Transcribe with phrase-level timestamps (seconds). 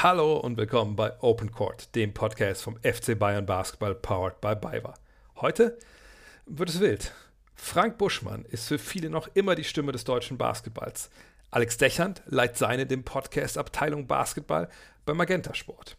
[0.00, 4.94] Hallo und willkommen bei Open Court, dem Podcast vom FC Bayern Basketball powered by BayWa.
[5.40, 5.76] Heute
[6.46, 7.12] wird es wild.
[7.56, 11.10] Frank Buschmann ist für viele noch immer die Stimme des deutschen Basketballs.
[11.50, 14.68] Alex Dechand leitet seine dem Podcast Abteilung Basketball
[15.04, 15.96] bei Magenta Sport.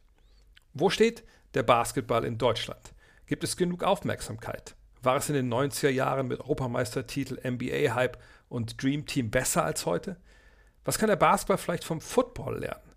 [0.73, 2.93] Wo steht der Basketball in Deutschland?
[3.25, 4.75] Gibt es genug Aufmerksamkeit?
[5.01, 10.15] War es in den 90er Jahren mit Europameistertitel, NBA-Hype und Dream Team besser als heute?
[10.85, 12.88] Was kann der Basketball vielleicht vom Football lernen?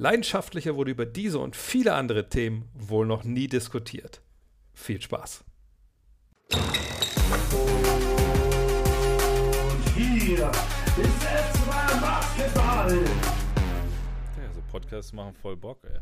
[0.00, 4.20] Leidenschaftlicher wurde über diese und viele andere Themen wohl noch nie diskutiert.
[4.72, 5.42] Viel Spaß.
[9.96, 12.94] Hier ist es Basketball.
[12.94, 15.98] Ja, so Podcasts machen voll Bock, ey.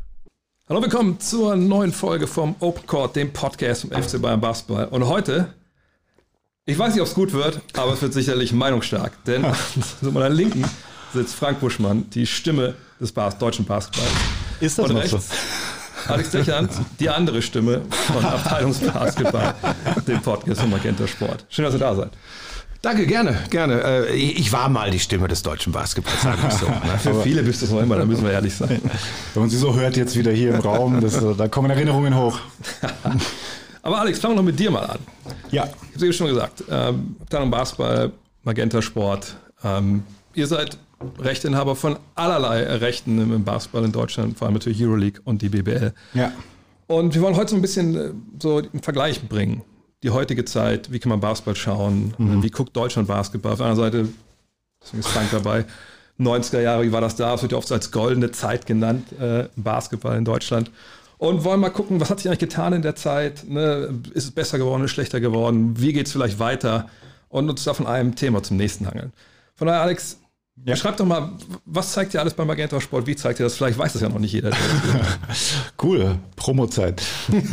[0.69, 4.89] Hallo, willkommen zur neuen Folge vom Open Court, dem Podcast vom FC Bayern Basketball.
[4.89, 5.55] Und heute,
[6.65, 9.23] ich weiß nicht, ob es gut wird, aber es wird sicherlich meinungsstark.
[9.25, 9.43] Denn
[10.01, 10.63] zu meiner Linken
[11.13, 14.11] sitzt Frank Buschmann, die Stimme des Bas deutschen Basketballs.
[14.59, 15.19] Ist das Und noch so?
[16.07, 17.81] Alex Dechand, die andere Stimme
[18.13, 19.53] von Abteilungsbasketball,
[20.07, 21.45] dem Podcast von Magenta Sport.
[21.49, 22.09] Schön, dass ihr da seid.
[22.81, 23.81] Danke, gerne, gerne.
[23.83, 26.65] Äh, Ich war mal die Stimme des deutschen Basketballs, sagen wir so.
[26.69, 26.97] ne?
[27.01, 28.79] Für viele bist du es noch immer, da müssen wir ehrlich sein.
[29.33, 32.15] Wenn man sie so hört jetzt wieder hier im Raum, das, äh, da kommen Erinnerungen
[32.15, 32.39] hoch.
[33.81, 34.99] Aber Alex, fangen wir noch mit dir mal an.
[35.51, 38.11] Ja, Ich habe es eben schon gesagt, ähm, Abteilung Basketball,
[38.43, 39.35] Magenta Sport.
[39.63, 40.77] Ähm, ihr seid
[41.19, 45.93] Rechteinhaber von allerlei Rechten im Basketball in Deutschland, vor allem natürlich Euroleague und die BBL.
[46.13, 46.31] ja.
[46.87, 49.61] Und wir wollen heute so ein bisschen äh, so einen Vergleich bringen.
[50.03, 52.13] Die heutige Zeit, wie kann man Basketball schauen?
[52.17, 53.51] Wie guckt Deutschland Basketball?
[53.53, 54.07] Auf einer Seite,
[54.81, 55.65] deswegen ist Frank dabei,
[56.19, 57.33] 90er Jahre, wie war das da?
[57.33, 60.71] Es wird ja oft so als goldene Zeit genannt, äh, Basketball in Deutschland.
[61.17, 63.43] Und wollen mal gucken, was hat sich eigentlich getan in der Zeit?
[63.49, 63.99] Ne?
[64.13, 65.73] Ist es besser geworden, ist es schlechter geworden?
[65.79, 66.87] Wie geht es vielleicht weiter?
[67.27, 69.11] Und uns da von einem Thema zum nächsten hangeln.
[69.55, 70.19] Von daher, Alex,
[70.65, 70.75] Ja.
[70.75, 71.31] schreib doch mal,
[71.65, 73.07] was zeigt dir alles beim Magenta Sport?
[73.07, 73.55] Wie zeigt dir das?
[73.55, 74.51] Vielleicht weiß das ja noch nicht jeder.
[75.81, 77.03] Cool, Promozeit.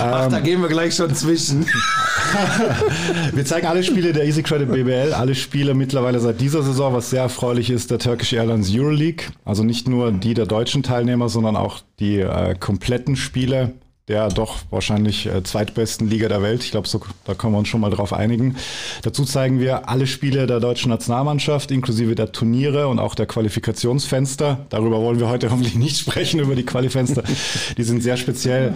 [0.00, 1.64] Ach, da gehen wir gleich schon zwischen.
[3.32, 7.10] Wir zeigen alle Spiele der Easy Credit BBL, alle Spiele mittlerweile seit dieser Saison, was
[7.10, 9.26] sehr erfreulich ist, der Turkish Airlines Euroleague.
[9.44, 13.74] Also nicht nur die der deutschen Teilnehmer, sondern auch die äh, kompletten Spiele
[14.12, 16.62] der doch wahrscheinlich äh, zweitbesten Liga der Welt.
[16.62, 18.56] Ich glaube, so, da können wir uns schon mal drauf einigen.
[19.00, 24.66] Dazu zeigen wir alle Spiele der deutschen Nationalmannschaft, inklusive der Turniere und auch der Qualifikationsfenster.
[24.68, 27.22] Darüber wollen wir heute hoffentlich nicht sprechen, über die Qualifenster.
[27.78, 28.74] Die sind sehr speziell.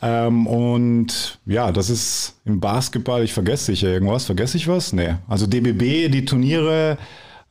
[0.00, 4.24] Ähm, und ja, das ist im Basketball, ich vergesse sicher irgendwas.
[4.24, 4.94] Vergesse ich was?
[4.94, 5.16] Nee.
[5.28, 6.96] Also DBB, die Turniere,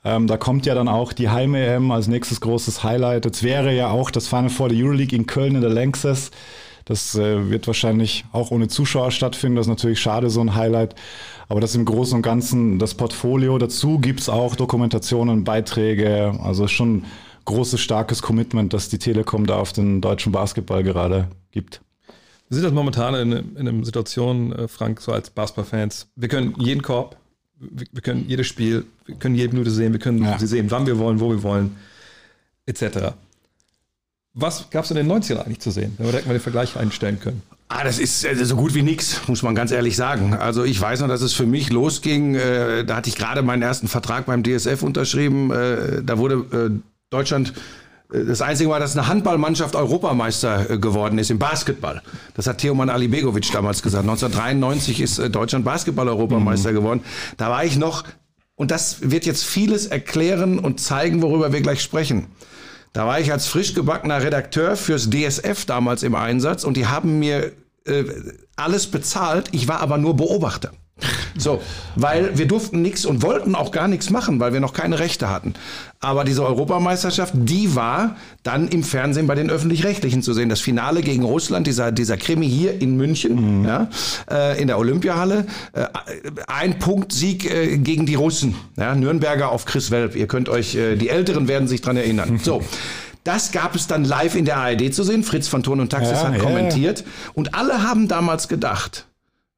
[0.04, 3.26] ähm, da kommt ja dann auch die Heim-EM als nächstes großes Highlight.
[3.26, 6.32] Jetzt wäre ja auch das Final Four der Euroleague in Köln in der Lanxess.
[6.88, 9.58] Das äh, wird wahrscheinlich auch ohne Zuschauer stattfinden.
[9.58, 10.96] Das ist natürlich schade, so ein Highlight.
[11.50, 13.58] Aber das im Großen und Ganzen das Portfolio.
[13.58, 16.40] Dazu gibt's auch Dokumentationen, Beiträge.
[16.42, 17.04] Also schon
[17.44, 21.82] großes, starkes Commitment, das die Telekom da auf den deutschen Basketball gerade gibt.
[22.50, 26.08] Wir sind jetzt momentan in, in einer Situation, äh, Frank, so als Basketball-Fans.
[26.16, 27.18] Wir können jeden Korb,
[27.60, 30.40] wir, wir können jedes Spiel, wir können jede Minute sehen, wir können Ja.
[30.40, 31.76] sie sehen, wann wir wollen, wo wir wollen,
[32.66, 33.14] etc.
[34.40, 36.78] Was gab es in den 90ern eigentlich zu sehen, wenn wir direkt mal den Vergleich
[36.78, 37.42] einstellen können?
[37.70, 40.36] Ah, das ist äh, so gut wie nix, muss man ganz ehrlich sagen.
[40.36, 42.36] Also ich weiß noch, dass es für mich losging.
[42.36, 45.52] Äh, da hatte ich gerade meinen ersten Vertrag beim DSF unterschrieben.
[45.52, 47.54] Äh, da wurde äh, Deutschland
[48.10, 52.02] das Einzige war, dass eine Handballmannschaft Europameister geworden ist im Basketball.
[52.36, 54.04] Das hat Theoman Alibegovic damals gesagt.
[54.04, 57.02] 1993 ist Deutschland Basketball-Europameister geworden.
[57.36, 58.06] Da war ich noch,
[58.56, 62.28] und das wird jetzt vieles erklären und zeigen, worüber wir gleich sprechen.
[62.98, 67.20] Da war ich als frisch gebackener Redakteur fürs DSF damals im Einsatz und die haben
[67.20, 67.52] mir
[67.86, 68.06] äh,
[68.56, 69.50] alles bezahlt.
[69.52, 70.72] Ich war aber nur Beobachter.
[71.38, 71.62] So,
[71.96, 75.30] weil wir durften nichts und wollten auch gar nichts machen, weil wir noch keine Rechte
[75.30, 75.54] hatten.
[76.00, 80.50] Aber diese Europameisterschaft, die war dann im Fernsehen bei den Öffentlich-Rechtlichen zu sehen.
[80.50, 83.90] Das Finale gegen Russland, dieser, dieser Krimi hier in München, ja,
[84.30, 85.46] äh, in der Olympiahalle.
[85.74, 85.86] Äh,
[86.48, 88.56] ein Punktsieg äh, gegen die Russen.
[88.76, 90.16] Ja, Nürnberger auf Chris Welp.
[90.16, 92.40] Ihr könnt euch, äh, die Älteren werden sich dran erinnern.
[92.44, 92.64] So.
[93.24, 95.22] Das gab es dann live in der ARD zu sehen.
[95.22, 97.04] Fritz von Ton und Taxis Ja, hat ja, kommentiert.
[97.34, 99.07] Und alle haben damals gedacht,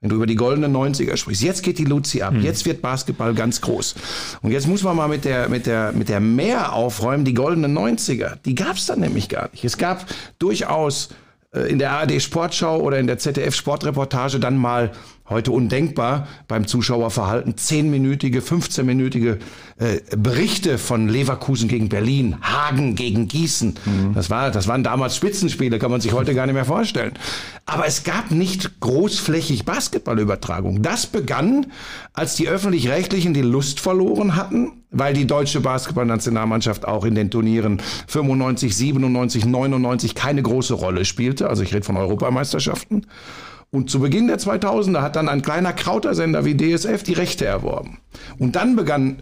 [0.01, 3.33] wenn du über die goldenen 90er sprichst, jetzt geht die Luzi ab, jetzt wird Basketball
[3.33, 3.95] ganz groß.
[4.41, 7.77] Und jetzt muss man mal mit der, mit der, mit der Mehr aufräumen, die goldenen
[7.77, 9.65] 90er, die gab es dann nämlich gar nicht.
[9.65, 10.05] Es gab
[10.37, 11.09] durchaus
[11.53, 14.91] äh, in der ARD Sportschau oder in der ZDF Sportreportage dann mal
[15.29, 19.37] heute undenkbar beim Zuschauerverhalten zehnminütige, 15-minütige
[19.77, 23.75] äh, Berichte von Leverkusen gegen Berlin, Hagen gegen Gießen.
[24.13, 27.13] Das war, das waren damals Spitzenspiele, kann man sich heute gar nicht mehr vorstellen.
[27.65, 30.81] Aber es gab nicht großflächig Basketballübertragung.
[30.81, 31.67] Das begann,
[32.13, 37.79] als die öffentlich-rechtlichen die Lust verloren hatten weil die deutsche Basketballnationalmannschaft auch in den Turnieren
[38.07, 41.49] 95, 97, 99 keine große Rolle spielte.
[41.49, 43.05] Also ich rede von Europameisterschaften.
[43.71, 47.99] Und zu Beginn der 2000er hat dann ein kleiner Krautersender wie DSF die Rechte erworben.
[48.39, 49.21] Und dann begann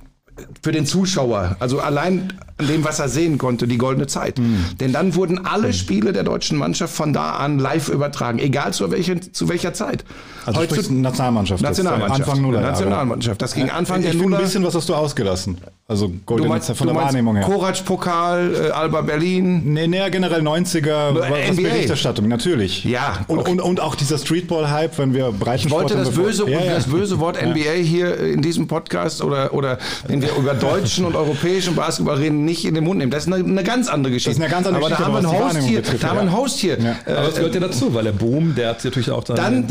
[0.61, 4.39] für den Zuschauer, also allein an dem, was er sehen konnte, die goldene Zeit.
[4.39, 4.65] Mhm.
[4.79, 8.89] Denn dann wurden alle Spiele der deutschen Mannschaft von da an live übertragen, egal zu,
[8.89, 10.03] welchen, zu welcher Zeit.
[10.45, 11.61] Also Heute- sprichst du Nationalmannschaft.
[11.61, 12.21] jetzt, Nationalmannschaft.
[12.21, 12.61] Anfang Nuller.
[12.61, 13.41] Nationalmannschaft.
[13.41, 14.37] Das ging Anfang der ich finde Nuller.
[14.39, 15.57] ein bisschen, was hast du ausgelassen?
[15.87, 17.45] Also goldene meinst, Zeit von der meinst Wahrnehmung her.
[17.45, 19.61] Korac-Pokal, äh, Alba Berlin.
[19.73, 21.69] Nee, nee, generell 90er, Nur was NBA.
[21.69, 22.83] Berichterstattung, natürlich.
[22.83, 23.51] Ja, Und, okay.
[23.51, 25.91] und, und auch dieser Streetball-Hype, wenn wir Breitensport...
[25.91, 26.73] Ich wollte das böse, Ja, ja.
[26.75, 31.15] das böse Wort NBA hier in diesem Podcast oder, oder wenn wir über deutschen und
[31.15, 33.11] europäischen Basketball reden, nicht in den Mund nehmen.
[33.11, 34.31] Das ist eine, eine ganz andere Geschichte.
[34.31, 35.81] Das ist eine ganz andere aber Geschichte, da haben wir einen Host hier.
[35.81, 36.37] betrifft, da haben wir einen ja.
[36.37, 36.79] Host hier.
[36.79, 36.95] Ja.
[37.05, 39.35] Äh, Aber das gehört ja dazu, weil der Boom, der hat natürlich auch dann.
[39.35, 39.67] dann,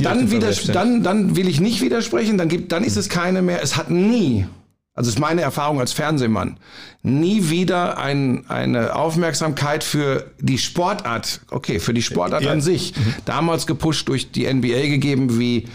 [0.72, 3.62] dann, dann will ich nicht widersprechen, dann, gibt, dann ist es keine mehr.
[3.62, 4.46] Es hat nie,
[4.94, 6.56] also ist meine Erfahrung als Fernsehmann,
[7.02, 12.50] nie wieder ein, eine Aufmerksamkeit für die Sportart, okay, für die Sportart Ja.
[12.52, 12.94] an sich,
[13.24, 15.66] damals gepusht durch die NBA gegeben wie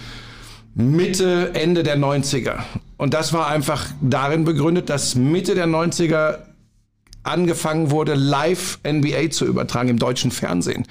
[0.73, 2.59] Mitte, Ende der 90er.
[3.01, 6.37] Und das war einfach darin begründet, dass Mitte der 90er
[7.23, 10.85] angefangen wurde, live NBA zu übertragen im deutschen Fernsehen.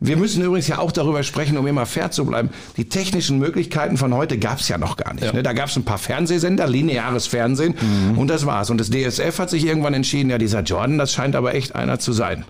[0.00, 2.50] Wir müssen übrigens ja auch darüber sprechen, um immer fair zu bleiben.
[2.76, 5.32] Die technischen Möglichkeiten von heute gab es ja noch gar nicht.
[5.32, 5.42] Ne?
[5.42, 7.74] Da gab es ein paar Fernsehsender, lineares Fernsehen
[8.16, 8.70] und das war's.
[8.70, 11.98] Und das DSF hat sich irgendwann entschieden, ja, dieser Jordan, das scheint aber echt einer
[11.98, 12.44] zu sein.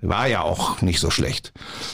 [0.00, 1.52] War ja auch nicht so schlecht.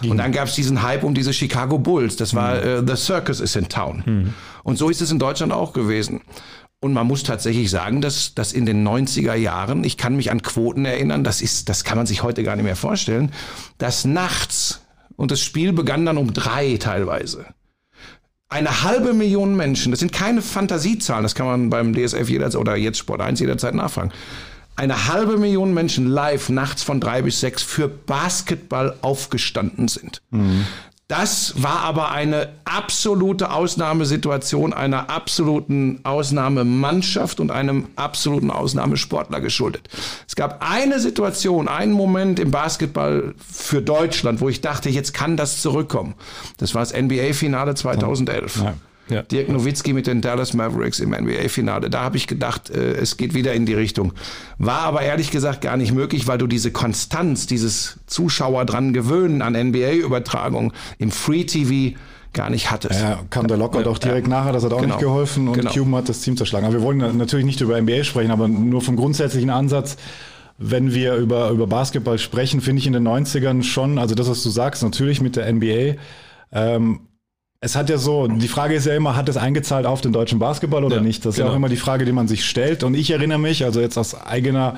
[0.08, 2.16] Und dann gab es diesen Hype um diese Chicago Bulls.
[2.16, 4.34] Das war äh, The Circus is in Town.
[4.62, 6.20] Und so ist es in Deutschland auch gewesen.
[6.82, 10.40] Und man muss tatsächlich sagen, dass, dass in den 90er Jahren, ich kann mich an
[10.40, 13.32] Quoten erinnern, das ist, das kann man sich heute gar nicht mehr vorstellen,
[13.76, 14.80] dass nachts,
[15.16, 17.44] und das Spiel begann dann um drei teilweise,
[18.48, 22.76] eine halbe Million Menschen, das sind keine Fantasiezahlen, das kann man beim DSF jederzeit oder
[22.76, 24.10] jetzt Sport 1 jederzeit nachfragen.
[24.74, 30.22] Eine halbe Million Menschen live nachts von drei bis sechs für Basketball aufgestanden sind.
[31.10, 39.88] Das war aber eine absolute Ausnahmesituation einer absoluten Ausnahmemannschaft und einem absoluten Ausnahmesportler geschuldet.
[40.28, 45.36] Es gab eine Situation, einen Moment im Basketball für Deutschland, wo ich dachte, jetzt kann
[45.36, 46.14] das zurückkommen.
[46.58, 48.62] Das war das NBA-Finale 2011.
[48.62, 48.74] Ja.
[49.30, 51.90] Dirk Nowitzki mit den Dallas Mavericks im NBA-Finale.
[51.90, 54.12] Da habe ich gedacht, äh, es geht wieder in die Richtung.
[54.58, 59.42] War aber ehrlich gesagt gar nicht möglich, weil du diese Konstanz, dieses Zuschauer dran gewöhnen
[59.42, 61.96] an NBA-Übertragung im Free-TV
[62.32, 63.00] gar nicht hattest.
[63.00, 64.94] Ja, kam der Lockout auch direkt nachher, das hat auch Genau.
[64.94, 65.72] nicht geholfen und Genau.
[65.72, 66.64] Cuban hat das Team zerschlagen.
[66.66, 69.96] Aber wir wollen natürlich nicht über NBA sprechen, aber nur vom grundsätzlichen Ansatz.
[70.62, 74.42] Wenn wir über, über Basketball sprechen, finde ich in den 90ern schon, also das, was
[74.42, 75.94] du sagst, natürlich mit der NBA.
[76.52, 77.00] Ähm,
[77.60, 80.38] es hat ja so, die Frage ist ja immer, hat es eingezahlt auf den deutschen
[80.38, 81.24] Basketball oder Ja, nicht?
[81.26, 81.52] Das ist ja genau.
[81.52, 82.82] auch immer die Frage, die man sich stellt.
[82.82, 84.76] Und ich erinnere mich, also jetzt aus eigener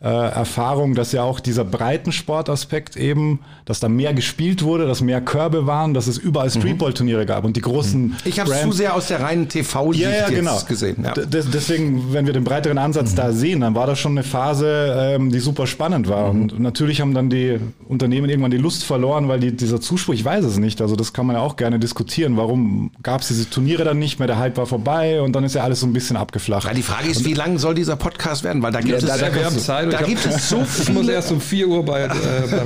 [0.00, 5.20] äh, Erfahrung, dass ja auch dieser Breitensportaspekt eben, dass da mehr gespielt wurde, dass mehr
[5.20, 8.16] Körbe waren, dass es überall Streetball-Turniere gab und die großen Mhm.
[8.24, 10.60] Ich habe es zu sehr aus der reinen TV-Sicht ja, ja, genau.
[10.68, 11.04] gesehen.
[11.04, 11.14] Ja.
[11.14, 15.30] Deswegen, wenn wir den breiteren Ansatz da sehen, dann war das schon eine Phase, ähm,
[15.32, 16.30] die super spannend war.
[16.30, 17.58] Und natürlich haben dann die
[17.88, 21.12] Unternehmen irgendwann die Lust verloren, weil die, dieser Zuspruch, ich weiß es nicht, also das
[21.12, 22.36] kann man ja auch gerne diskutieren.
[22.36, 24.26] Warum gab es diese Turniere dann nicht mehr?
[24.26, 26.66] Der Hype war vorbei und dann ist ja alles so ein bisschen abgeflacht.
[26.66, 28.62] Ja, die Frage ist, wie lang soll dieser Podcast werden?
[28.62, 29.85] Weil da gibt Ja, es, da, wir haben Zeit.
[29.86, 32.02] Und da ich gibt hab- es so Ich muss viele erst um 4 Uhr bei,
[32.02, 32.10] äh,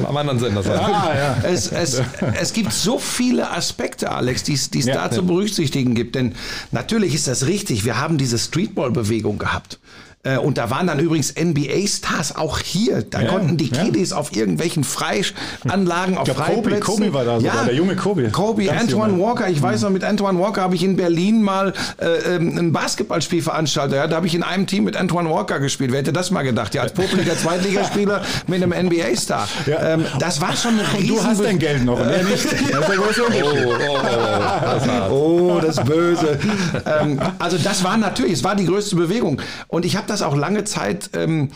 [0.02, 0.78] beim anderen Sender sein.
[0.80, 1.36] ah, ja.
[1.48, 2.02] es, es,
[2.40, 5.10] es gibt so viele Aspekte, Alex, die es die es Ja, da ja.
[5.10, 6.14] zu berücksichtigen gibt.
[6.14, 6.34] Denn
[6.72, 7.84] natürlich ist das richtig.
[7.84, 9.78] Wir haben diese Streetball-Bewegung gehabt.
[10.22, 13.02] Äh, Und da waren dann übrigens NBA-Stars auch hier.
[13.08, 13.84] Da Ja, konnten die ja.
[13.84, 16.82] Kiddies auf irgendwelchen Freianlagen, auf glaub, Kobe- Freiplätzen.
[16.84, 18.28] Kobe war da sogar, der junge Kobe.
[18.30, 19.24] Kobe, Ganz Antoine junge.
[19.24, 19.48] Walker.
[19.48, 21.72] Ich weiß noch, mit Antoine Walker habe ich in Berlin mal
[22.02, 23.96] äh, ähm, ein Basketballspiel veranstaltet.
[23.96, 25.90] Ja, da habe ich in einem Team mit Antoine Walker gespielt.
[25.90, 26.74] Wer hätte das mal gedacht?
[26.74, 29.48] Ja, als popeliger Zweitligaspieler mit einem NBA-Star.
[29.64, 29.94] Ja.
[29.94, 32.50] Ähm, das war schon eine riesen Du hast dein Geld noch er Unterschied.
[32.74, 33.46] Oh,
[35.08, 36.38] oh, oh, Oh, das Böse.
[37.00, 39.40] ähm, also das war natürlich, es war die größte Bewegung.
[39.68, 41.50] Und ich habe das auch lange Zeit ähm,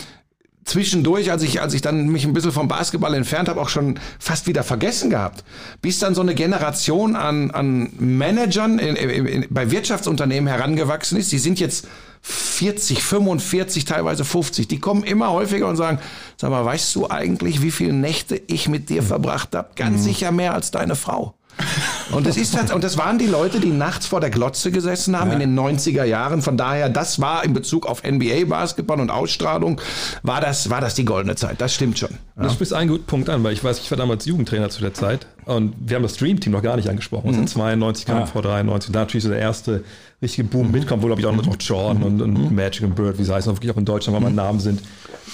[0.65, 3.99] zwischendurch, als ich, als ich dann mich ein bisschen vom Basketball entfernt habe, auch schon
[4.19, 5.45] fast wieder vergessen gehabt.
[5.83, 11.33] Bis dann so eine Generation an, an Managern in, in, in, bei Wirtschaftsunternehmen herangewachsen ist.
[11.33, 11.87] Die sind jetzt
[12.23, 14.67] 40, 45, teilweise 50.
[14.67, 15.99] Die kommen immer häufiger und sagen,
[16.37, 19.69] sag mal, weißt du eigentlich, wie viele Nächte ich mit dir verbracht habe?
[19.77, 21.35] Ganz sicher mehr als deine Frau.
[22.13, 25.19] Und das, ist, halt- und das waren die Leute, die nachts vor der Glotze gesessen
[25.19, 26.43] haben in den 90er Jahren.
[26.43, 29.81] Von daher, das war in Bezug auf NBA-Basketball und Ausstrahlung,
[30.23, 31.61] war das, war das die goldene Zeit.
[31.61, 32.11] Das stimmt schon.
[32.37, 34.93] Du sprichst einen guten Punkt an, weil ich weiß, ich war damals Jugendtrainer zu der
[34.95, 37.31] Zeit und wir haben das Dream Team noch gar nicht angesprochen.
[37.33, 37.39] Mhm.
[37.41, 38.27] Und 92 kam Ah.
[38.27, 39.85] vor 93 und da natürlich so der erste
[40.21, 42.55] richtige Boom mitkommt, wo glaube ich auch noch Jordan und, und Mhm.
[42.55, 44.81] Magic und Bird, wie sie heißen, wirklich auch in Deutschland, weil man Namen sind,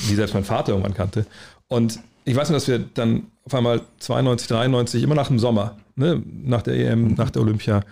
[0.08, 1.26] die selbst mein Vater irgendwann kannte.
[1.68, 5.76] Und ich weiß nur, dass wir dann auf einmal 92, 93, immer nach dem Sommer,
[5.96, 7.82] ne, nach der EM, nach der Olympia,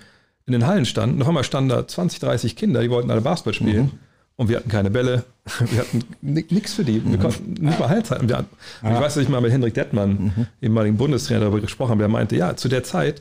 [0.47, 1.18] in den Hallen standen.
[1.18, 3.92] Noch einmal standen da 20, 30 Kinder, die wollten alle Basketball spielen.
[4.37, 5.25] Und wir hatten keine Bälle,
[5.70, 7.04] wir hatten nichts für die.
[7.04, 8.28] Wir konnten nicht mal Heilzeiten.
[8.28, 8.49] Wir hatten,
[8.82, 12.00] und Ich weiß, dass ich mal mit Hendrik Dettmann, ehemaligen Bundestrainer, darüber gesprochen habe.
[12.00, 13.20] Der meinte, ja, zu der Zeit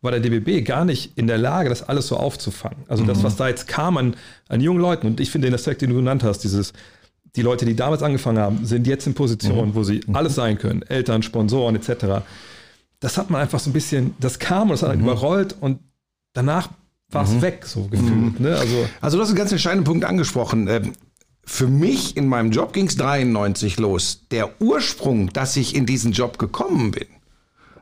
[0.00, 2.78] war der DBB gar nicht in der Lage, das alles so aufzufangen.
[2.88, 4.16] Also das, was da jetzt kam an,
[4.48, 6.72] an jungen Leuten, und ich finde den Aspekt, den du genannt hast, dieses,
[7.36, 10.82] die Leute, die damals angefangen haben, sind jetzt in Positionen, wo sie alles sein können,
[10.82, 12.22] Eltern, Sponsoren etc.
[13.00, 15.78] Das hat man einfach so ein bisschen, das kam und das hat halt überrollt und
[16.32, 16.68] danach
[17.10, 18.40] war es weg, so gefühlt.
[18.40, 18.56] Ne?
[18.56, 20.66] Also Also du hast einen ganz entscheidenden Punkt angesprochen.
[20.68, 20.92] Ähm,
[21.44, 24.22] Für mich in meinem Job ging es 93 los.
[24.32, 27.06] Der Ursprung, dass ich in diesen Job gekommen bin,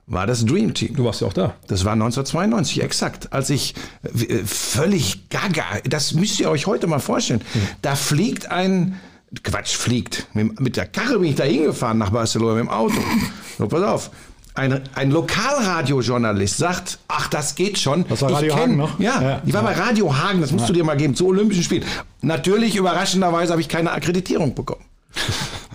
[0.06, 0.94] war das Dream Team.
[0.96, 1.54] du warst ja auch da.
[1.68, 3.32] Das war 1992, exakt.
[3.32, 7.40] Als ich äh, völlig gaga, das müsst ihr euch heute mal vorstellen.
[7.80, 9.00] Da fliegt ein,
[9.42, 10.26] Quatsch, fliegt.
[10.34, 12.94] Mit, mit der Karre bin ich da hingefahren nach Barcelona mit dem Auto.
[13.58, 14.10] So, pass auf.
[14.54, 18.04] Ein, ein Lokalradiojournalist sagt, ach, das geht schon.
[18.08, 18.98] Das war Ich Radio kenn- Hagen noch?
[19.00, 19.42] Ja, Ja.
[19.44, 21.84] die war bei Radio Hagen, das musst du dir mal geben, zu Olympischen Spielen.
[22.20, 24.84] Natürlich, überraschenderweise, habe ich keine Akkreditierung bekommen.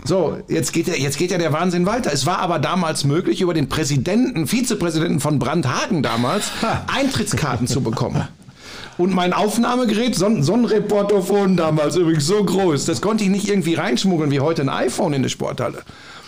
[0.06, 2.12] So, jetzt geht, ja, jetzt geht ja der Wahnsinn weiter.
[2.12, 6.46] Es war aber damals möglich, über den Präsidenten, Vizepräsidenten von Brandhagen damals,
[6.88, 8.26] Eintrittskarten zu bekommen.
[8.98, 13.30] Und mein Aufnahmegerät, so, ein- so ein Reportophon damals übrigens so groß, das konnte ich
[13.30, 15.80] nicht irgendwie reinschmuggeln wie heute ein iPhone in eine Sporthalle.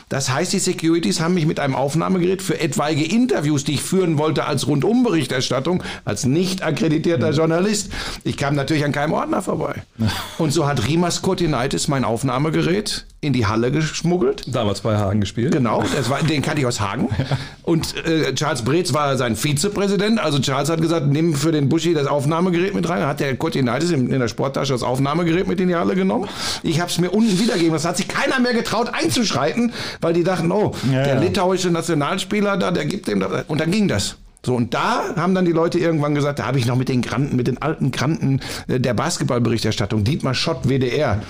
[0.09, 4.17] Das heißt, die Securities haben mich mit einem Aufnahmegerät für etwaige Interviews, die ich führen
[4.17, 7.91] wollte als Rundumberichterstattung, als nicht akkreditierter Journalist.
[8.25, 9.83] Ich kam natürlich an keinem Ordner vorbei.
[10.37, 14.43] Und so hat Rimas Cortinaitis mein Aufnahmegerät in die Halle geschmuggelt.
[14.47, 15.51] Damals bei Hagen gespielt.
[15.53, 17.07] Genau, das war, den kannte ich aus Hagen.
[17.63, 20.19] Und äh, Charles Breetz war sein Vizepräsident.
[20.19, 23.01] Also Charles hat gesagt, nimm für den Buschi das Aufnahmegerät mit rein.
[23.01, 26.27] Dann hat der Cortinaitis in, in der Sporttasche das Aufnahmegerät mit in die Halle genommen.
[26.63, 27.73] Ich habe es mir unten wiedergegeben.
[27.73, 31.21] Das hat sich keiner mehr getraut einzuschreiten, weil die dachten, oh, Ja, der ja.
[31.21, 33.45] litauische Nationalspieler da, der gibt dem das.
[33.47, 34.15] Und dann ging das.
[34.43, 37.03] So, und da haben dann die Leute irgendwann gesagt, da habe ich noch mit den
[37.03, 41.21] Granten, mit den alten Granten äh, der Basketballberichterstattung, Dietmar Schott, WDR.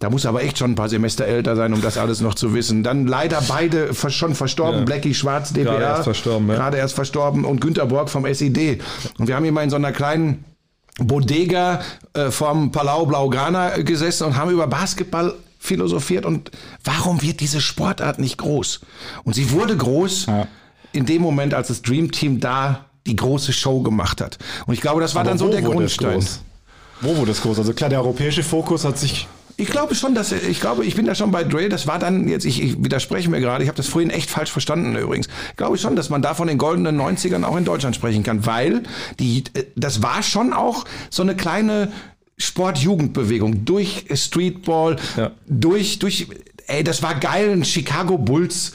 [0.00, 2.54] Da muss aber echt schon ein paar Semester älter sein, um das alles noch zu
[2.54, 2.82] wissen.
[2.84, 4.80] Dann leider beide schon verstorben.
[4.80, 4.84] Ja.
[4.84, 5.64] Blackie Schwarz, DPR.
[5.72, 6.54] Gerade erst verstorben, ja.
[6.54, 7.44] Gerade erst verstorben.
[7.44, 8.80] Und Günter Borg vom SID.
[9.18, 10.44] Und wir haben immer in so einer kleinen
[10.98, 11.80] Bodega
[12.14, 16.50] äh, vom Palau Blaugrana gesessen und haben über Basketball philosophiert und
[16.84, 18.80] warum wird diese Sportart nicht groß?
[19.24, 20.46] Und sie wurde groß Ja.
[20.92, 24.38] in dem Moment, als das Dream Team da die große Show gemacht hat.
[24.66, 26.24] Und ich glaube, das war Aber dann so der Grundstein.
[27.00, 27.58] Wo wurde es groß?
[27.58, 29.26] Also klar, der europäische Fokus hat sich
[29.60, 31.68] Ich glaube schon, dass ich glaube, ich bin da schon bei Dre.
[31.68, 33.64] Das war dann jetzt, ich, ich widerspreche mir gerade.
[33.64, 35.26] Ich habe das vorhin echt falsch verstanden übrigens.
[35.50, 38.46] Ich glaube schon, dass man da von den goldenen 90ern auch in Deutschland sprechen kann,
[38.46, 38.84] weil
[39.18, 41.90] die, äh, das war schon auch so eine kleine
[42.36, 45.32] Sportjugendbewegung durch Streetball, Ja.
[45.46, 46.28] durch durch.
[46.66, 48.72] Ey, das war geil, ein Chicago Bulls.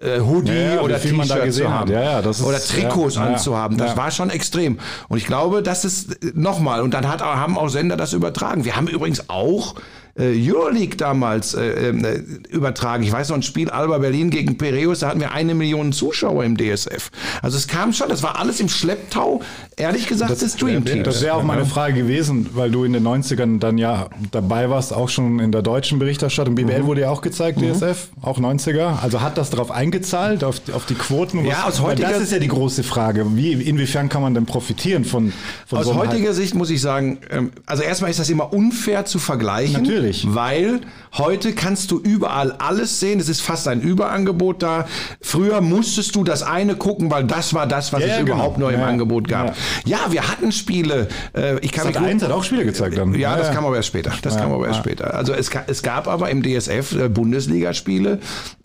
[0.00, 1.78] äh, Hoodie Ja, ja, oder wie viel man da T-Shirt gesehen zu hat.
[1.80, 4.80] haben Ja, ja, das ist- oder Trikots anzuhaben, das war schon extrem.
[5.08, 8.64] Und ich glaube, das ist nochmal, und dann hat, haben auch Sender das übertragen.
[8.64, 9.80] Wir haben übrigens auch äh,
[10.18, 13.02] Euroleague damals äh, äh, übertragen.
[13.02, 16.44] Ich weiß noch, ein Spiel Alba Berlin gegen Piraeus, da hatten wir eine Million Zuschauer
[16.44, 17.10] im DSF.
[17.40, 19.40] Also es kam schon, das war alles im Schlepptau,
[19.76, 21.04] ehrlich gesagt, Dream Teams.
[21.04, 24.92] Das wäre auch meine Frage gewesen, weil du in den 90ern dann ja dabei warst,
[24.92, 26.54] auch schon in der deutschen Berichterstattung.
[26.54, 26.66] Mhm.
[26.66, 29.00] BBL wurde ja auch gezeigt, DSF, auch 90er.
[29.02, 31.44] Also hat das darauf eingezahlt, auf, auf die Quoten?
[31.46, 33.24] Ja, aus heutiger- Das ist ja die große Frage.
[33.34, 35.32] Wie, inwiefern kann man denn profitieren von,
[35.66, 39.06] von Aus so heutiger Sicht muss ich sagen, ähm, also erstmal ist das immer unfair
[39.06, 39.82] zu vergleichen.
[39.82, 40.01] Natürlich.
[40.28, 40.80] Weil
[41.16, 43.20] heute kannst du überall alles sehen.
[43.20, 44.86] Es ist fast ein Überangebot da.
[45.20, 48.34] Früher musstest du das eine gucken, weil das war das, was Ja, es genau.
[48.34, 49.48] überhaupt nur im Ja, Angebot gab.
[49.48, 49.98] ja.
[50.06, 50.12] Ja.
[50.12, 51.08] wir hatten Spiele.
[51.36, 52.00] Äh, ich kann Sat.
[52.00, 53.14] mich 1 hat auch Spiele gezeigt dann.
[53.14, 54.12] Ja, das kam aber erst später.
[54.22, 55.14] Das kam aber erst später.
[55.14, 58.18] Also es, es gab aber im DSF äh, Bundesligaspiele.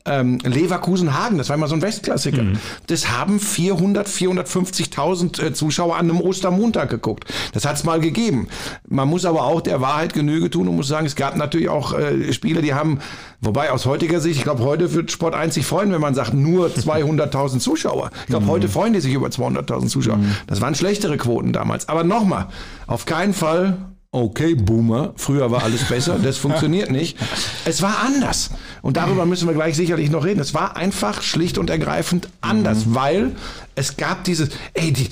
[0.08, 2.44] Ähm, Leverkusen-Hagen, das war immer so ein Westklassiker.
[2.44, 2.58] Mhm.
[2.88, 7.26] Das haben 400, 450.000 äh, Zuschauer an einem Ostermontag geguckt.
[7.54, 8.48] Das hat es mal gegeben.
[8.88, 11.94] Man muss aber auch der Wahrheit Genüge tun und muss sagen, es gab natürlich auch
[11.94, 13.00] äh, Spiele, die haben,
[13.42, 16.34] wobei aus heutiger Sicht, ich glaube, heute wird Sport 1 sich freuen, wenn man sagt,
[16.34, 18.12] nur 200.000 Zuschauer.
[18.22, 20.20] Ich glaube, heute freuen die sich über 200.000 Zuschauer.
[20.48, 21.90] Das waren schlechtere Quoten damals.
[21.90, 22.48] Aber nochmal,
[22.88, 23.78] auf keinen Fall
[24.12, 27.18] Okay, Boomer, früher war alles besser, das funktioniert nicht.
[27.66, 28.52] Es war anders.
[28.82, 30.40] Und darüber müssen wir gleich sicherlich noch reden.
[30.40, 33.36] Es war einfach schlicht und ergreifend anders, weil
[33.76, 35.10] es gab dieses, ey, die,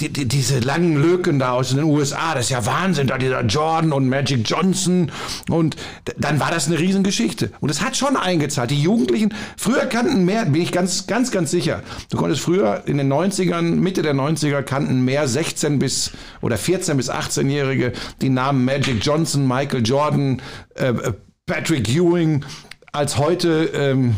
[0.00, 3.42] die, die, diese langen Lücken da aus den USA, das ist ja Wahnsinn, da dieser
[3.42, 5.10] Jordan und Magic Johnson
[5.48, 5.76] und
[6.18, 7.50] dann war das eine Riesengeschichte.
[7.60, 8.70] Und es hat schon eingezahlt.
[8.70, 11.82] Die Jugendlichen, früher kannten mehr, bin ich ganz, ganz, ganz sicher.
[12.10, 16.12] Du konntest früher in den 90ern, Mitte der 90er kannten mehr 16 bis
[16.42, 20.42] oder 14 bis 18-Jährige die Namen Magic Johnson, Michael Jordan,
[20.74, 21.12] äh, äh,
[21.46, 22.44] Patrick Ewing
[22.92, 24.16] als heute ähm,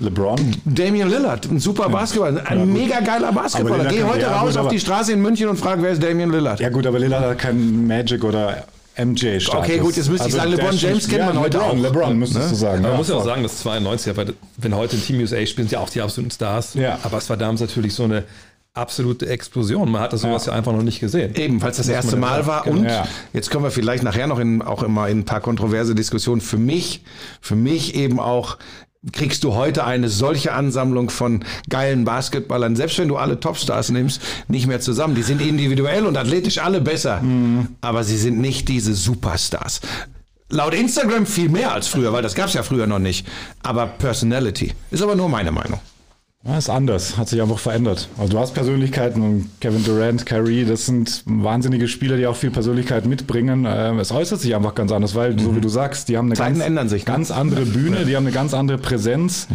[0.00, 0.38] LeBron.
[0.64, 3.86] Damian Lillard, ein super Basketballer, ein mega geiler Basketballer.
[3.86, 6.30] Geh heute ja, raus gut, auf die Straße in München und frag, wer ist Damian
[6.30, 6.60] Lillard?
[6.60, 8.64] Ja gut, aber Lillard hat keinen Magic oder
[8.96, 9.54] MJ-Status.
[9.54, 11.82] Okay, gut, jetzt müsste ich sagen, LeBron James kennt man heute LeBron, auch.
[11.82, 12.82] LeBron müsstest du sagen.
[12.82, 15.68] Man ja, muss ja auch sagen, das 92er, weil wenn heute in Team USA spielen,
[15.68, 16.74] sind ja auch die absoluten Stars.
[16.74, 16.98] Ja.
[17.02, 18.24] Aber es war damals natürlich so eine
[18.74, 19.90] absolute Explosion.
[19.90, 21.34] Man hat das sowas ja, einfach noch nicht gesehen.
[21.34, 22.66] Eben, falls das Muss erste ja Mal war.
[22.66, 23.06] Und Ja.
[23.32, 26.40] jetzt kommen wir vielleicht nachher noch in, auch immer in ein paar kontroverse Diskussionen.
[26.40, 27.02] Für mich,
[27.40, 28.56] für mich eben auch
[29.12, 34.20] kriegst du heute eine solche Ansammlung von geilen Basketballern, selbst wenn du alle Topstars nimmst,
[34.48, 35.14] nicht mehr zusammen.
[35.14, 37.22] Die sind individuell und athletisch alle besser,
[37.80, 39.80] aber sie sind nicht diese Superstars.
[40.50, 43.26] Laut Instagram viel mehr als früher, weil das gab's ja früher noch nicht.
[43.62, 45.80] Aber Personality ist aber nur meine Meinung.
[46.48, 48.08] Ja, ist anders, hat sich einfach verändert.
[48.16, 53.04] Also du hast Persönlichkeiten Kevin Durant, Kyrie, das sind wahnsinnige Spieler, die auch viel Persönlichkeit
[53.04, 53.66] mitbringen.
[53.68, 56.36] Ähm, es äußert sich einfach ganz anders, weil, so wie du sagst, die haben eine
[56.36, 57.12] Zeiten ganz, sich, ne?
[57.12, 59.46] ganz andere Bühne, die haben eine ganz andere Präsenz.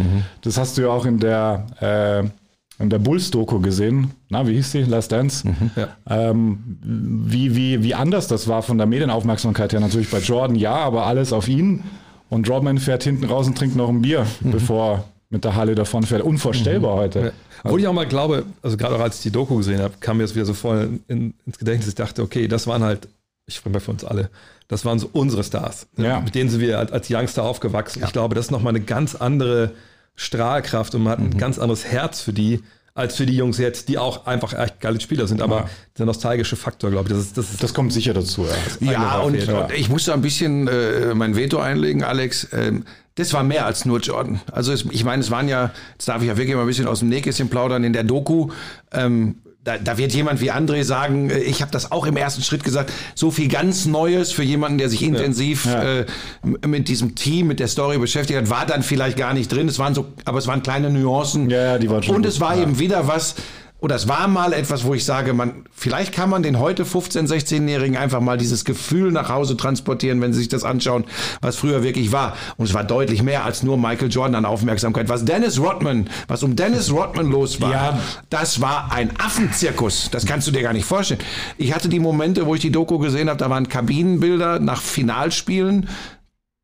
[0.41, 4.11] Das hast du ja auch in der, äh, in der Bulls-Doku gesehen.
[4.29, 4.83] Na, wie hieß die?
[4.83, 5.47] Last Dance.
[5.75, 5.87] Ja.
[6.07, 9.79] Ähm, wie, wie, wie anders das war von der Medienaufmerksamkeit her.
[9.79, 11.83] Natürlich bei Jordan ja, aber alles auf ihn.
[12.29, 16.03] Und Rodman fährt hinten raus und trinkt noch ein Bier, bevor mit der Halle davon
[16.03, 16.21] fährt.
[16.21, 17.33] Unvorstellbar heute.
[17.63, 20.17] Obwohl ich auch mal glaube, also gerade auch als ich die Doku gesehen habe, kam
[20.17, 21.89] mir das wieder so voll in, ins Gedächtnis.
[21.89, 23.07] Ich dachte, okay, das waren halt,
[23.47, 24.29] ich spreche mal für uns alle,
[24.67, 25.87] das waren so unsere Stars.
[25.97, 26.21] Ja.
[26.21, 28.01] Mit denen sind wir als, als Youngster aufgewachsen.
[28.05, 29.71] Ich glaube, das ist nochmal eine ganz andere
[30.15, 31.25] Strahlkraft und man hat Mhm.
[31.31, 32.61] ein ganz anderes Herz für die,
[32.95, 35.41] als für die Jungs jetzt, die auch einfach echt geile Spieler sind.
[35.41, 35.69] Aber Ja.
[35.97, 38.45] der nostalgische Faktor, glaube ich, das ist, das ist Das kommt sicher dazu.
[38.79, 38.91] Ja.
[38.91, 42.47] Ja, und, und ich musste ein bisschen äh, mein Veto einlegen, Alex.
[42.53, 42.85] Ähm,
[43.15, 44.41] das war mehr als nur Jordan.
[44.51, 46.87] Also es, ich meine, es waren ja, jetzt darf ich ja wirklich mal ein bisschen
[46.87, 48.49] aus dem Nähkästchen plaudern, in der Doku,
[48.91, 52.41] ähm, da, da wird jemand wie André sagen, äh, ich habe das auch im ersten
[52.43, 55.81] Schritt gesagt, so viel ganz Neues für jemanden, der sich intensiv Ja.
[55.99, 56.05] Äh,
[56.43, 59.67] m- mit diesem Team, mit der Story beschäftigt hat, war dann vielleicht gar nicht drin.
[59.69, 61.49] Es waren so, aber es waren kleine Nuancen.
[61.49, 62.31] Ja, ja, die waren schon Und gut.
[62.31, 62.63] es war Ja.
[62.63, 63.35] eben wieder was,
[63.83, 67.27] oder es war mal etwas, wo ich sage, man, vielleicht kann man den heute 15-,
[67.27, 71.03] 16-Jährigen einfach mal dieses Gefühl nach Hause transportieren, wenn sie sich das anschauen,
[71.41, 72.37] was früher wirklich war.
[72.55, 75.09] Und es war deutlich mehr als nur Michael Jordan an Aufmerksamkeit.
[75.09, 77.99] Was Dennis Rodman, was um Dennis Rodman los war, Ja.
[78.29, 80.09] das war ein Affenzirkus.
[80.11, 81.19] Das kannst du dir gar nicht vorstellen.
[81.57, 85.89] Ich hatte die Momente, wo ich die Doku gesehen habe, da waren Kabinenbilder nach Finalspielen.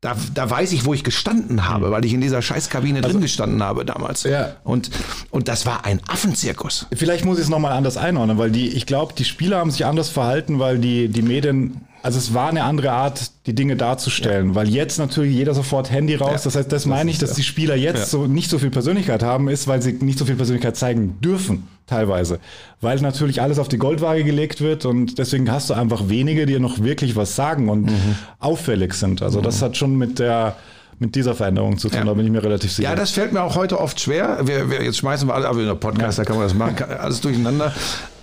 [0.02, 3.62] Da, da weiß ich, wo ich gestanden habe, weil ich in dieser Scheißkabine drin gestanden
[3.62, 4.22] habe damals.
[4.22, 4.56] Ja.
[4.64, 4.90] Und,
[5.30, 6.86] und das war ein Affenzirkus.
[6.94, 9.84] Vielleicht muss ich es nochmal anders einordnen, weil die, ich glaube, die Spieler haben sich
[9.84, 14.54] anders verhalten, weil die, die Medien, also es war eine andere Art, die Dinge darzustellen,
[14.54, 16.44] weil jetzt natürlich jeder sofort Handy raus.
[16.44, 19.50] Das heißt, das meine ich, dass die Spieler jetzt so nicht so viel Persönlichkeit haben,
[19.50, 22.38] ist, weil sie nicht so viel Persönlichkeit zeigen dürfen, teilweise.
[22.80, 26.58] Weil natürlich alles auf die Goldwaage gelegt wird und deswegen hast du einfach wenige, die
[26.58, 27.90] noch wirklich was sagen und
[28.38, 29.20] auffällig sind.
[29.22, 30.56] Also das hat schon mit der,
[30.98, 32.04] mit dieser Veränderung zu tun, Ja.
[32.04, 32.88] da bin ich mir relativ sicher.
[32.90, 34.40] Ja, das fällt mir auch heute oft schwer.
[34.44, 36.76] Wir, wir, jetzt schmeißen wir alle, aber in der Podcast, da kann man das machen,
[36.98, 37.72] alles durcheinander.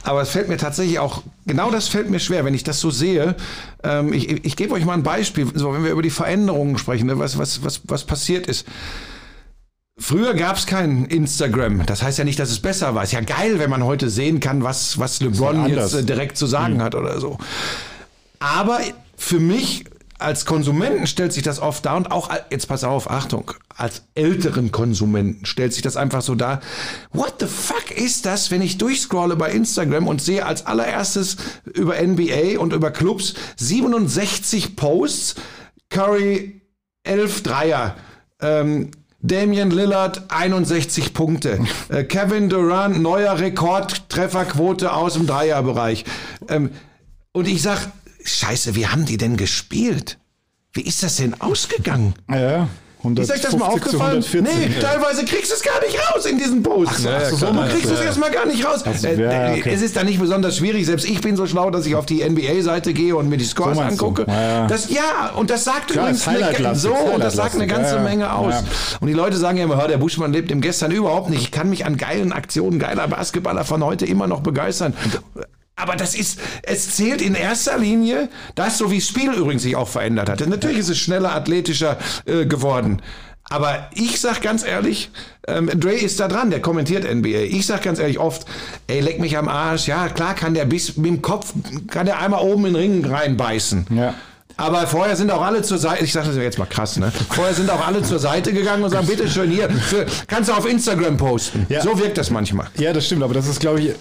[0.03, 2.89] Aber es fällt mir tatsächlich auch, genau das fällt mir schwer, wenn ich das so
[2.91, 3.35] sehe.
[3.83, 6.77] Ähm, ich ich, ich gebe euch mal ein Beispiel, so, wenn wir über die Veränderungen
[6.77, 8.65] sprechen, ne, was, was, was, was passiert ist.
[9.99, 11.85] Früher gab es kein Instagram.
[11.85, 13.03] Das heißt ja nicht, dass es besser war.
[13.03, 16.45] Ist ja geil, wenn man heute sehen kann, was, was LeBron jetzt äh, direkt zu
[16.45, 17.37] sagen hat oder so.
[18.39, 18.79] Aber
[19.15, 19.85] für mich
[20.19, 24.71] als Konsumenten stellt sich das oft dar und auch, jetzt pass auf, Achtung, als älteren
[24.71, 26.61] Konsumenten stellt sich das einfach so dar.
[27.11, 32.01] What the fuck ist das, wenn ich durchscrolle bei Instagram und sehe als allererstes über
[32.01, 35.35] NBA und über Clubs 67 Posts,
[35.89, 36.61] Curry
[37.03, 37.95] 11 Dreier,
[38.41, 41.59] ähm, Damian Lillard 61 Punkte.
[41.89, 46.03] Äh, Kevin Durant neuer Rekordtrefferquote aus dem Dreierbereich.
[46.49, 46.71] Ähm,
[47.31, 47.91] und ich sag,
[48.23, 50.17] Scheiße, wie haben die denn gespielt?
[50.73, 52.13] Wie ist das denn ausgegangen?
[52.29, 52.67] ja,
[53.03, 54.23] Ist euch das mal 150 aufgefallen?
[54.23, 54.43] 114.
[54.43, 57.03] Nee, teilweise kriegst du es gar nicht raus in diesen Posts.
[57.03, 58.05] ja, Ach so, klar, so, ja, kriegst du es ja.
[58.05, 58.83] erstmal gar nicht raus.
[58.83, 59.71] Also, Äh, ja, äh, okay.
[59.73, 60.85] Es ist da nicht besonders schwierig.
[60.85, 63.77] Selbst ich bin so schlau, dass ich auf die NBA-Seite gehe und mir die Scores
[63.77, 63.87] So du?
[63.87, 64.25] angucke.
[64.27, 64.67] Ja, ja.
[64.67, 67.97] Das, ja, und das sagt Klar, übrigens eine, so, und das sagt eine ganze ja,
[67.97, 68.03] ja.
[68.03, 68.53] Menge aus.
[68.55, 68.63] Ja.
[68.99, 71.41] Und die Leute sagen ja immer, "Hör, der Buschmann lebt im Gestern überhaupt nicht.
[71.43, 74.93] Ich kann mich an geilen Aktionen geiler Basketballer von heute immer noch begeistern.
[75.77, 79.75] Aber das ist, es zählt in erster Linie, das so wie das Spiel übrigens sich
[79.75, 80.45] auch verändert hat.
[80.45, 83.01] Natürlich ist es schneller, athletischer äh, geworden.
[83.49, 85.09] Aber ich sag ganz ehrlich,
[85.47, 87.43] ähm, Dre ist da dran, der kommentiert NBA.
[87.49, 88.45] Ich sag ganz ehrlich oft,
[88.87, 89.87] ey, leck mich am Arsch.
[89.87, 91.53] Ja, klar kann der bis mit dem Kopf,
[91.87, 93.87] kann der einmal oben in den Ring reinbeißen.
[93.91, 94.15] Ja.
[94.57, 97.13] Aber vorher sind auch alle zur Seite, ich sage das jetzt mal krass, ne?
[97.29, 100.53] Vorher sind auch alle zur Seite gegangen und sagen, bitte schön hier, für, kannst du
[100.53, 101.67] auf Instagram posten.
[101.69, 101.83] Ja.
[101.83, 102.67] So wirkt das manchmal.
[102.77, 103.93] Ja, das stimmt, aber das ist, glaube ich,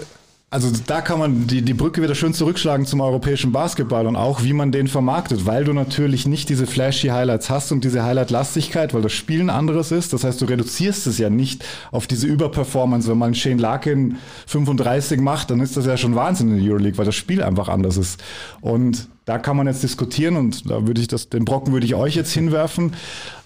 [0.56, 4.42] also da kann man die, die Brücke wieder schön zurückschlagen zum europäischen Basketball und auch
[4.42, 8.94] wie man den vermarktet, weil du natürlich nicht diese flashy Highlights hast und diese Highlight-Lastigkeit,
[8.94, 10.14] weil das Spiel ein anderes ist.
[10.14, 13.06] Das heißt, du reduzierst es ja nicht auf diese Überperformance.
[13.06, 14.16] Wenn man Shane Larkin
[14.46, 17.68] 35 macht, dann ist das ja schon Wahnsinn in der Euroleague, weil das Spiel einfach
[17.68, 18.24] anders ist.
[18.62, 21.96] Und da kann man jetzt diskutieren und da würde ich das, den Brocken würde ich
[21.96, 22.92] euch jetzt hinwerfen,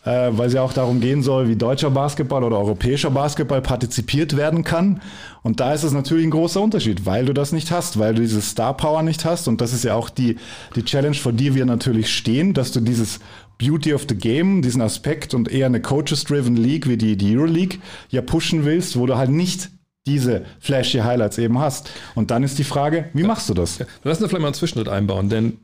[0.04, 4.36] äh, weil es ja auch darum gehen soll, wie deutscher Basketball oder europäischer Basketball partizipiert
[4.36, 5.00] werden kann.
[5.42, 8.20] Und da ist es natürlich ein großer Unterschied, weil du das nicht hast, weil du
[8.20, 9.48] diese Star Power nicht hast.
[9.48, 10.36] Und das ist ja auch die,
[10.76, 13.18] die Challenge, vor die wir natürlich stehen, dass du dieses
[13.56, 17.78] Beauty of the Game, diesen Aspekt und eher eine Coaches-driven League wie die, die Euroleague
[18.10, 19.70] ja pushen willst, wo du halt nicht
[20.06, 21.90] diese flashy Highlights eben hast.
[22.14, 23.78] Und dann ist die Frage, wie machst du das?
[24.04, 25.58] Lass uns da vielleicht mal einen Zwischenschritt einbauen, denn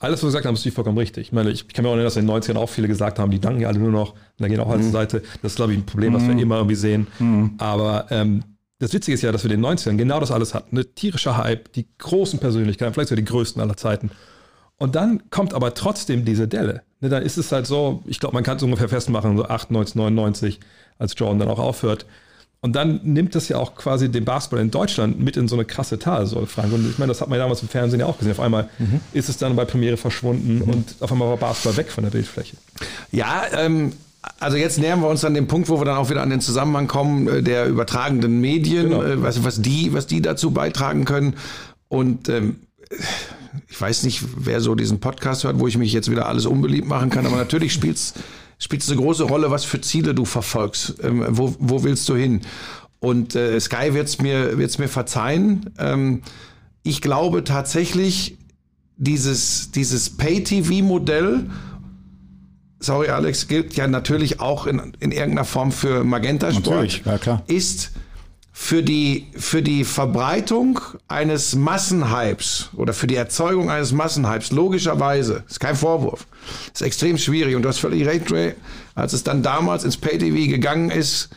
[0.00, 1.26] alles, was du gesagt hast, ist vollkommen richtig.
[1.28, 3.30] Ich meine, ich kann mir auch erinnern, dass in den 90ern auch viele gesagt haben,
[3.30, 5.22] die danken ja alle nur noch, und dann gehen auch alle zur Seite.
[5.42, 7.06] Das ist, glaube ich, ein Problem, was wir immer irgendwie sehen.
[7.58, 8.42] Aber ähm,
[8.78, 10.74] das Witzige ist ja, dass wir in den 90ern genau das alles hatten.
[10.74, 14.10] Eine tierische Hype, die großen Persönlichkeiten, vielleicht sogar die größten aller Zeiten.
[14.78, 16.80] Und dann kommt aber trotzdem diese Delle.
[17.00, 19.96] Ne, dann ist es halt so, ich glaube, man kann es ungefähr festmachen, so 98,
[19.96, 20.60] 99,
[20.98, 22.06] als Jordan dann auch aufhört.
[22.62, 25.64] Und dann nimmt das ja auch quasi den Basketball in Deutschland mit in so eine
[25.64, 26.72] krasse Talsohle, Frank.
[26.74, 28.32] Und ich meine, das hat man ja damals im Fernsehen ja auch gesehen.
[28.32, 28.68] Auf einmal
[29.14, 32.56] ist es dann bei Premiere verschwunden und auf einmal war Basketball weg von der Bildfläche.
[33.12, 33.94] Ja, ähm,
[34.38, 36.42] also jetzt nähern wir uns an dem Punkt, wo wir dann auch wieder an den
[36.42, 39.02] Zusammenhang kommen äh, der übertragenden Medien, Genau.
[39.04, 41.36] äh, was, was, die, was die dazu beitragen können.
[41.88, 42.56] Und ähm,
[43.68, 46.86] ich weiß nicht, wer so diesen Podcast hört, wo ich mich jetzt wieder alles unbeliebt
[46.86, 47.72] machen kann, aber natürlich
[48.60, 50.94] spielt's spielt's eine große Rolle, was für Ziele du verfolgst.
[51.02, 52.42] Ähm, wo, wo willst du hin?
[53.00, 55.70] Und äh, Sky wird's mir, wird's mir verzeihen.
[55.78, 56.22] Ähm,
[56.82, 58.36] ich glaube tatsächlich,
[58.96, 61.46] dieses, dieses Pay-TV-Modell,
[62.78, 67.92] sorry Alex, gilt ja natürlich auch in, in irgendeiner Form für Magenta Sport, ja, ist
[68.52, 75.60] für die, für die Verbreitung eines Massenhypes oder für die Erzeugung eines Massenhypes, logischerweise, ist
[75.60, 76.26] kein Vorwurf,
[76.72, 77.54] ist extrem schwierig.
[77.54, 78.54] Und du hast völlig recht, Ray,
[78.94, 81.30] als es dann damals ins Pay-TV gegangen ist,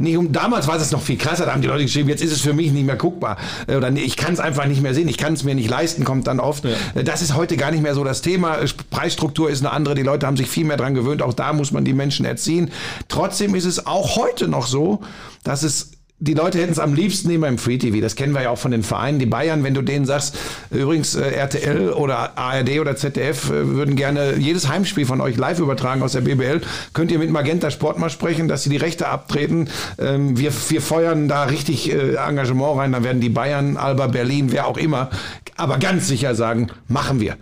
[0.00, 2.32] nicht um, damals war es noch viel krasser, da haben die Leute geschrieben, jetzt ist
[2.32, 3.36] es für mich nicht mehr guckbar.
[3.66, 6.04] Äh, Oder ich kann es einfach nicht mehr sehen, ich kann es mir nicht leisten,
[6.04, 6.64] kommt dann oft.
[6.64, 8.58] Äh, Das ist heute gar nicht mehr so das Thema.
[8.88, 11.70] Preisstruktur ist eine andere, die Leute haben sich viel mehr dran gewöhnt, auch da muss
[11.70, 12.70] man die Menschen erziehen.
[13.08, 15.00] Trotzdem ist es auch heute noch so,
[15.44, 15.90] dass es
[16.22, 18.02] die Leute hätten es am liebsten immer im Free TV.
[18.02, 19.18] Das kennen wir ja auch von den Vereinen.
[19.18, 20.36] Die Bayern, wenn du denen sagst,
[20.70, 25.58] übrigens äh, RTL oder ARD oder ZDF äh, würden gerne jedes Heimspiel von euch live
[25.60, 26.60] übertragen aus der BBL,
[26.92, 29.70] könnt ihr mit Magenta Sport mal sprechen, dass sie die Rechte abtreten.
[29.98, 32.92] Ähm, wir, wir feuern da richtig äh, Engagement rein.
[32.92, 35.08] Dann werden die Bayern, Alba Berlin, wer auch immer,
[35.56, 37.38] aber ganz sicher sagen, machen wir.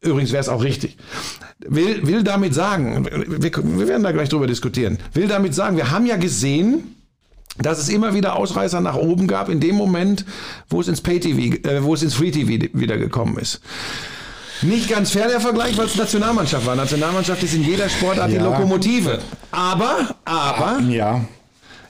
[0.00, 0.96] Übrigens wäre es auch richtig.
[1.58, 5.90] Will, will damit sagen, wir, wir werden da gleich drüber diskutieren, will damit sagen, wir
[5.90, 7.01] haben ja gesehen,
[7.58, 10.24] dass es immer wieder Ausreißer nach oben gab in dem Moment,
[10.68, 13.60] wo es ins Pay-TV, äh, wo es ins Free-TV wieder gekommen ist.
[14.62, 16.76] Nicht ganz fair der Vergleich, weil es Nationalmannschaft war.
[16.76, 18.44] Nationalmannschaft ist in jeder Sportart die Ja.
[18.44, 19.18] Lokomotive.
[19.50, 21.20] Aber, aber, Ja,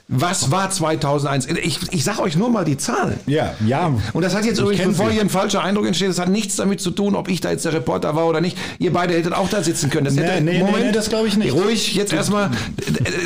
[0.09, 1.47] was war 2001?
[1.63, 3.19] Ich, ich sage euch nur mal die Zahlen.
[3.25, 3.93] ja, ja.
[4.11, 6.57] Und das hat jetzt Ich übrigens, bevor hier ein falscher Eindruck entsteht, das hat nichts
[6.57, 8.57] damit zu tun, ob ich da jetzt der Reporter war oder nicht.
[8.79, 10.05] Ihr beide hättet auch da sitzen können.
[10.05, 11.53] Das Nee, hätte, nee, nee, nee, das glaube ich nicht.
[11.53, 12.51] Ruhig, jetzt erstmal,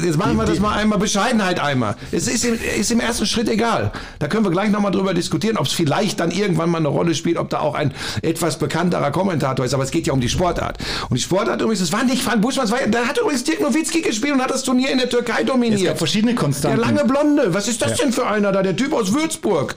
[0.03, 1.95] jetzt machen wir das mal einmal Bescheidenheit einmal.
[2.11, 3.91] Es ist im, ist im ersten Schritt egal.
[4.19, 7.15] Da können wir gleich nochmal drüber diskutieren, ob es vielleicht dann irgendwann mal eine Rolle
[7.15, 9.73] spielt, ob da auch ein etwas bekannterer Kommentator ist.
[9.73, 10.77] Aber es geht ja um die Sportart.
[11.09, 14.01] Und die Sportart übrigens, das war nicht Frank Buschmann, war, da hat übrigens Dirk Nowitzki
[14.01, 15.83] gespielt und hat das Turnier in der Türkei Es dominiert.
[15.83, 16.35] gab verschiedene
[16.67, 18.61] Der lange Blonde, was ist das denn für einer da?
[18.63, 19.75] Der Typ aus Würzburg.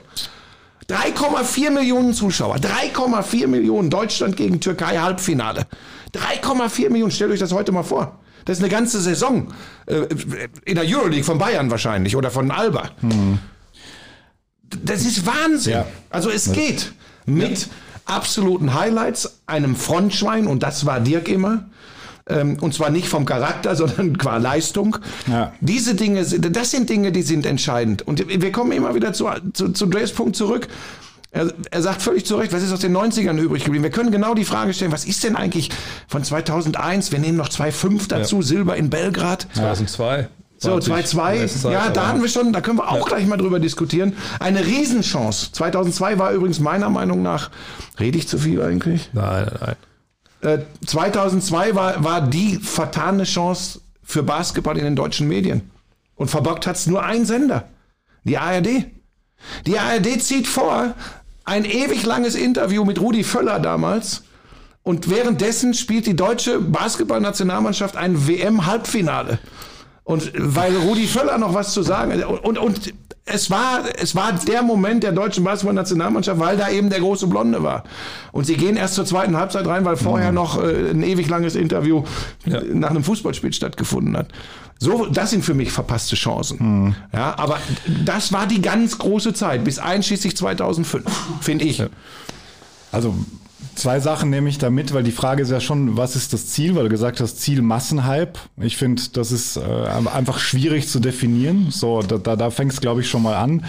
[0.89, 2.57] 3,4 Millionen Zuschauer.
[2.57, 3.89] 3,4 Millionen.
[3.89, 5.65] Deutschland gegen Türkei Halbfinale.
[6.13, 7.11] 3,4 Millionen.
[7.11, 8.19] Stellt euch das heute mal vor.
[8.45, 9.53] Das ist eine ganze Saison.
[9.85, 10.07] Äh,
[10.65, 12.89] In der Euroleague von Bayern wahrscheinlich oder von Alba.
[14.83, 15.73] Das ist Wahnsinn.
[15.73, 15.85] Ja.
[16.09, 16.91] Also es geht
[17.25, 17.69] mit
[18.05, 21.69] absoluten Highlights, einem Frontschwein und das war Dirk immer.
[22.39, 24.97] Ähm, und zwar nicht vom Charakter, sondern qua Leistung.
[25.27, 25.53] Ja.
[25.61, 28.01] Diese Dinge, sind- das sind Dinge, die sind entscheidend.
[28.07, 30.67] Und wir kommen immer wieder zu, zu, zu Dre's Punkt zurück.
[31.33, 33.83] Er, er sagt völlig zu Recht, was ist aus den 90ern übrig geblieben?
[33.83, 35.69] Wir können genau die Frage stellen, was ist denn eigentlich
[36.07, 37.11] von 2001?
[37.13, 39.47] Wir nehmen noch 2,5 dazu, Silber in Belgrad.
[39.53, 40.27] 2002.
[40.57, 41.71] So, 2-2.
[41.71, 44.13] Ja, da hatten wir schon, da können wir auch gleich mal drüber diskutieren.
[44.39, 45.51] Eine Riesenchance.
[45.53, 47.49] 2002 war übrigens meiner Meinung nach,
[47.99, 49.09] rede ich zu viel eigentlich?
[49.13, 49.75] Nein, nein, nein.
[50.41, 55.69] Äh, 2002 war, war die vertane Chance für Basketball in den deutschen Medien.
[56.15, 57.69] Und verbockt hat es nur ein Sender,
[58.23, 58.85] die ARD.
[59.65, 60.93] Die ARD zieht vor,
[61.45, 64.23] ein ewig langes Interview mit Rudi Völler damals.
[64.83, 69.39] Und währenddessen spielt die deutsche Basketballnationalmannschaft ein WM-Halbfinale.
[70.03, 72.93] Und weil Rudi Völler noch was zu sagen und, und, und
[73.25, 77.61] es war, es war der Moment der deutschen Basketballnationalmannschaft, weil da eben der große Blonde
[77.63, 77.83] war.
[78.31, 81.55] Und sie gehen erst zur zweiten Halbzeit rein, weil vorher noch äh, ein ewig langes
[81.55, 82.03] Interview
[82.45, 82.61] Ja.
[82.73, 84.27] nach einem Fußballspiel stattgefunden hat.
[84.79, 86.95] So, das sind für mich verpasste Chancen.
[87.13, 87.59] Ja, aber
[88.03, 91.03] das war die ganz große Zeit, bis einschließlich 2005,
[91.41, 91.83] finde ich.
[92.91, 93.13] Also
[93.75, 96.47] zwei Sachen nehme ich da mit, weil die Frage ist ja schon, was ist das
[96.47, 96.75] Ziel?
[96.75, 98.33] Weil du gesagt hast, Ziel Massenhype.
[98.57, 99.61] Ich finde, das ist äh,
[100.13, 101.67] einfach schwierig zu definieren.
[101.71, 103.65] So, da, da, da fängt es, glaube ich, schon mal an.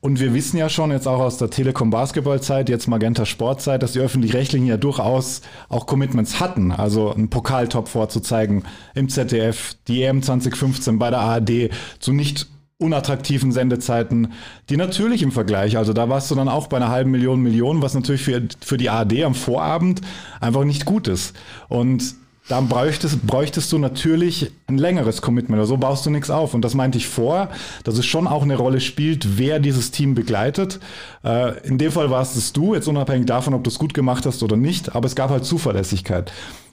[0.00, 3.92] Und wir wissen ja schon jetzt auch aus der Telekom Basketballzeit, jetzt Magenta Sportzeit, dass
[3.92, 6.70] die öffentlich-rechtlichen ja durchaus auch Commitments hatten.
[6.70, 12.46] Also einen Pokaltop vorzuzeigen im ZDF, die EM 2015 bei der ARD zu nicht
[12.78, 14.32] unattraktiven Sendezeiten,
[14.68, 17.80] die natürlich im Vergleich, also da warst du dann auch bei einer halben Million Millionen,
[17.80, 20.02] was natürlich für, für die ARD am Vorabend
[20.40, 21.34] einfach nicht gut ist.
[21.68, 22.16] Und
[22.48, 25.58] dann bräuchtest, bräuchtest du natürlich ein längeres Commitment.
[25.58, 26.54] Also so baust du nichts auf.
[26.54, 27.48] Und das meinte ich vor,
[27.82, 30.78] dass es schon auch eine Rolle spielt, wer dieses Team begleitet.
[31.24, 34.26] Äh, in dem Fall warst es du, jetzt unabhängig davon, ob du es gut gemacht
[34.26, 36.30] hast oder nicht, aber es gab halt Zuverlässigkeit.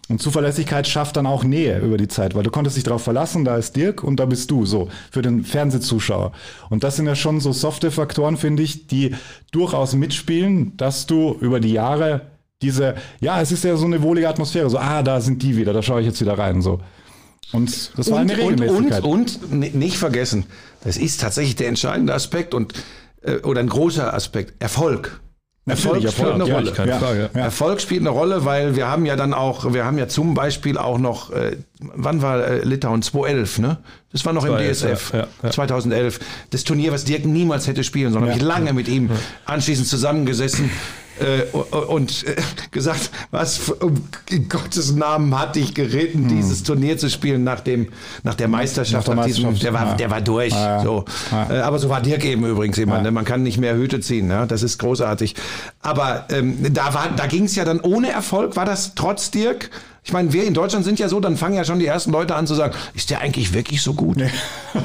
[0.09, 3.45] Und Zuverlässigkeit schafft dann auch Nähe über die Zeit, weil du konntest dich darauf verlassen,
[3.45, 6.33] da ist Dirk und da bist du so für den Fernsehzuschauer.
[6.69, 9.15] Und das sind ja schon so softe Faktoren, finde ich, die
[9.51, 12.21] durchaus mitspielen, dass du über die Jahre
[12.61, 15.73] diese, ja, es ist ja so eine wohlige Atmosphäre, so, ah, da sind die wieder,
[15.73, 16.79] da schaue ich jetzt wieder rein, so.
[17.51, 19.03] Und das war und, eine und, und, Regelmäßigkeit.
[19.03, 20.45] und ni- nicht vergessen,
[20.83, 22.73] das ist tatsächlich der entscheidende Aspekt und
[23.21, 25.21] äh, oder ein großer Aspekt, Erfolg.
[25.65, 26.73] Natürlich, Erfolg spielt eine ja, Rolle.
[26.75, 27.29] Ja, Frage.
[27.33, 27.39] ja.
[27.39, 30.77] Erfolg spielt eine Rolle, weil wir haben ja dann auch, wir haben ja zum Beispiel
[30.77, 33.01] auch noch, äh, wann war äh, Litauen?
[33.01, 33.77] 2011, ne?
[34.11, 35.13] Das war noch im 2011, DSF.
[35.13, 35.51] ja, ja.
[35.51, 36.19] 2011.
[36.49, 38.25] Das Turnier, was Dirk niemals hätte spielen sollen.
[38.25, 39.09] Habe ich lange mit ihm
[39.45, 40.69] anschließend zusammengesessen.
[41.19, 42.35] Äh, und äh,
[42.71, 43.95] gesagt, was für- um
[44.29, 47.89] in Gottes Namen hat dich geritten, dieses Turnier zu spielen nach dem
[48.23, 49.07] nach der Meisterschaft.
[49.07, 49.95] Nach der nach diesem- Meisterschaft, der war ja.
[49.95, 50.53] der war durch.
[50.53, 50.81] Ja.
[50.83, 51.05] So.
[51.31, 51.51] Ja.
[51.51, 53.03] Äh, aber so war Dirk eben übrigens jemand.
[53.03, 53.11] Ne?
[53.11, 54.29] Man kann nicht mehr Hüte ziehen.
[54.29, 54.45] Ja?
[54.45, 55.35] Das ist großartig.
[55.81, 58.55] Aber ähm, da, war, da ging es ja dann ohne Erfolg.
[58.55, 59.69] War das trotz Dirk?
[60.05, 62.35] Ich meine, wir in Deutschland sind ja so, dann fangen ja schon die ersten Leute
[62.35, 64.17] an zu sagen, ist der eigentlich wirklich so gut?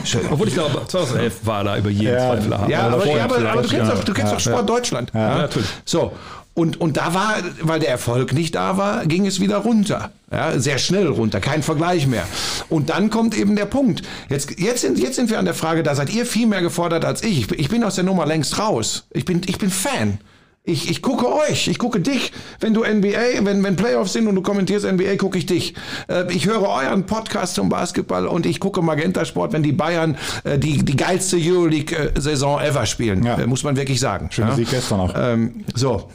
[0.05, 0.21] Schön.
[0.31, 2.71] Obwohl ich glaube, 2011 war da über jeden Ja, Zweifel erhaben.
[2.71, 5.11] Ja, Oder aber, ja, aber, aber du kennst doch, du kennst doch Sport Deutschland.
[5.13, 5.69] Ja, natürlich.
[5.85, 6.13] So.
[6.55, 10.11] Und, und da war, weil der Erfolg nicht da war, ging es wieder runter.
[10.33, 12.25] Ja, sehr schnell runter, kein Vergleich mehr.
[12.69, 14.03] Und dann kommt eben der Punkt.
[14.29, 17.05] Jetzt, jetzt, sind, jetzt sind wir an der Frage, da seid ihr viel mehr gefordert
[17.05, 17.39] als ich.
[17.39, 19.07] Ich bin, ich bin aus der Nummer längst raus.
[19.13, 20.19] Ich bin, ich bin Fan.
[20.65, 22.33] Ich, ich gucke euch, ich gucke dich.
[22.61, 25.75] Wenn du NBA, wenn, wenn Playoffs sind und du kommentierst NBA, gucke ich dich.
[26.09, 30.19] Äh, ich höre euren Podcast zum Basketball und ich gucke Magenta Sport, wenn die Bayern
[30.45, 33.25] äh, die, die geilste Euroleague-Saison ever spielen.
[33.25, 33.39] Ja.
[33.39, 34.31] Äh, muss man wirklich sagen.
[34.31, 34.57] Schöner ja?
[34.57, 35.15] Sieg gestern auch.
[35.17, 36.11] Ähm, so.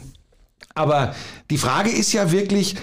[0.76, 1.16] Aber
[1.50, 2.76] die Frage ist ja wirklich,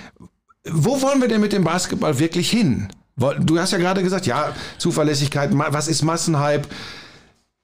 [0.68, 2.88] wo wollen wir denn mit dem Basketball wirklich hin?
[3.16, 6.66] Du hast ja gerade gesagt, ja, Zuverlässigkeit, was ist Massenhype?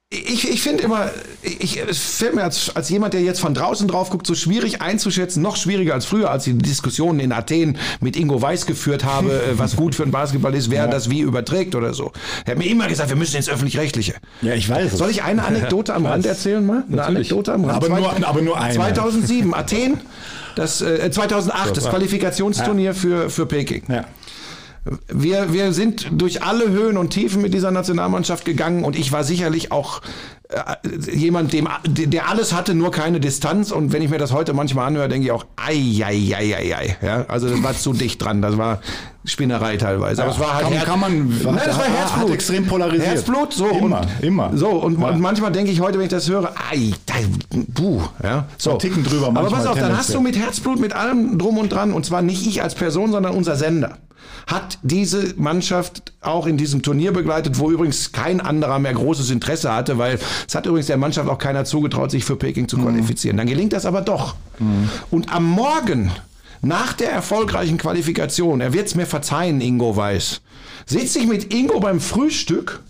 [0.08, 1.10] Ich, ich finde immer,
[1.42, 4.80] ich, es fällt mir als, als jemand, der jetzt von draußen drauf guckt, so schwierig
[4.80, 9.02] einzuschätzen, noch schwieriger als früher, als ich die Diskussionen in Athen mit Ingo Weiß geführt
[9.04, 12.12] habe, äh, was gut für einen Basketball ist, wer das wie überträgt oder so.
[12.44, 14.14] Er hat mir immer gesagt, wir müssen ins Öffentlich-Rechtliche.
[14.42, 14.98] Ja, ich weiß es.
[14.98, 16.84] Soll ich eine Anekdote am Rand erzählen mal?
[16.86, 17.16] Eine Natürlich.
[17.32, 17.76] Anekdote am Rand.
[17.84, 18.74] Aber nur- aber nur eine.
[18.76, 20.00] 2007, Athen,
[20.54, 23.82] das, äh, 2008, das Qualifikationsturnier für, für Peking.
[23.88, 24.04] Ja.
[25.08, 29.24] Wir, wir sind durch alle Höhen und Tiefen mit dieser Nationalmannschaft gegangen und ich war
[29.24, 30.00] sicherlich auch
[30.48, 33.72] äh, jemand, dem, der alles hatte, nur keine Distanz.
[33.72, 36.76] Und wenn ich mir das heute manchmal anhöre, denke ich auch, ei, ei, ei, ei,
[36.76, 36.96] ei.
[37.02, 38.42] Ja, also das war zu dicht dran.
[38.42, 38.80] Das war
[39.24, 40.22] Spinnerei teilweise.
[40.22, 42.30] Aber es war halt Kann- kann man- Nein, das war Herzblut.
[42.30, 43.08] extrem polarisiert.
[43.08, 43.66] Herzblut, so.
[43.66, 44.50] Immer, und, immer.
[44.56, 45.08] So, und, Ja.
[45.08, 47.14] und manchmal denke ich heute, wenn ich das höre, ei, da,
[47.50, 48.44] buh, ja.
[48.56, 48.74] So.
[48.74, 51.58] Ein Ticken drüber Aber manchmal pass auf, dann hast du mit Herzblut, mit allem drum
[51.58, 53.98] und dran, und zwar nicht ich als Person, sondern unser Sender,
[54.46, 59.72] hat diese Mannschaft auch in diesem Turnier begleitet, wo übrigens kein anderer mehr großes Interesse
[59.72, 62.68] hatte, weil es hat übrigens der Mannschaft auch keiner zugetraut, sich für Peking Mhm.
[62.68, 63.36] zu qualifizieren.
[63.36, 64.34] Dann gelingt das aber doch.
[65.10, 66.10] Und am Morgen,
[66.62, 70.40] nach der erfolgreichen Qualifikation, er wird es mir verzeihen, Ingo Weiß,
[70.86, 72.80] sitze ich mit Ingo beim Frühstück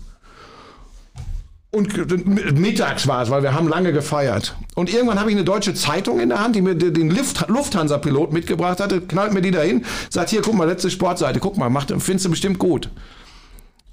[1.77, 4.55] und mittags war es, weil wir haben lange gefeiert.
[4.75, 8.33] Und irgendwann habe ich eine deutsche Zeitung in der Hand, die mir den Luft- Lufthansa-Pilot
[8.33, 11.93] mitgebracht hatte, knallt mir die dahin, sagt, hier, guck mal, letzte Sportseite, guck mal, macht,
[11.99, 12.89] findest du bestimmt gut.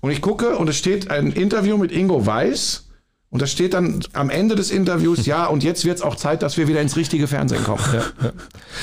[0.01, 2.89] Und ich gucke und es steht ein Interview mit Ingo Weiß
[3.31, 6.43] und da steht dann am Ende des Interviews, ja, und jetzt wird es auch Zeit,
[6.43, 7.83] dass wir wieder ins richtige Fernsehen kommen.
[7.93, 8.33] Ja, ja.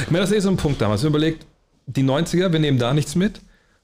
[0.04, 1.04] Ich meine, das ist eh so ein Punkt damals.
[1.04, 1.46] Man überlegt,
[1.86, 3.42] die 90er, wir nehmen da nichts mit.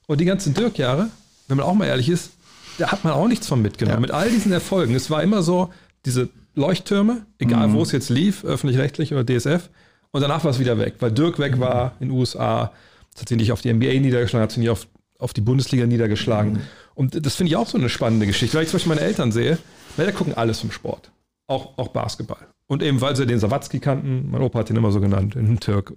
[0.08, 1.10] Und die ganzen Dirk-Jahre,
[1.47, 2.32] wenn man auch mal ehrlich ist,
[2.77, 3.97] da hat man auch nichts von mitgenommen.
[3.97, 4.01] Ja.
[4.01, 4.95] Mit all diesen Erfolgen.
[4.95, 5.71] Es war immer so,
[6.05, 9.69] diese Leuchttürme, egal wo es jetzt lief, öffentlich-rechtlich oder DSF,
[10.11, 12.71] und danach war es wieder weg, weil Dirk weg war in den USA.
[13.11, 14.87] Das hat sie nicht auf die NBA niedergeschlagen, hat sie nicht auf,
[15.19, 16.61] auf die Bundesliga niedergeschlagen.
[16.95, 18.57] Und das finde ich auch so eine spannende Geschichte.
[18.57, 19.57] Weil ich zum Beispiel meine Eltern sehe,
[19.95, 21.11] weil die gucken alles vom Sport.
[21.47, 22.47] Auch, auch Basketball.
[22.67, 25.60] Und eben, weil sie den Sawatzki kannten, mein Opa hat ihn immer so genannt, einen
[25.60, 25.93] Türk.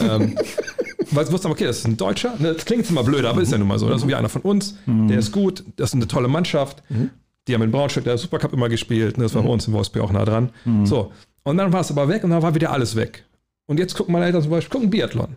[0.00, 0.36] ähm,
[1.10, 2.34] weil sie wussten, okay, das ist ein Deutscher.
[2.38, 3.88] Ne, Das klingt immer blöd, aber ist ja nun mal so.
[3.88, 4.76] Das ist wie einer von uns.
[4.86, 6.82] Der ist gut, das ist eine tolle Mannschaft.
[7.46, 9.18] Die haben in Braunschweig der Supercup immer gespielt.
[9.18, 10.48] ne, Das war bei uns in Wolfsburg auch nah dran.
[10.84, 11.12] So.
[11.42, 13.24] Und dann war es aber weg und dann war wieder alles weg.
[13.66, 15.36] Und jetzt gucken meine Eltern zum Beispiel, gucken Biathlon.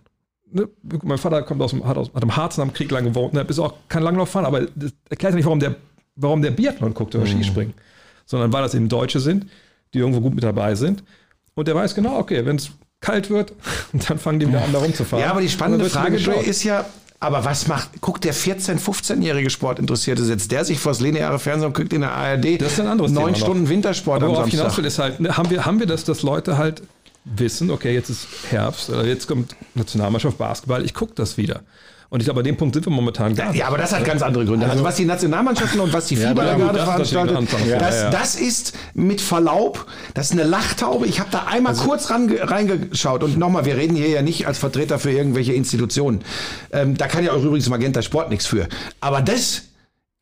[0.49, 0.69] Ne?
[1.03, 3.33] Mein Vater kommt aus dem, hat, aus, hat im Harz dem Krieg lang gewohnt.
[3.33, 3.41] Ne?
[3.41, 5.75] Ist auch kein Langlauffahren, aber das erklärt ja nicht, warum der,
[6.15, 7.73] warum der Biathlon guckt oder Skispringen.
[8.25, 9.47] Sondern weil das eben Deutsche sind,
[9.93, 11.03] die irgendwo gut mit dabei sind.
[11.55, 12.71] Und der weiß genau, okay, wenn es
[13.01, 13.53] kalt wird,
[14.07, 15.23] dann fangen die wieder an, da rumzufahren.
[15.23, 16.85] Ja, aber die spannende wird's Frage, ist ja,
[17.19, 21.75] aber was macht, guckt der 14-, 15-jährige Sportinteressierte, setzt der sich vors lineare Fernsehen und
[21.75, 23.45] guckt in der ARD Das ist ein anderes neun Thema noch.
[23.45, 24.77] Stunden Wintersport Aber am ich hinaus Samstag?
[24.77, 26.83] will, ist halt, ne, haben wir, haben wir das, dass Leute halt
[27.25, 31.61] wissen, okay, jetzt ist Herbst oder jetzt kommt Nationalmannschaft Basketball, ich gucke das wieder.
[32.09, 33.59] Und ich glaube, an dem Punkt sind wir momentan gar nicht.
[33.59, 34.69] Ja, aber das hat ganz andere Gründe.
[34.69, 37.47] Also, was die Nationalmannschaften und was die FIBA ja, gerade das veranstaltet,
[37.79, 41.05] das, das ist mit Verlaub, das ist eine Lachtaube.
[41.05, 44.47] Ich habe da einmal Also kurz ran, reingeschaut und nochmal, wir reden hier ja nicht
[44.47, 46.21] als Vertreter für irgendwelche Institutionen.
[46.71, 48.67] Ähm, da kann ja auch übrigens Magenta Sport nichts für.
[49.01, 49.63] Aber das,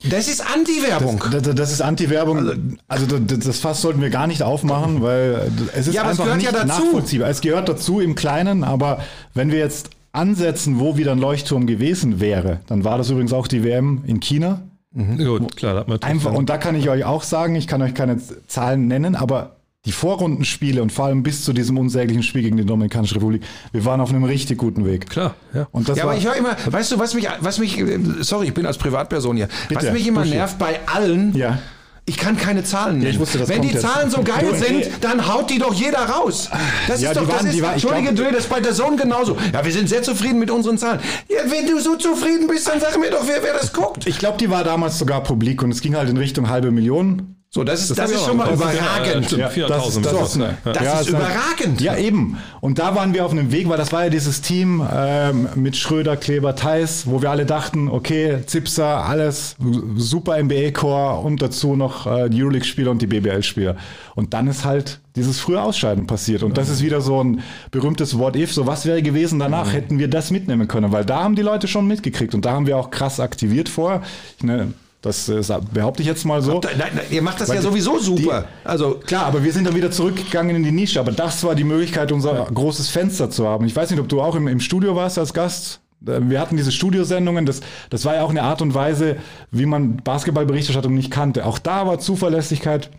[0.09, 1.23] das ist Anti-Werbung.
[1.31, 2.77] Das, das ist Anti-Werbung.
[2.87, 6.19] Also das, das Fass sollten wir gar nicht aufmachen, weil es ist Ja, aber es
[6.19, 6.83] einfach gehört nicht ja dazu.
[6.83, 7.29] nachvollziehbar.
[7.29, 9.03] Es gehört dazu im Kleinen, aber
[9.35, 13.47] wenn wir jetzt ansetzen, wo wieder ein Leuchtturm gewesen wäre, dann war das übrigens auch
[13.47, 14.61] die WM in China.
[14.95, 17.81] Gut, klar, da hat man Einfach, und da kann ich euch auch sagen, ich kann
[17.81, 22.41] euch keine Zahlen nennen, aber die Vorrundenspiele und vor allem bis zu diesem unsäglichen Spiel
[22.41, 25.09] gegen die Dominikanische Republik, wir waren auf einem richtig guten Weg.
[25.09, 25.67] Klar, ja.
[25.71, 27.99] Und das Ja, war, aber ich höre immer, weißt du, was mich, was mich, äh,
[28.21, 31.59] sorry, ich bin als Privatperson hier, Bitte, was mich immer nervt bei allen, Ja.
[32.07, 33.11] Ich kann keine Zahlen nennen.
[33.11, 33.81] ich wusste, Wenn die jetzt.
[33.81, 34.91] Zahlen so geil Du, sind, ey.
[35.01, 36.49] dann haut die doch jeder raus.
[36.87, 38.73] Das Ja, ist doch, die das waren- ist, waren- Entschuldige, glaub- das ist bei der
[38.73, 39.35] Zone genauso.
[39.51, 40.99] Ja, wir sind sehr zufrieden mit unseren Zahlen.
[41.29, 44.05] Ja, wenn du so zufrieden bist, dann sag mir doch, wer, wer das guckt.
[44.07, 47.34] ich glaube, die war damals sogar publik und es ging halt in Richtung halbe Million.
[47.55, 49.31] So, das ist, das hab ist schon mal überragend.
[49.31, 50.57] Ja, Ja, 4000 das- bis das- ne?
[50.65, 51.79] Das Ja, ist überragend.
[51.79, 52.37] Ja, eben.
[52.59, 55.77] Und da waren wir auf einem Weg, weil das war ja dieses Team ähm, mit
[55.77, 59.55] Schröder, Kleber, Theis, wo wir alle dachten, okay, Zipser, alles,
[59.95, 63.77] super NBA-Core und dazu noch äh, die Euroleague-Spieler und die BBL-Spieler.
[64.15, 66.43] Und dann ist halt dieses frühe Ausscheiden passiert.
[66.43, 67.39] Und das ist wieder so ein
[67.71, 68.51] berühmtes What-If.
[68.51, 69.71] So, was wäre gewesen danach?
[69.71, 70.91] Hätten wir das mitnehmen können?
[70.91, 72.35] Weil da haben die Leute schon mitgekriegt.
[72.35, 74.01] Und da haben wir auch krass aktiviert vorher.
[74.39, 74.73] Ich, ne,
[75.05, 75.41] das äh,
[75.73, 76.59] behaupte ich jetzt mal so.
[76.61, 78.45] Nein, nein, ihr macht das Weil ja die- sowieso super.
[78.63, 80.99] also, Klar, aber wir sind dann wieder zurückgegangen in die Nische.
[80.99, 83.65] Aber das war die Möglichkeit, unser großes Fenster zu haben.
[83.65, 85.79] Ich weiß nicht, ob du auch im, im Studio warst als Gast.
[86.05, 87.45] Äh, Wir hatten diese Studiosendungen.
[87.45, 89.17] Das, das war ja auch eine Art und Weise,
[89.51, 91.45] wie man Basketballberichterstattung nicht kannte.
[91.45, 92.89] Auch da war Zuverlässigkeit.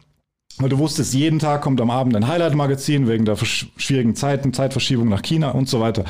[0.58, 5.06] Weil du wusstest, jeden Tag kommt am Abend ein Highlight-Magazin wegen der schwierigen Zeiten, Zeitverschiebung
[5.06, 6.04] nach China und so weiter.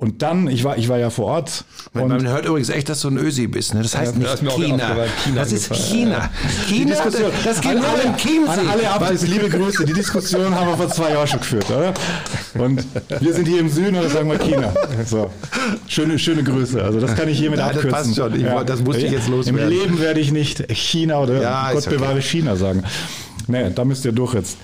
[0.00, 1.64] Und dann, ich war, ich war ja vor Ort.
[1.92, 3.74] man, man hört übrigens echt, dass du ein Ösi bist.
[3.74, 3.82] Ne?
[3.82, 4.78] Das heißt Ja, nicht auch China.
[5.22, 5.70] China Das ist.
[5.74, 6.30] China.
[6.66, 8.50] China, das, das geht an nur alle, im Chiemsee.
[8.50, 9.84] An alle Abschlüsse, liebe Grüße.
[9.84, 11.92] Die Diskussion haben wir vor zwei Jahren schon geführt, oder?
[12.54, 12.82] Und
[13.20, 14.72] wir sind hier im Süden und da sagen wir China.
[15.06, 15.30] So.
[15.86, 16.82] Schöne, schöne Grüße.
[16.82, 17.90] Also das kann ich hiermit Ja, das abkürzen.
[18.04, 18.34] passt schon.
[18.40, 19.60] Ich wollte- das musste ich jetzt loswerden.
[19.62, 21.96] Im Leben werde ich nicht China oder Ja, Gott okay.
[21.96, 22.84] bewahre China sagen.
[23.48, 24.56] Nee, da müsst ihr durch jetzt.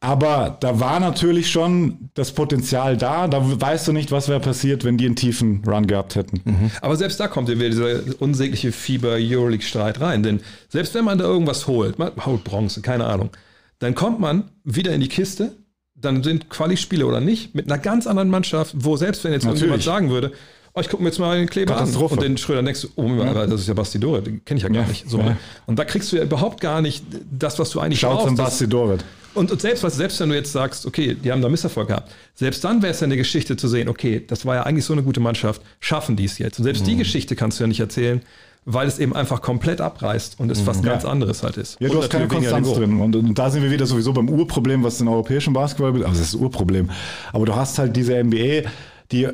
[0.00, 3.28] Aber da war natürlich schon das Potenzial da.
[3.28, 6.70] Da weißt du nicht, was wäre passiert, wenn die einen tiefen Run gehabt hätten.
[6.82, 10.22] Aber selbst da kommt ja wieder dieser unsägliche Fieber-Euroleague-Streit rein.
[10.22, 13.30] Denn selbst wenn man da irgendwas holt, man holt Bronze, keine Ahnung,
[13.78, 15.52] dann kommt man wieder in die Kiste,
[15.94, 19.78] dann sind Quali-Spiele oder nicht, mit einer ganz anderen Mannschaft, wo selbst wenn jetzt irgendjemand
[19.82, 19.84] Natürlich.
[19.86, 20.32] sagen würde,
[20.74, 23.08] oh, ich gucke mir jetzt mal den Kleber an und den Schröder denkst du, oh,
[23.34, 24.88] das ist ja Basti Dore, den kenne ich ja gar Ja.
[24.88, 25.08] nicht.
[25.08, 25.18] So.
[25.20, 25.38] Ja.
[25.64, 28.38] Und da kriegst du ja überhaupt gar nicht das, was du eigentlich Schaut zum brauchst.
[28.38, 29.04] Das- Basti Dorit.
[29.36, 32.10] Und, und selbst, was, selbst wenn du jetzt sagst, okay, die haben da Misserfolg gehabt,
[32.34, 34.92] selbst dann wäre es ja eine Geschichte zu sehen, okay, das war ja eigentlich so
[34.92, 36.58] eine gute Mannschaft, schaffen die es jetzt?
[36.58, 36.90] Und selbst Mhm.
[36.90, 38.22] die Geschichte kannst du ja nicht erzählen,
[38.64, 41.80] weil es eben einfach komplett abreißt und es was ganz anderes halt ist.
[41.80, 41.86] Mhm.
[41.86, 42.98] Ja, du Und hast keine Konstanz drin.
[43.00, 46.08] Und, und da sind wir wieder sowieso beim Urproblem, was den europäischen Basketball betrifft.
[46.08, 46.90] Also das ist das Urproblem.
[47.32, 48.68] Aber du hast halt diese NBA,
[49.12, 49.28] die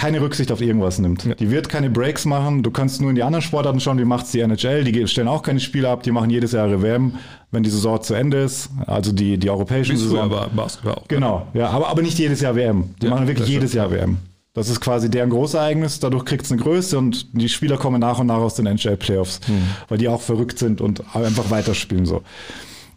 [0.00, 1.28] keine Rücksicht auf irgendwas nimmt.
[1.38, 2.62] Die wird keine Breaks machen.
[2.62, 4.82] Du kannst nur in die anderen Sportarten schauen, wie macht's die NHL.
[4.84, 7.16] Die stellen auch keine Spiele ab, die machen jedes Jahr ihre WM,
[7.50, 8.70] wenn die Saison zu Ende ist.
[8.86, 10.30] Also die, die es früher Saison.
[10.30, 11.08] war, Basketball auch.
[11.08, 12.94] Genau, ja, aber, aber nicht jedes Jahr WM.
[13.02, 14.16] Die Ja, machen wirklich jedes Jahr WM.
[14.54, 18.18] Das ist quasi deren Großereignis, dadurch kriegt es eine Größe und die Spieler kommen nach
[18.18, 19.40] und nach aus den NHL-Playoffs,
[19.88, 22.22] weil die auch verrückt sind und einfach weiterspielen so.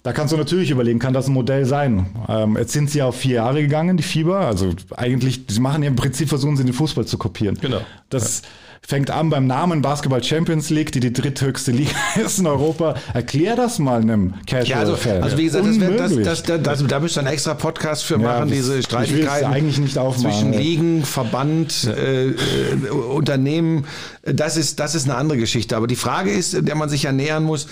[0.04, 2.08] Da kannst du natürlich überlegen, kann das ein Modell sein?
[2.28, 4.40] Ähm, jetzt sind sie auf vier Jahre gegangen, die Fieber.
[4.40, 7.58] Also eigentlich, sie machen ja im Prinzip, versuchen sie den Fußball zu kopieren.
[7.62, 7.80] Genau.
[8.10, 8.42] Das
[8.86, 11.96] fängt an beim Namen Basketball Champions League, die die dritthöchste Liga
[12.26, 12.96] ist in Europa.
[13.14, 15.24] Erklär das mal einem Casual Ja, also, Fan.
[15.24, 16.28] also wie gesagt, das wär, das, Unmöglich.
[16.28, 19.46] das, das, das, da müsst ihr einen extra Podcast für Ja, machen, das- diese Streitigkeiten
[19.54, 20.60] eigentlich nicht aufmachen, zwischen ja.
[20.60, 23.86] Ligen, Verband, äh, äh, Unternehmen.
[24.24, 25.78] Das ist, das ist eine andere Geschichte.
[25.78, 27.68] Aber die Frage ist, der man sich ja nähern muss,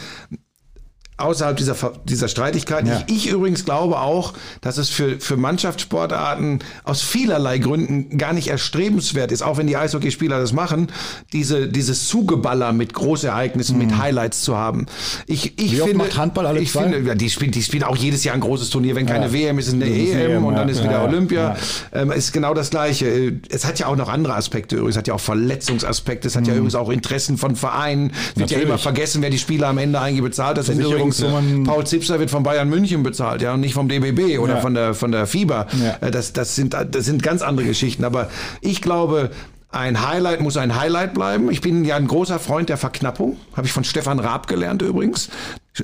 [1.21, 2.87] außerhalb dieser, dieser Streitigkeiten.
[2.87, 3.03] Ja.
[3.07, 8.47] Ich, ich übrigens glaube auch, dass es für, für Mannschaftssportarten aus vielerlei Gründen gar nicht
[8.49, 10.87] erstrebenswert ist, auch wenn die Eishockeyspieler das machen,
[11.33, 14.85] diese, dieses Zugeballer mit Großereignissen, mit Highlights zu haben.
[15.27, 15.75] Ich, ich Mhm.
[15.75, 16.83] Wie finde, Handball alle ich zwei?
[16.83, 18.95] finde, ja, die spielen, die spielen auch jedes Jahr ein großes Turnier.
[18.95, 19.33] Wenn keine Ja.
[19.33, 21.03] WM ist, ist eine Das ist EM, EM, und dann ist wieder.
[21.03, 21.55] Olympia.
[21.93, 23.33] Ähm, ist genau das Gleiche.
[23.49, 24.95] Es hat ja auch noch andere Aspekte übrigens.
[24.95, 26.27] Es hat ja auch Verletzungsaspekte.
[26.27, 28.11] Es hat ja übrigens auch Interessen von Vereinen.
[28.35, 28.63] Wird ja Mhm.
[28.63, 30.57] Immer vergessen, wer die Spieler am Ende eigentlich bezahlt.
[30.57, 30.79] Das sind
[31.11, 31.63] Versicherungssummen.
[31.65, 34.59] Paul Zipser wird von Bayern München bezahlt, ja, und nicht vom DBB oder Ja.
[34.61, 35.67] von der von der FIBA.
[35.81, 36.07] Ja.
[36.07, 38.03] Äh, Das, das sind das sind ganz andere Geschichten.
[38.03, 38.29] Aber
[38.61, 39.31] ich glaube,
[39.71, 41.49] ein Highlight muss ein Highlight bleiben.
[41.49, 43.37] Ich bin ja ein großer Freund der Verknappung.
[43.55, 45.29] Habe ich von Stefan Raab gelernt übrigens.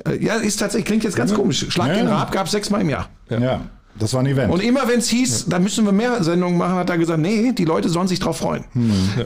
[0.06, 1.64] Äh, Ja, ist tatsächlich, klingt jetzt ganz komisch.
[1.70, 1.94] Schlag Ja.
[1.94, 3.08] den Raab gab es sechsmal im Jahr.
[3.30, 3.60] ja,
[3.98, 4.52] das war ein Event.
[4.52, 7.52] Und immer wenn es hieß, da müssen wir mehr Sendungen machen, hat er gesagt, nee,
[7.52, 8.64] die Leute sollen sich drauf freuen.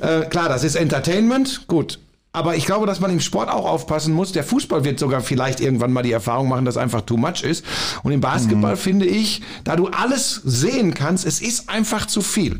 [0.01, 1.99] Äh, klar, das ist Entertainment, gut.
[2.35, 4.33] Aber ich glaube, dass man im Sport auch aufpassen muss.
[4.33, 7.63] Der Fußball wird sogar vielleicht irgendwann mal die Erfahrung machen, dass einfach too much ist.
[8.03, 12.59] Und im Basketball finde ich, da du alles sehen kannst, es ist einfach zu viel.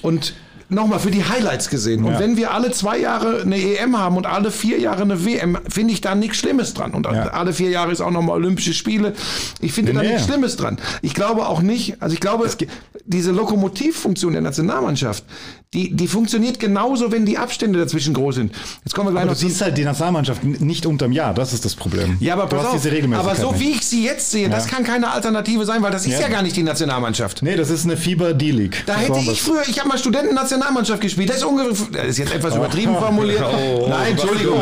[0.00, 0.34] Und
[0.68, 2.04] nochmal für die Highlights gesehen.
[2.04, 2.18] Und Ja.
[2.20, 5.92] wenn wir alle zwei Jahre eine EM haben und alle vier Jahre eine WM, finde
[5.94, 6.92] ich da nichts Schlimmes dran.
[6.92, 7.28] Und Ja.
[7.28, 9.12] alle vier Jahre ist auch nochmal Olympische Spiele.
[9.60, 10.08] Ich finde da Nee.
[10.08, 10.78] nichts Schlimmes dran.
[11.02, 12.48] Ich glaube auch nicht, also ich glaube,
[13.04, 15.24] diese Lokomotivfunktion der Nationalmannschaft,
[15.74, 18.52] die, die funktioniert genauso, wenn die Abstände dazwischen groß sind.
[18.84, 21.52] Jetzt kommen wir gleich Aber noch du siehst halt die Nationalmannschaft nicht unterm Jahr, das
[21.52, 22.16] ist das Problem.
[22.20, 24.66] Ja, aber du pass hast auf, diese aber so wie ich sie jetzt sehe, das
[24.70, 24.76] Ja.
[24.76, 27.42] kann keine Alternative sein, weil das ist ja, gar nicht die Nationalmannschaft.
[27.42, 28.84] Nee, das ist eine FIBA D-League.
[28.86, 30.55] Da hätte ich früher, ich habe mal Studentennationalmannschaft
[31.00, 31.30] gespielt.
[31.30, 33.44] Das ist ungefähr, das ist jetzt etwas übertrieben formuliert.
[33.56, 34.60] Oh, nein, Entschuldigung.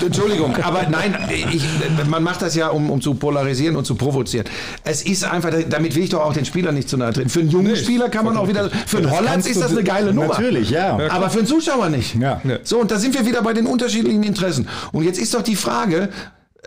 [0.00, 1.16] Entschuldigung, aber nein,
[1.52, 1.62] ich,
[2.08, 4.46] man macht das ja, um, um zu polarisieren und zu provozieren.
[4.84, 7.28] Es ist einfach, damit will ich doch auch den Spieler nicht zu nahe treten.
[7.28, 10.12] Für einen jungen Spieler kann man auch wieder, für einen kannst ist das eine geile
[10.12, 10.34] Nummer.
[10.34, 10.98] Natürlich, ja.
[11.10, 12.14] Aber für einen Zuschauer nicht.
[12.16, 12.40] Ja.
[12.44, 12.58] Ja.
[12.62, 14.68] So, und da sind wir wieder bei den unterschiedlichen Interessen.
[14.92, 16.10] Und jetzt ist doch die Frage,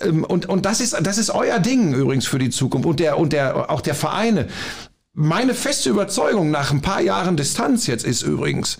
[0.02, 3.18] ähm, und, und das ist, das ist euer Ding übrigens für die Zukunft und der,
[3.18, 4.48] und der, auch der Vereine.
[5.16, 8.80] Meine feste Überzeugung nach ein paar Jahren Distanz jetzt ist übrigens,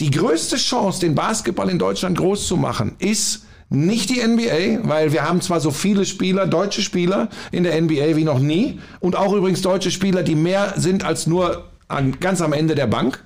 [0.00, 5.12] die größte Chance, den Basketball in Deutschland groß zu machen, ist nicht die NBA, weil
[5.12, 9.16] wir haben zwar so viele Spieler, deutsche Spieler in der NBA wie noch nie und
[9.16, 13.22] auch übrigens deutsche Spieler, die mehr sind als nur an, ganz am Ende der Bank.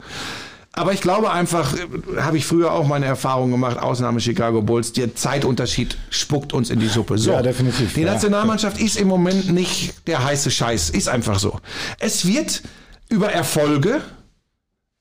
[0.72, 4.92] Aber ich glaube einfach, äh, habe ich früher auch meine Erfahrungen gemacht, Ausnahme Chicago Bulls,
[4.92, 7.18] der Zeitunterschied spuckt uns in die Suppe.
[7.18, 8.12] So, Ja, definitiv, Die ja.
[8.12, 11.58] Nationalmannschaft ist im Moment nicht der heiße Scheiß, ist einfach so.
[11.98, 12.62] Es wird
[13.08, 14.00] über Erfolge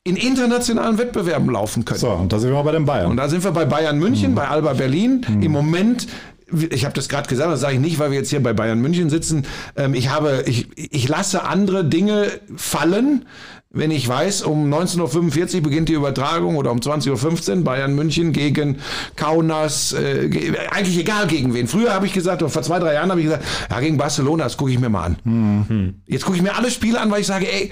[0.03, 1.99] in internationalen Wettbewerben laufen können.
[1.99, 3.11] So, und da sind wir bei den Bayern.
[3.11, 5.23] Und da sind wir bei Bayern München, bei Alba Berlin.
[5.41, 6.07] Im Moment,
[6.51, 8.79] ich habe das gerade gesagt, das sage ich nicht, weil wir jetzt hier bei Bayern
[8.79, 9.45] München sitzen.
[9.75, 13.25] Ähm, ich habe, ich, ich lasse andere Dinge fallen.
[13.71, 18.31] Wenn ich weiß, um 19.45 Uhr beginnt die Übertragung oder um 20.15 Uhr Bayern München
[18.33, 18.77] gegen
[19.15, 21.67] Kaunas, äh, ge- eigentlich egal gegen wen.
[21.67, 24.45] Früher habe ich gesagt, oder vor zwei, drei Jahren habe ich gesagt, ja, gegen Barcelona,
[24.45, 25.93] das gucke ich mir mal an.
[26.07, 27.69] Jetzt gucke ich mir alle Spiele an, weil ich sage, ey,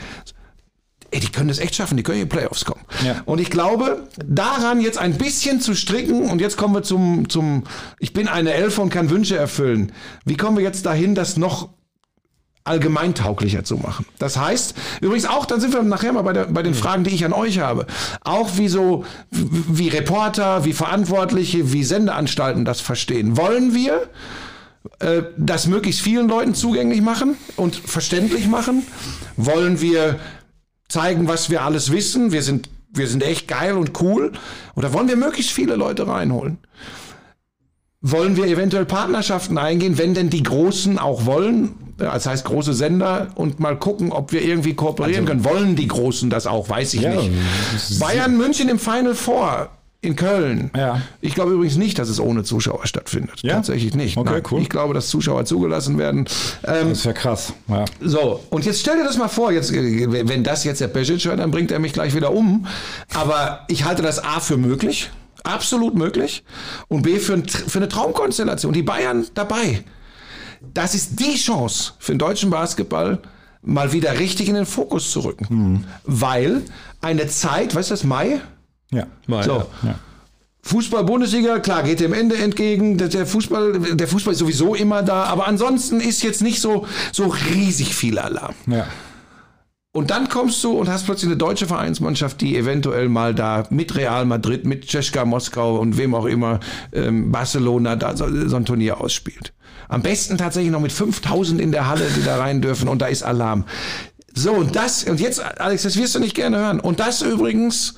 [1.09, 2.81] ey, die können das echt schaffen, die können in die Playoffs kommen.
[3.03, 3.23] Ja.
[3.25, 7.63] Und ich glaube, daran jetzt ein bisschen zu stricken, und jetzt kommen wir zum, zum,
[7.99, 9.91] ich bin eine Elfe und kann Wünsche erfüllen.
[10.25, 11.69] Wie kommen wir jetzt dahin, das noch
[12.67, 14.05] allgemeintauglicher zu machen.
[14.19, 17.11] Das heißt, übrigens auch, dann sind wir nachher mal bei, der, bei den Fragen, die
[17.11, 17.87] ich an euch habe.
[18.21, 23.37] Auch wie so, wie Reporter, wie Verantwortliche, wie Sendeanstalten das verstehen.
[23.37, 24.09] Wollen wir
[24.99, 28.85] äh, das möglichst vielen Leuten zugänglich machen und verständlich machen?
[29.35, 30.19] Wollen wir
[30.87, 32.31] zeigen, was wir alles wissen?
[32.31, 34.31] Wir sind, wir sind echt geil und cool.
[34.75, 36.59] Oder wollen wir möglichst viele Leute reinholen?
[38.11, 41.71] Wollen wir eventuell Partnerschaften eingehen, wenn denn die Großen auch wollen?
[41.97, 45.43] Das heißt, große Sender und mal gucken, ob wir irgendwie kooperieren können.
[45.43, 46.69] Wollen die Großen das auch?
[46.69, 47.31] Weiß ich Ja, nicht.
[47.99, 49.69] Bayern München im Final Four
[50.01, 50.69] in Köln.
[50.77, 51.01] Ja.
[51.21, 53.41] Ich glaube übrigens nicht, dass es ohne Zuschauer stattfindet.
[53.41, 53.55] Ja?
[53.55, 54.15] Tatsächlich nicht.
[54.15, 54.43] Okay, Nein.
[54.51, 54.61] cool.
[54.61, 56.27] Ich glaube, dass Zuschauer zugelassen werden.
[56.65, 57.53] Ähm, Das wäre krass.
[57.67, 57.85] Ja.
[57.99, 61.39] so, und jetzt stell dir das mal vor, jetzt, wenn das jetzt der Pesic hört,
[61.39, 62.67] dann bringt er mich gleich wieder um.
[63.15, 65.09] Aber ich halte das A für möglich,
[65.43, 66.43] absolut möglich,
[66.87, 68.73] und B für, ein, für eine Traumkonstellation.
[68.73, 69.83] Die Bayern dabei.
[70.73, 73.19] Das ist die Chance für den deutschen Basketball,
[73.61, 75.85] mal wieder richtig in den Fokus zu rücken.
[76.03, 76.61] Weil
[77.01, 78.41] eine Zeit, weißt du das, Mai?
[78.91, 79.05] Ja.
[79.27, 79.65] Mal, So.
[79.83, 79.95] ja.
[80.63, 82.97] Fußball-Bundesliga, klar, geht dem Ende entgegen.
[82.97, 86.85] Der- Der Fußball, der Fußball ist sowieso immer da, aber ansonsten ist jetzt nicht so,
[87.13, 88.53] so riesig viel Alarm.
[88.65, 88.85] Ja.
[89.97, 93.95] Und dann kommst du und hast plötzlich eine deutsche Vereinsmannschaft, die eventuell mal da mit
[93.95, 96.59] Real Madrid, mit Ceska Moskau und wem auch immer,
[96.93, 99.53] ähm, Barcelona da so, so ein Turnier ausspielt.
[99.89, 103.07] Am besten tatsächlich noch mit 5000 in der Halle, die da rein dürfen und da
[103.07, 103.65] ist Alarm.
[104.35, 106.79] So, und das, und jetzt, Alex, das wirst du nicht gerne hören.
[106.79, 107.95] Und das übrigens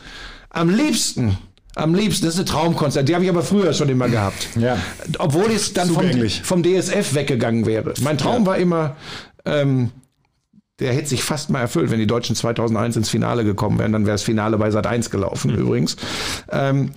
[0.51, 1.37] am liebsten,
[1.75, 4.47] am liebsten, das ist eine Traumkonzert, die habe ich aber früher schon immer gehabt.
[4.57, 4.77] Ja.
[5.17, 6.05] Obwohl es dann vom,
[6.43, 7.93] vom DSF weggegangen wäre.
[7.99, 8.95] Mein Traum war immer,
[9.43, 9.91] ähm,
[10.79, 13.91] der hätte sich fast mal erfüllt, wenn die Deutschen 2001 ins Finale gekommen wären.
[13.91, 15.97] Dann wäre das Finale bei Sat 1 gelaufen übrigens.
[16.51, 16.91] Ähm,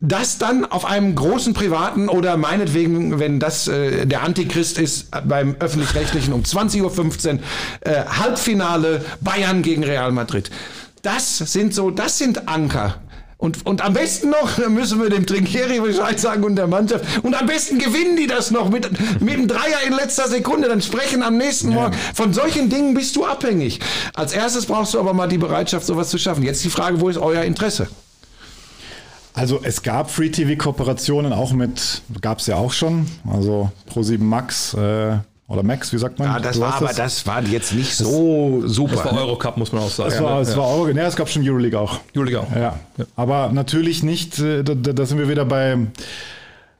[0.00, 5.56] das dann auf einem großen privaten oder meinetwegen, wenn das äh, der Antichrist ist, beim
[5.60, 7.40] öffentlich-rechtlichen um 20.15 Uhr
[7.82, 10.50] äh, Halbfinale Bayern gegen Real Madrid.
[11.02, 12.96] Das sind so, das sind Anker.
[13.40, 17.24] Und, und am besten noch, da müssen wir dem Trinkieri Bescheid sagen und der Mannschaft.
[17.24, 20.68] Und am besten gewinnen die das noch mit, mit dem Dreier in letzter Sekunde.
[20.68, 21.96] Dann sprechen am nächsten Morgen.
[22.14, 23.80] Von solchen Dingen bist du abhängig.
[24.12, 26.42] Als erstes brauchst du aber mal die Bereitschaft, sowas zu schaffen.
[26.42, 27.88] Jetzt die Frage, wo ist euer Interesse?
[29.32, 35.16] Also es gab Free-TV-Kooperationen auch mit, gab es ja auch schon, also Pro7 Max äh,
[35.50, 36.28] oder Max, wie sagt man?
[36.28, 38.94] Ja, das Du war aber, das war jetzt nicht so super.
[38.94, 40.12] Das war Eurocup, muss man auch sagen.
[40.12, 40.56] Es war, es ja.
[40.56, 41.98] war Euro, ne, es gab schon Euroleague auch.
[42.14, 42.54] Euroleague auch.
[42.54, 42.76] Ja.
[43.16, 45.76] Aber natürlich nicht, äh, da, da sind wir wieder bei,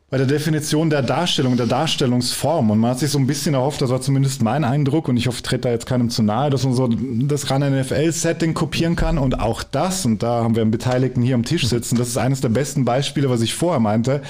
[0.09, 2.71] bei der Definition der Darstellung, der Darstellungsform.
[2.71, 5.27] Und man hat sich so ein bisschen erhofft, das war zumindest mein Eindruck, und ich
[5.27, 8.95] hoffe, ich trete da jetzt keinem zu nahe, dass man so das ran NFL-Setting kopieren
[8.95, 9.18] kann.
[9.18, 12.18] Und auch das, und da haben wir einen Beteiligten hier am Tisch sitzen, das ist
[12.18, 14.23] eines der besten Beispiele, was ich vorher meinte,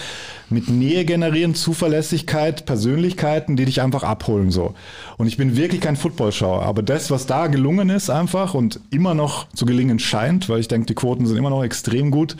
[0.50, 4.74] mit Nähe generieren, Zuverlässigkeit, Persönlichkeiten, die dich einfach abholen so.
[5.16, 9.14] Und ich bin wirklich kein Footballschauer, aber das, was da gelungen ist einfach und immer
[9.14, 12.36] noch zu gelingen scheint, weil ich denke, die Quoten sind immer noch extrem gut,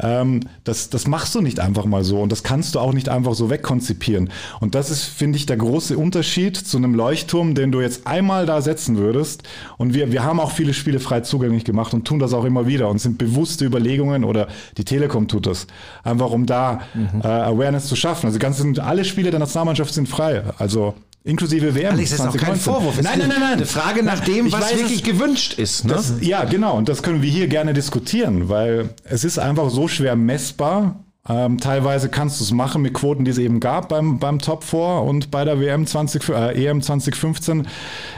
[0.00, 3.08] ähm, das, das machst du nicht einfach mal so und das kannst du auch nicht
[3.08, 4.30] einfach so wegkonzipieren.
[4.60, 8.46] Und das ist, finde ich, der große Unterschied zu einem Leuchtturm, den du jetzt einmal
[8.46, 9.44] da setzen würdest.
[9.76, 12.66] Und wir, wir haben auch viele Spiele frei zugänglich gemacht und tun das auch immer
[12.66, 15.66] wieder und sind bewusste Überlegungen oder die Telekom tut das,
[16.02, 16.80] einfach um da
[17.22, 18.26] äh, Awareness zu schaffen.
[18.26, 21.92] Also ganz, alle Spiele der Nationalmannschaft sind frei, also inklusive WM.
[21.94, 22.72] Alex, das ist auch kein 2019.
[22.72, 23.02] Vorwurf.
[23.02, 23.52] Nein, nein, nein, nein.
[23.54, 25.84] Eine Frage nach dem, Ich was weiß wirklich gewünscht ist.
[25.84, 25.94] Ne?
[25.94, 26.76] Das, ja, genau.
[26.76, 30.96] Und das können wir hier gerne diskutieren, weil es ist einfach so schwer messbar.
[31.26, 34.62] Ähm, teilweise kannst du es machen mit Quoten, die es eben gab beim, beim Top
[34.62, 37.66] 4 und bei der WM 20, äh, EM 2015.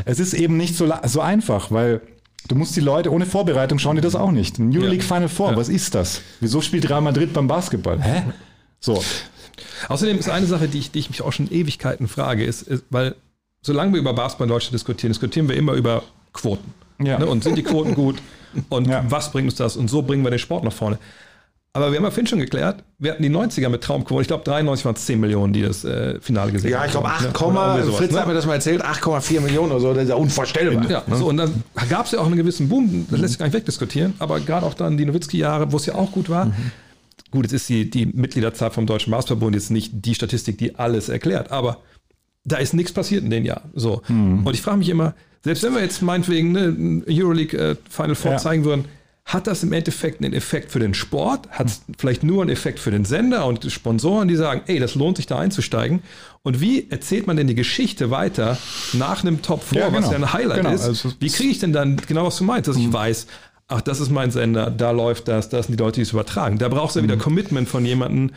[0.04, 2.00] Es ist eben nicht so, so einfach, weil
[2.48, 4.58] du musst die Leute ohne Vorbereitung schauen die das auch nicht.
[4.58, 4.88] New Ja.
[4.88, 6.20] League Final Four, was ist das?
[6.40, 8.02] Wieso spielt Real Madrid beim Basketball?
[8.02, 8.24] Hä?
[8.80, 9.02] So.
[9.88, 12.84] Außerdem ist eine Sache, die ich, die ich mich auch schon Ewigkeiten frage, ist, ist
[12.90, 13.14] weil
[13.62, 16.02] solange wir über Basketball in Deutschland diskutieren, diskutieren wir immer über
[16.32, 16.72] Quoten.
[17.02, 17.18] Ja.
[17.18, 17.26] Ne?
[17.26, 18.16] Und sind die Quoten gut?
[18.68, 19.04] Und Ja.
[19.08, 19.76] was bringt uns das?
[19.76, 20.98] Und so bringen wir den Sport nach vorne.
[21.74, 24.22] Aber wir haben ja vorhin schon geklärt, wir hatten die 90er mit Traumquoten.
[24.22, 27.14] Ich glaube, 93 waren es 10 Millionen, die das äh, Finale gesehen Ja, ich glaube,
[27.14, 27.26] haben.
[27.26, 28.20] 8, Oder irgendwie sowas, Fritz ne?
[28.20, 30.90] hat mir das mal erzählt, 8,4 Millionen oder so, das ist ja unvorstellbar.
[30.90, 33.44] Ja, so, und dann gab es ja auch einen gewissen Boom, das lässt sich gar
[33.44, 36.50] nicht wegdiskutieren, aber gerade auch dann die Nowitzki-Jahre, wo es ja auch gut war.
[37.30, 41.08] Gut, jetzt ist die, die Mitgliederzahl vom Deutschen Basketballbund jetzt nicht die Statistik, die alles
[41.08, 41.78] erklärt, aber
[42.44, 43.70] da ist nichts passiert in den Jahren.
[43.74, 44.02] So.
[44.08, 48.32] Und ich frage mich immer, selbst wenn wir jetzt meinetwegen ne, Euroleague äh, Final Four
[48.32, 48.36] Ja.
[48.38, 48.84] zeigen würden,
[49.24, 51.48] hat das im Endeffekt einen Effekt für den Sport?
[51.50, 54.78] Hat es vielleicht nur einen Effekt für den Sender und die Sponsoren, die sagen, ey,
[54.78, 56.00] das lohnt sich da einzusteigen?
[56.44, 58.56] Und wie erzählt man denn die Geschichte weiter
[58.92, 60.10] nach einem Top 4, Ja, was genau.
[60.12, 60.82] ja ein Highlight Genau, ist?
[60.84, 63.26] also wie kriege ich denn dann genau, was du meinst, dass ich weiß,
[63.68, 66.58] ach, das ist mein Sender, da läuft das, das sind die Leute, die es übertragen.
[66.58, 68.30] Da brauchst du ja wieder Commitment von jemandem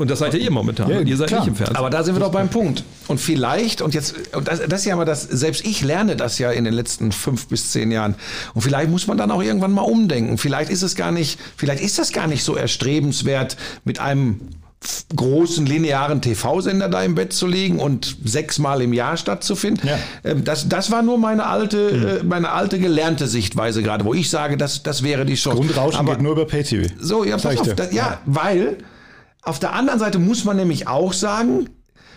[0.00, 0.88] und das seid ja ihr momentan.
[0.88, 1.40] Ja, ihr seid klar.
[1.40, 1.76] nicht im Fernsehen.
[1.76, 2.84] Aber da sind wir doch beim Punkt.
[3.06, 6.38] Und vielleicht, und jetzt, und das, das ist ja immer das, selbst ich lerne das
[6.38, 8.14] ja in den letzten fünf bis zehn Jahren.
[8.54, 10.38] Und vielleicht muss man dann auch irgendwann mal umdenken.
[10.38, 14.40] Vielleicht ist es gar nicht, vielleicht ist das gar nicht so erstrebenswert, mit einem
[15.14, 19.86] großen linearen TV-Sender da im Bett zu liegen und sechsmal im Jahr stattzufinden.
[19.86, 19.98] Ja.
[20.24, 24.30] Ähm, Das, das war nur meine alte, äh, meine alte gelernte Sichtweise gerade, wo ich
[24.30, 25.58] sage, das, das wäre die Chance.
[25.58, 26.88] Grundrauschen Aber- geht nur über Pay-TV.
[26.98, 27.62] so, ja, pass auf.
[27.66, 27.74] dir.
[27.74, 28.78] Da, ja, weil
[29.42, 31.68] auf der anderen Seite muss man nämlich auch sagen,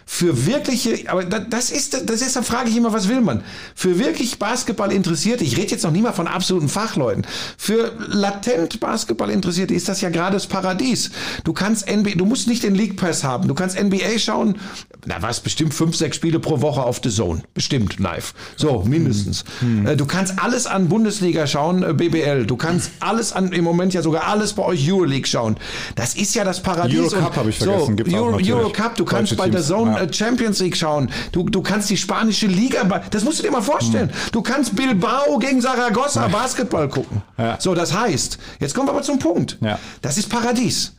[0.05, 3.43] für wirkliche, aber da- das ist, das ist, da frage ich immer, was will man?
[3.75, 7.25] Für wirklich Basketball interessierte, ich rede jetzt noch nie mal von absoluten Fachleuten,
[7.57, 11.11] für latent Basketball interessierte ist das ja gerade das Paradies.
[11.43, 14.57] Du kannst NBA, du musst nicht den League Pass haben, du kannst NBA schauen,
[15.05, 18.33] na was, bestimmt fünf, sechs Spiele pro Woche auf The Zone, bestimmt live.
[18.55, 19.43] So, mindestens.
[19.85, 23.93] Äh, Du kannst alles an Bundesliga schauen, äh, BBL, du kannst alles an, im Moment
[23.93, 25.55] ja sogar alles bei euch Euroleague schauen.
[25.95, 26.99] Das ist ja das Paradies.
[27.13, 28.37] Eurocup Und- habe ich vergessen, gibt's auch Euro.
[28.37, 30.03] Eurocup, du kannst bei der Teams, Zone ja.
[30.03, 31.09] äh, Champions League schauen.
[31.31, 34.09] Du, du kannst die spanische Liga, das musst du dir mal vorstellen.
[34.31, 37.21] Du kannst Bilbao gegen Saragossa Basketball gucken.
[37.37, 37.57] Ja.
[37.59, 39.57] So, das heißt, jetzt kommen wir aber zum Punkt.
[39.61, 39.79] Ja.
[40.01, 40.93] Das ist Paradies.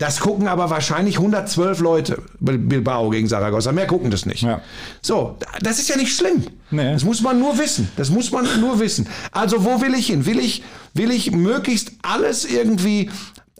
[0.00, 3.70] Das gucken aber wahrscheinlich 112 Leute Bilbao gegen Saragossa.
[3.70, 4.42] Mehr gucken das nicht.
[4.42, 4.62] Ja.
[5.02, 6.46] So, das ist ja nicht schlimm.
[6.70, 6.94] Nee.
[6.94, 7.90] Das muss man nur wissen.
[7.96, 9.06] Das muss man nur wissen.
[9.30, 10.24] Also wo will ich hin?
[10.24, 10.62] Will ich,
[10.94, 13.10] will ich möglichst alles irgendwie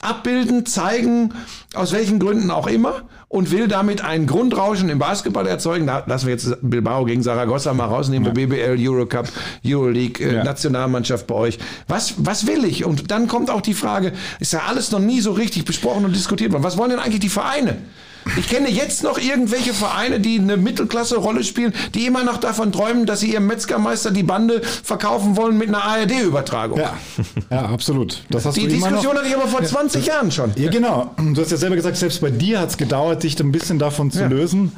[0.01, 1.34] abbilden, zeigen,
[1.74, 5.86] aus welchen Gründen auch immer und will damit ein Grundrauschen im Basketball erzeugen.
[5.86, 9.28] Da lassen wir jetzt Bilbao gegen Saragossa mal rausnehmen, BBL, Eurocup,
[9.64, 10.44] Euroleague, äh, Ja.
[10.44, 11.59] Nationalmannschaft bei euch.
[11.86, 12.84] Was, was will ich?
[12.84, 16.16] Und dann kommt auch die Frage, ist ja alles noch nie so richtig besprochen und
[16.16, 16.64] diskutiert worden.
[16.64, 17.76] Was wollen denn eigentlich die Vereine?
[18.37, 23.07] Ich kenne jetzt noch irgendwelche Vereine, die eine Mittelklasse-Rolle spielen, die immer noch davon träumen,
[23.07, 26.78] dass sie ihrem Metzgermeister die Bande verkaufen wollen mit einer ARD-Übertragung.
[26.78, 26.95] Ja,
[27.51, 28.22] ja, absolut.
[28.31, 28.99] Das hast Die du immer noch.
[29.01, 30.53] Diskussion hatte ich aber vor 20 Jahren schon.
[30.57, 31.14] Ja, genau.
[31.18, 34.11] Du hast ja selber gesagt, selbst bei dir hat es gedauert, dich ein bisschen davon
[34.11, 34.26] zu Ja.
[34.28, 34.72] lösen.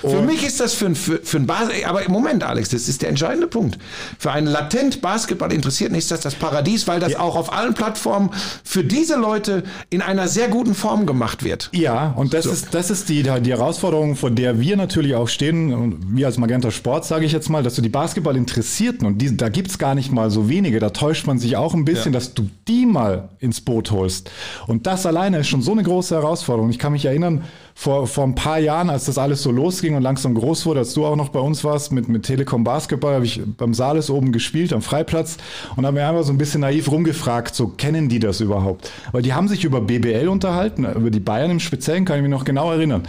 [0.00, 2.88] Für mich ist das für ein, für, für ein Bas aber im Moment, Alex, das
[2.88, 3.78] ist der entscheidende Punkt.
[4.18, 8.30] Für einen latent Basketball Interessierten ist das das Paradies, weil das auch auf allen Plattformen
[8.64, 11.70] für diese Leute in einer sehr guten Form gemacht wird.
[11.72, 15.72] Ja, und das ist, das ist die, die Herausforderung, vor der wir natürlich auch stehen,
[15.72, 19.36] und wir als Magenta Sport, sage ich jetzt mal, dass du die Basketball-Interessierten, und die,
[19.36, 22.34] da gibt's gar nicht mal so wenige, da täuscht man sich auch ein bisschen, dass
[22.34, 24.30] du die mal ins Boot holst.
[24.66, 26.70] Und das alleine ist schon so eine große Herausforderung.
[26.70, 27.44] Ich kann mich erinnern,
[27.78, 30.94] vor, vor ein paar Jahren, als das alles so losging und langsam groß wurde, als
[30.94, 34.32] du auch noch bei uns warst mit, mit Telekom Basketball, habe ich beim Saales oben
[34.32, 35.36] gespielt, am Freiplatz,
[35.76, 38.90] und habe mir einfach so ein bisschen naiv rumgefragt, so kennen die das überhaupt?
[39.12, 42.30] Weil die haben sich über BBL unterhalten, über die Bayern im Speziellen, kann ich mich
[42.30, 43.02] noch genau erinnern.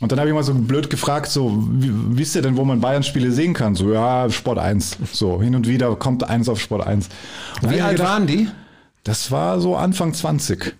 [0.00, 2.80] Und dann habe ich mal so blöd gefragt, so, wie, wisst ihr denn, wo man
[2.80, 3.74] Bayern-Spiele sehen kann?
[3.74, 4.98] So, ja, Sport 1.
[5.12, 7.08] So, hin und wieder kommt eins auf Sport 1.
[7.62, 8.48] Und Wie alt waren die?
[9.02, 10.76] Das war so Anfang 20.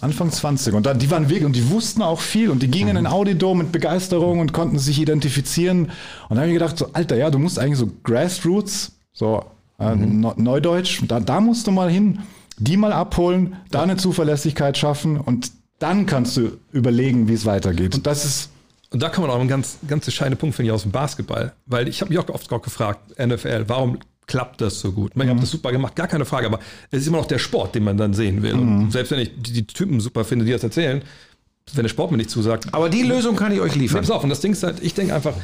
[0.00, 0.74] Anfang 20.
[0.74, 3.06] Und dann, die waren weg und die wussten auch viel und die gingen in den
[3.06, 5.84] Audidom mit Begeisterung und konnten sich identifizieren.
[5.84, 5.90] Und
[6.30, 9.44] dann habe ich gedacht, so, Alter, ja, du musst eigentlich so Grassroots, so
[9.78, 12.20] äh, Neu- Neudeutsch, da, da musst du mal hin,
[12.58, 17.94] die mal abholen, da eine Zuverlässigkeit schaffen und dann kannst du überlegen, wie es weitergeht.
[17.94, 18.50] Und das ist
[18.90, 21.52] Und da kommt auch ein ganz, ganz entscheidender Punkt, finde ich, aus dem Basketball.
[21.66, 25.12] Weil ich habe mich auch oft auch gefragt, NFL, warum klappt das so gut?
[25.14, 26.58] Ich ihr habt das super gemacht, gar keine Frage, aber
[26.90, 28.54] es ist immer noch der Sport, den man dann sehen will.
[28.54, 31.02] Und selbst wenn ich die, die Typen super finde, die das erzählen,
[31.74, 34.00] wenn der Sport mir nicht zusagt, Aber die Lösung kann ich euch Nee, liefern.
[34.00, 35.34] pass auf, und das Ding ist halt, ich denke einfach,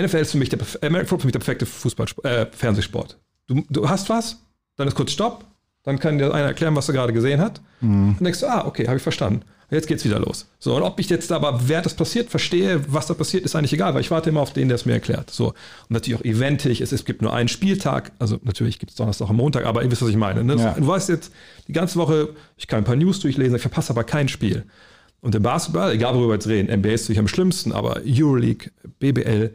[0.00, 3.18] NFL ist für mich der, perf- American Football für mich der perfekte Fußball, äh, Fernsehsport.
[3.46, 4.38] Du, du hast was,
[4.76, 5.44] dann ist kurz Stopp,
[5.82, 7.60] dann kann dir einer erklären, was er gerade gesehen hat.
[7.80, 9.42] Und denkst du, ah, okay, habe ich verstanden.
[9.72, 10.46] Jetzt geht's wieder los.
[10.58, 13.72] So, und ob ich jetzt aber, wer das passiert, verstehe, was da passiert, ist eigentlich
[13.72, 15.30] egal, weil ich warte immer auf den, der es mir erklärt.
[15.30, 15.48] So.
[15.48, 15.54] Und
[15.90, 19.36] natürlich auch eventig, es, es gibt nur einen Spieltag, also natürlich gibt es Donnerstag und
[19.36, 20.44] Montag, aber ihr wisst, was ich meine.
[20.44, 20.56] Ne?
[20.56, 20.74] Ja.
[20.74, 21.32] Du weißt jetzt,
[21.68, 24.64] die ganze Woche, ich kann ein paar News durchlesen, ich verpasse aber kein Spiel.
[25.22, 28.70] Und im Basketball, egal worüber wir jetzt reden, NBA ist natürlich am schlimmsten, aber Euroleague,
[28.98, 29.52] BBL,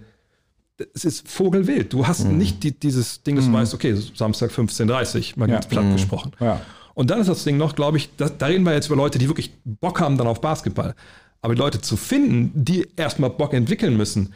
[0.94, 1.92] es ist vogelwild.
[1.94, 5.70] Du hast nicht die, dieses Ding, dass du weißt, okay, Samstag 15.30 mal ganz Ja.
[5.70, 6.32] platt gesprochen.
[6.40, 6.62] Ja.
[6.98, 9.20] Und dann ist das Ding noch, glaube ich, da, da reden wir jetzt über Leute,
[9.20, 10.96] die wirklich Bock haben dann auf Basketball.
[11.44, 14.34] Aber die Leute zu finden, die erstmal Bock entwickeln müssen.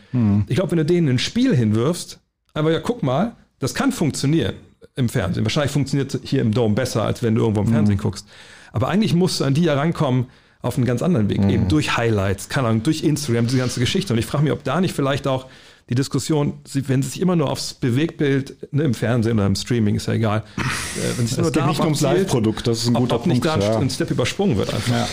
[0.47, 2.19] Ich glaube, wenn du denen ein Spiel hinwirfst,
[2.53, 4.53] einfach ja, guck mal, das kann funktionieren
[4.95, 5.43] im Fernsehen.
[5.43, 8.27] Wahrscheinlich funktioniert es hier im Dome besser, als wenn du irgendwo im Fernsehen guckst.
[8.73, 10.27] Aber eigentlich musst du an die herankommen
[10.61, 14.13] auf einen ganz anderen Weg, eben durch Highlights, keine Ahnung, durch Instagram, diese ganze Geschichte.
[14.13, 15.47] Und ich frage mich, ob da nicht vielleicht auch
[15.91, 19.95] die Diskussion, wenn sie sich immer nur aufs Bewegtbild ne, im Fernsehen oder im Streaming,
[19.95, 22.95] ist ja egal, äh, wenn sich nur Es geht nicht ums Live-Produkt, das ist ein
[22.95, 23.61] ob, guter ob nicht Punkt.
[23.61, 23.77] da ein, ja.
[23.77, 24.89] ein Step übersprungen wird einfach.
[24.89, 25.07] Ja.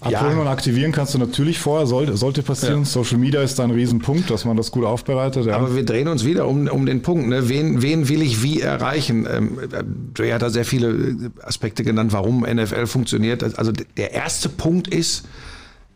[0.00, 2.80] Abholen und aktivieren kannst du natürlich vorher, sollte, sollte passieren.
[2.80, 2.84] Ja.
[2.86, 5.46] Social Media ist da ein Riesenpunkt, dass man das gut aufbereitet.
[5.46, 5.56] Ja.
[5.56, 7.28] Aber wir drehen uns wieder um, um den Punkt.
[7.28, 7.48] Ne?
[7.48, 9.28] Wen, wen will ich wie erreichen?
[9.30, 9.58] Ähm,
[10.16, 13.58] Jay hat da sehr viele äh, Aspekte genannt, warum NFL funktioniert.
[13.58, 15.28] Also der erste Punkt ist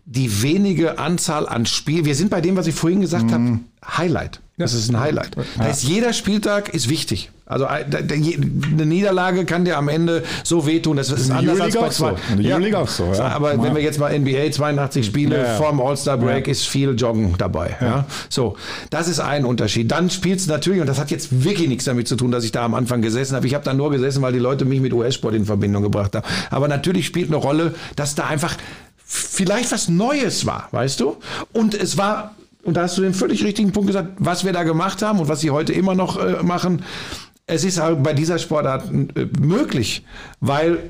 [0.07, 2.05] die wenige Anzahl an Spielen.
[2.05, 4.41] Wir sind bei dem, was ich vorhin gesagt habe, Highlight.
[4.57, 5.37] Das ist ein Highlight.
[5.59, 7.31] Da ist jeder Spieltag ist wichtig.
[7.47, 10.97] Also äh, eine Niederlage kann dir am Ende so wehtun.
[10.97, 12.05] Das ist der anders als bei so.
[12.05, 12.15] zwei.
[12.41, 13.29] Der Euroleague auch so, ja.
[13.29, 15.57] Aber wenn wir jetzt mal NBA 82 Spiele Ja, ja.
[15.57, 16.53] vorm All-Star Break Ja.
[16.53, 17.77] ist viel Joggen dabei.
[17.81, 18.07] Ja.
[18.31, 18.57] So,
[18.91, 19.91] das ist ein Unterschied.
[19.91, 22.53] Dann spielst du natürlich, und das hat jetzt wirklich nichts damit zu tun, dass ich
[22.53, 23.47] da am Anfang gesessen habe.
[23.47, 26.25] Ich habe da nur gesessen, weil die Leute mich mit US-Sport in Verbindung gebracht haben.
[26.51, 28.57] Aber natürlich spielt eine Rolle, dass da einfach
[29.05, 31.17] vielleicht was Neues war, weißt du?
[31.53, 34.63] Und es war, und da hast du den völlig richtigen Punkt gesagt, was wir da
[34.63, 36.83] gemacht haben und was sie heute immer noch äh, machen.
[37.47, 40.05] Es ist halt bei dieser Sportart äh, möglich,
[40.41, 40.79] weil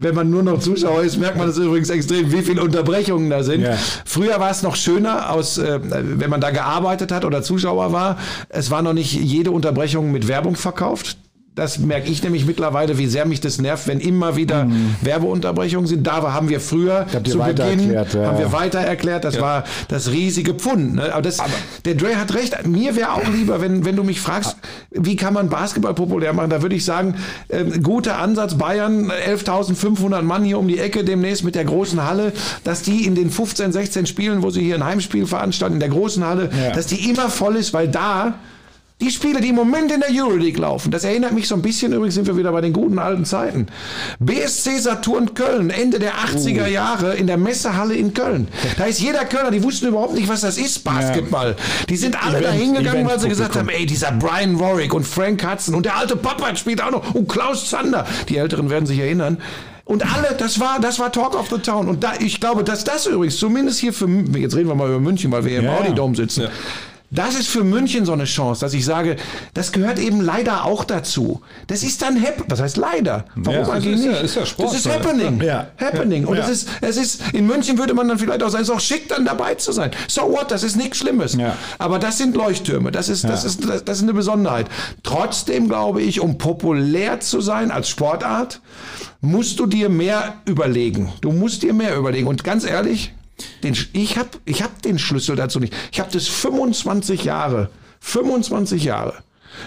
[0.00, 3.42] wenn man nur noch Zuschauer ist, merkt man das übrigens extrem, wie viele Unterbrechungen da
[3.42, 3.60] sind.
[3.60, 3.76] Ja.
[4.04, 8.18] Früher war es noch schöner, aus, äh, wenn man da gearbeitet hat oder Zuschauer war.
[8.48, 11.18] Es war noch nicht jede Unterbrechung mit Werbung verkauft.
[11.60, 14.66] Das merke ich nämlich mittlerweile, wie sehr mich das nervt, wenn immer wieder
[15.02, 16.06] Werbeunterbrechungen sind.
[16.06, 18.52] Da haben wir früher zu Beginn, erklärt, ja, haben wir ja.
[18.52, 20.94] weiter erklärt, das war das riesige Pfund.
[20.94, 21.12] Ne?
[21.12, 21.36] Aber, das,
[21.84, 22.66] der Dre hat recht.
[22.66, 24.56] Mir wäre auch lieber, wenn, wenn du mich fragst,
[24.90, 27.16] wie kann man Basketball populär machen, da würde ich sagen,
[27.50, 32.32] ähm, guter Ansatz, Bayern, 11.500 Mann hier um die Ecke demnächst mit der großen Halle,
[32.64, 35.90] dass die in den 15, 16 Spielen, wo sie hier ein Heimspiel veranstalten, in der
[35.90, 36.72] großen Halle, Ja.
[36.72, 38.38] dass die immer voll ist, weil da
[39.00, 41.92] die Spiele, die im Moment in der Euroleague laufen, das erinnert mich so ein bisschen,
[41.92, 43.66] übrigens sind wir wieder bei den guten alten Zeiten.
[44.18, 48.48] BSC Saturn Köln, Ende der 80er Jahre in der Messehalle in Köln.
[48.78, 51.56] Da ist jeder Kölner, die wussten überhaupt nicht, was das ist, Basketball.
[51.88, 55.44] Die sind alle da hingegangen, weil sie gesagt haben, ey, dieser Brian Warwick und Frank
[55.46, 58.06] Hudson und der alte Papa spielt auch noch und Klaus Zander.
[58.28, 59.38] Die Älteren werden sich erinnern.
[59.84, 61.88] Und alle, das war, das war Talk of the Town.
[61.88, 65.00] Und da, ich glaube, dass das übrigens, zumindest hier für, jetzt reden wir mal über
[65.00, 65.94] München, weil wir hier im Ja, Audi ja.
[65.94, 66.44] Dome sitzen.
[67.12, 69.16] Das ist für München so eine Chance, dass ich sage,
[69.52, 71.40] das gehört eben leider auch dazu.
[71.66, 73.24] Das ist dann hap das heißt leider.
[73.34, 74.22] Warum Ja, eigentlich das ist ja- nicht?
[74.24, 75.42] ist ja Sport, das ist happening.
[75.42, 75.66] Ja.
[75.76, 76.24] Happening.
[76.24, 76.44] Und Ja.
[76.44, 78.80] es ist, es ist, in München würde man dann vielleicht auch sagen, es ist auch
[78.80, 79.90] schick, dann dabei zu sein.
[80.06, 80.50] So what?
[80.52, 81.34] Das ist nichts Schlimmes.
[81.34, 81.56] Ja.
[81.78, 82.92] Aber das sind Leuchttürme.
[82.92, 84.66] Das ist, das ist, das, das ist eine Besonderheit.
[85.02, 88.60] Trotzdem glaube ich, um populär zu sein als Sportart,
[89.20, 91.12] musst du dir mehr überlegen.
[91.20, 92.26] Du musst dir mehr überlegen.
[92.28, 93.12] Und ganz ehrlich,
[93.62, 95.74] den, ich habe ich hab den Schlüssel dazu nicht.
[95.92, 97.70] Ich habe das 25 Jahre,
[98.00, 99.22] 25 Jahre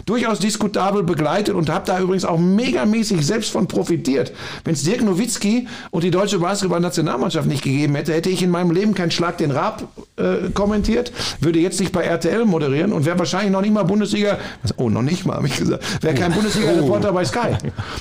[0.06, 4.34] durchaus diskutabel begleitet und habe da übrigens auch megamäßig selbst von profitiert.
[4.64, 8.72] Wenn es Dirk Nowitzki und die deutsche Basketball-Nationalmannschaft nicht gegeben hätte, hätte ich in meinem
[8.72, 13.20] Leben keinen Schlag den Raab äh, kommentiert, würde jetzt nicht bei RTL moderieren und wäre
[13.20, 14.38] wahrscheinlich noch nicht mal Bundesliga,
[14.78, 17.40] oh, noch nicht mal, habe ich gesagt, wäre kein Bundesliga-Reporter bei Sky.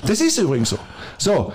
[0.07, 0.79] Das ist übrigens so.
[1.19, 1.53] So.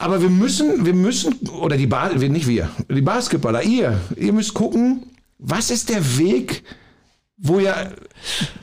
[0.00, 4.32] Aber wir müssen, wir müssen, oder die ba wir- nicht wir, die Basketballer, ihr, ihr
[4.32, 5.02] müsst gucken,
[5.38, 6.62] was ist der Weg,
[7.36, 7.92] wo ihr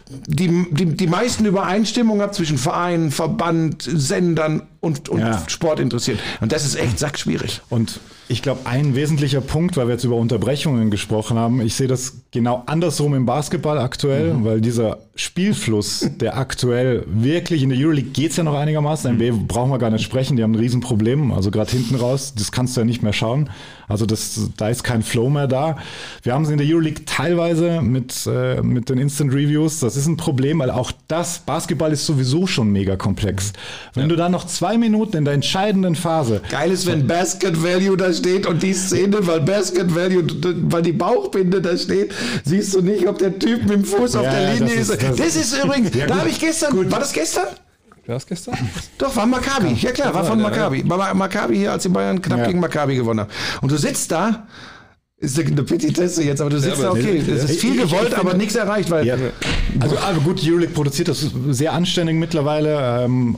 [0.09, 5.43] die, die, die meisten Übereinstimmungen habt zwischen Verein, Verband, Sendern und, und Ja.
[5.47, 6.19] Sport interessiert.
[6.41, 7.61] Und das ist echt sackschwierig.
[7.69, 7.99] Und
[8.30, 12.13] ich glaube, ein wesentlicher Punkt, weil wir jetzt über Unterbrechungen gesprochen haben, ich sehe das
[12.32, 18.32] genau andersrum im Basketball aktuell, weil dieser Spielfluss, der aktuell wirklich in der Euroleague geht
[18.32, 21.51] es ja noch einigermaßen, NBA brauchen wir gar nicht sprechen, die haben ein Riesenproblem, also
[21.51, 23.49] gerade hinten raus, das kannst du ja nicht mehr schauen,
[23.88, 25.78] also das, da ist kein Flow mehr da.
[26.21, 30.07] Wir haben es in der Euroleague teilweise mit, äh, mit den Instant Reviews, das ist
[30.07, 33.53] ein Problem, weil auch das, Basketball ist sowieso schon mega komplex.
[33.93, 37.95] Wenn du da noch zwei Minuten in der entscheidenden Phase Geil ist, wenn Basket Value
[37.95, 40.24] da steht und die Szene, weil Basket Value,
[40.63, 42.11] weil die Bauchbinde da steht,
[42.43, 44.89] siehst du nicht, ob der Typ mit dem Fuß auf Ja, der ja, Linie das
[44.89, 44.89] ist.
[44.89, 46.20] ist- das- Das ist übrigens, Ja, da gut.
[46.22, 47.45] habe ich gestern, war das gestern?
[48.05, 48.55] Wer hast gestern?
[48.97, 49.74] Doch, war Maccabi.
[49.82, 50.84] Ja klar, war von ja, Maccabi.
[50.89, 52.47] War Maccabi hier, als die Bayern knapp Ja.
[52.47, 53.30] gegen Maccabi gewonnen haben.
[53.61, 54.47] Und du sitzt da,
[55.20, 58.13] ist eine Petitesse jetzt, aber du sitzt da, aber- okay, Ja, es ist viel gewollt,
[58.13, 59.15] aber nichts erreicht, weil Ja.
[59.82, 63.03] Also, aber gut, Euroleague produziert das sehr anständig mittlerweile.
[63.03, 63.38] Ähm,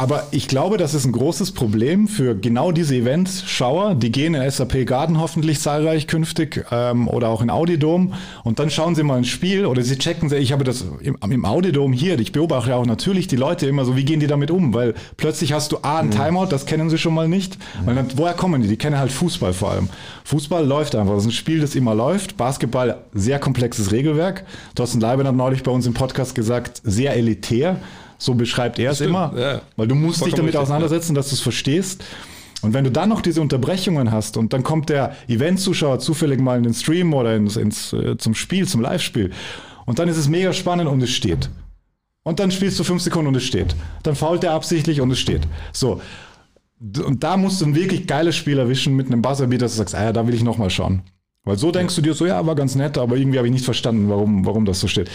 [0.00, 3.94] aber ich glaube, das ist ein großes Problem für genau diese Events-Schauer.
[3.94, 8.70] Die gehen in SAP Garden hoffentlich zahlreich künftig ähm, oder auch in Audidom und dann
[8.70, 12.18] schauen sie mal ein Spiel oder sie checken, ich habe das im, im Audidom hier,
[12.18, 14.72] ich beobachte ja auch natürlich die Leute immer so, wie gehen die damit um?
[14.72, 17.58] Weil plötzlich hast du A, ein Timeout, das kennen sie schon mal nicht.
[17.84, 18.68] Weil dann, woher kommen die?
[18.68, 19.90] Die kennen halt Fußball vor allem.
[20.24, 21.12] Fußball läuft einfach.
[21.12, 22.38] Das ist ein Spiel, das immer läuft.
[22.38, 24.46] Basketball, sehr komplexes Regelwerk.
[24.74, 27.76] Thorsten Leiben hat neulich bei uns im Podcast gesagt, sehr elitär.
[28.20, 29.32] So beschreibt er es immer.
[29.36, 29.62] ja.
[29.76, 32.04] Weil du musst dich damit auseinandersetzen, dass du es verstehst.
[32.62, 36.58] Und wenn du dann noch diese Unterbrechungen hast und dann kommt der Event-Zuschauer zufällig mal
[36.58, 39.32] in den Stream oder ins, ins, äh, zum Spiel, zum Live-Spiel
[39.86, 41.48] und dann ist es mega spannend und es steht.
[42.22, 43.74] Und dann spielst du fünf Sekunden und es steht.
[44.02, 45.48] Dann fault er absichtlich und es steht.
[45.72, 46.02] So.
[46.78, 49.94] Und da musst du ein wirklich geiles Spiel erwischen mit einem Buzzerbeat, dass du sagst,
[49.94, 51.02] ah ja, da will ich noch mal schauen.
[51.44, 53.64] Weil so denkst du dir so, ja, war ganz nett, aber irgendwie habe ich nicht
[53.64, 55.10] verstanden, warum, warum das so steht.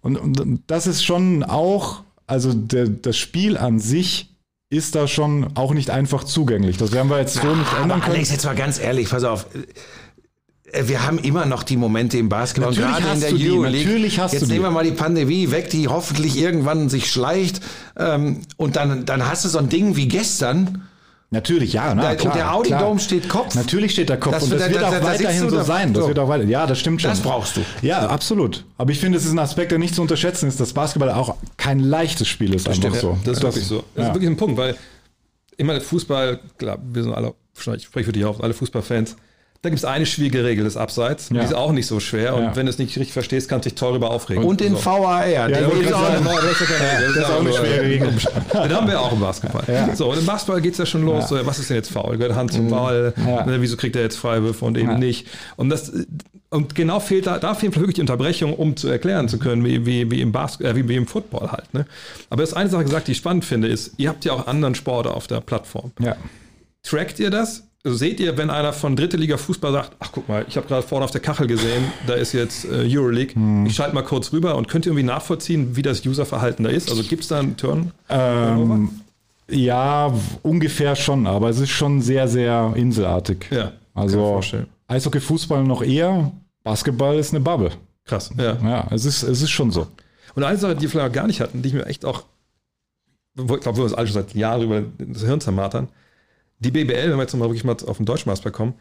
[0.00, 4.28] Und, und das ist schon auch, also der, das Spiel an sich
[4.70, 6.76] ist da schon auch nicht einfach zugänglich.
[6.76, 8.16] Das werden wir jetzt so nicht ändern aber können.
[8.16, 9.46] Alex, jetzt mal ganz ehrlich, pass auf.
[10.70, 13.50] Äh, Wir haben immer noch die Momente im Basketball, Natürlich gerade in der du die,
[13.50, 13.84] Euroleague.
[13.86, 17.62] natürlich hast Jetzt du nehmen wir mal die Pandemie weg, die hoffentlich irgendwann sich schleicht.
[17.96, 20.82] Ähm, und dann, dann hast du so ein Ding wie gestern.
[21.30, 21.94] Natürlich, ja.
[21.94, 22.82] Na, Da- und klar, der Audi klar.
[22.84, 23.54] Dome steht Kopf.
[23.54, 25.92] Natürlich steht der Kopf Das und das wird da- auch weiterhin so sein.
[25.92, 26.08] Das so.
[26.08, 26.44] wird auch weiter.
[26.44, 27.10] Ja, das stimmt schon.
[27.10, 27.60] Das brauchst du.
[27.82, 28.64] Ja, absolut.
[28.78, 31.36] Aber ich finde, es ist ein Aspekt, der nicht zu unterschätzen ist, dass Basketball auch
[31.58, 32.66] kein leichtes Spiel ist.
[32.66, 33.18] Einfach Ja, so.
[33.24, 33.84] Das ist wirklich so.
[33.94, 34.08] Das ja.
[34.08, 34.74] ist wirklich ein Punkt, weil
[35.58, 37.34] immer Fußball, klar, wir sind alle,
[37.76, 39.16] ich spreche für dich auch, alle Fußballfans.
[39.60, 41.30] Da gibt es eine schwierige Regel, das Abseits.
[41.30, 41.40] Ja.
[41.40, 42.36] Die ist auch nicht so schwer.
[42.36, 42.56] Und Ja.
[42.56, 44.44] wenn du es nicht richtig verstehst, kannst du dich toll darüber aufregen.
[44.44, 44.84] Und den so.
[44.84, 45.26] VAR.
[45.26, 47.00] Ja, der gerade auch- sagen, das ist ja.
[47.00, 48.08] Das ist auch eine schwere Regel.
[48.54, 49.64] Den haben wir auch im Basketball.
[49.96, 51.28] So, und im Basketball geht es ja schon los.
[51.28, 52.16] So, ja, was ist denn jetzt faul?
[52.18, 53.12] Gehört Hand zum Ball?
[53.16, 53.44] Ja.
[53.46, 54.98] Ne, wieso kriegt er jetzt Freiwürfe und eben Ja.
[54.98, 55.26] nicht?
[55.56, 55.92] Und das,
[56.50, 59.84] Und genau fehlt da, da fehlt wirklich die Unterbrechung, um zu erklären zu können, wie,
[59.84, 61.74] wie, wie, im, äh, wie, wie im Football halt.
[61.74, 61.84] Ne?
[62.30, 64.74] Aber das eine Sache gesagt, die ich spannend finde, ist, ihr habt ja auch anderen
[64.74, 65.90] Sporte auf der Plattform.
[66.00, 66.16] Ja.
[66.82, 67.64] Trackt ihr das?
[67.84, 70.66] Also seht ihr, wenn einer von dritte Liga Fußball sagt, ach guck mal, ich habe
[70.66, 73.34] gerade vorne auf der Kachel gesehen, da ist jetzt äh, Euroleague,
[73.66, 76.90] ich schalte mal kurz rüber und könnt ihr irgendwie nachvollziehen, wie das Userverhalten da ist?
[76.90, 77.92] Also gibt es da einen Turn?
[78.08, 78.90] Ähm,
[79.48, 80.12] ja,
[80.42, 83.46] ungefähr schon, aber es ist schon sehr, sehr inselartig.
[83.50, 84.40] Ja, Also.
[84.88, 86.32] Eishockey, Fußball noch eher,
[86.64, 87.70] Basketball ist eine Bubble.
[88.04, 88.30] Krass.
[88.36, 88.56] Ja.
[88.62, 89.86] Ja, es ist, es ist schon so.
[90.34, 92.24] Und eine Sache, die wir vielleicht auch gar nicht hatten, die ich mir echt auch,
[93.38, 95.88] ich glaube, wir uns alle schon seit Jahren über das Hirn zermartern,
[96.58, 98.74] die BBL, wenn wir jetzt mal wirklich mal auf den deutschen Maßstab kommen,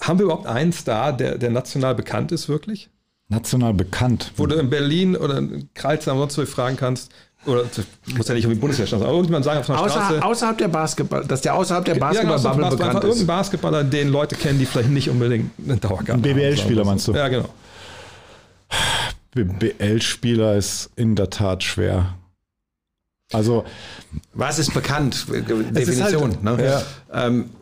[0.00, 2.90] haben wir überhaupt einen Star, der, der national bekannt ist, wirklich?
[3.28, 4.32] National bekannt.
[4.36, 7.12] Wo du in Berlin oder in Kreuzheim sonst wo fragen kannst,
[7.44, 7.82] oder du
[8.16, 10.22] musst ja nicht irgendwie Bundeswehr stehen, aber irgendjemand sagen auf einer Außer, Straße.
[10.24, 13.26] außerhalb der Basketball, dass der außerhalb der Ja, genau, Basketball-Bubble bekannt einfach irgendein ist.
[13.26, 17.12] Basketballer, den Leute kennen, die vielleicht nicht unbedingt eine Dauerkarte Ein BBL-Spieler meinst du?
[17.14, 17.48] Ja, genau.
[19.32, 22.14] BBL-Spieler ist in der Tat schwer.
[23.32, 23.64] Also,
[24.34, 25.14] Was ist bekannt?
[25.14, 26.36] ist Definition.
[26.44, 26.64] halt- ne?
[26.64, 26.82] ja.
[27.26, 27.61] ähm, äh,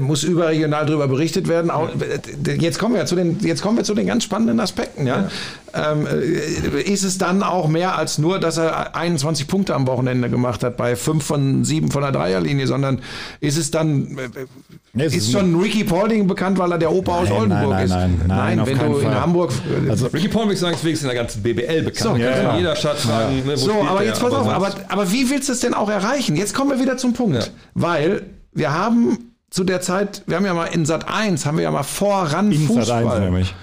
[0.00, 1.70] muss überregional darüber berichtet werden.
[1.70, 5.06] Äh, Jetzt kommen wir zu den, jetzt kommen wir zu den ganz spannenden Aspekten.
[5.06, 5.28] Ja?
[5.74, 10.30] Ähm, äh, ist es dann auch mehr als nur, dass er 21 Punkte am Wochenende
[10.30, 13.02] gemacht hat bei 5 von 7 von der Dreierlinie, sondern
[13.40, 14.46] ist es dann, äh,
[14.94, 17.70] Nee, es ist ist schon Ricky Paulding bekannt, weil er der Opa aus Nein, Oldenburg
[17.70, 17.90] nein, ist?
[17.90, 19.20] nein, nein, nein, auf wenn keinen du in Fall.
[19.20, 19.52] Hamburg,
[19.88, 21.98] also Ricky Paul, würde ich sagen, ist wenigstens in der ganzen BBL bekannt.
[21.98, 22.50] So, ja, ja.
[22.52, 25.50] in jeder Stadt fragen, ne, wo So, aber jetzt pass auf, aber, aber wie willst
[25.50, 26.36] du es denn auch erreichen?
[26.36, 27.36] Jetzt kommen wir wieder zum Punkt.
[27.36, 27.44] Ja.
[27.74, 31.64] Weil wir haben zu der Zeit, wir haben ja mal in Sat 1, haben wir
[31.64, 32.84] ja mal voran in Fußball.
[32.84, 33.54] Sat 1 nämlich.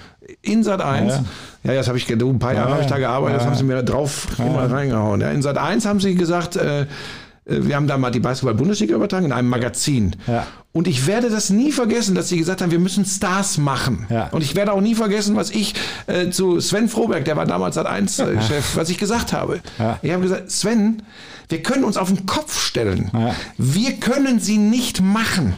[0.41, 1.13] In Sat 1.
[1.63, 3.09] Ja, Ja, das habe ich, ein paar Jahre Ja, habe ich da ja.
[3.09, 3.57] gearbeitet, das Ja, haben ja.
[3.59, 5.21] sie mir drauf immer reingehauen.
[5.21, 6.87] Ja, in Sat 1 haben sie gesagt, äh,
[7.45, 10.15] wir haben da mal die Basketball-Bundesliga übertragen in einem Magazin.
[10.25, 10.47] Ja.
[10.71, 14.07] Und ich werde das nie vergessen, dass sie gesagt haben, wir müssen Stars machen.
[14.09, 14.27] Ja.
[14.29, 15.75] Und ich werde auch nie vergessen, was ich
[16.07, 19.61] äh, zu Sven Froberg, der war damals Sat 1 äh, Chef, was ich gesagt habe.
[19.77, 19.99] Ja.
[20.01, 21.03] Ich habe gesagt, Sven,
[21.47, 23.11] wir können uns auf den Kopf stellen.
[23.13, 23.19] Ja.
[23.29, 23.35] Hm.
[23.57, 25.53] Wir können sie nicht machen.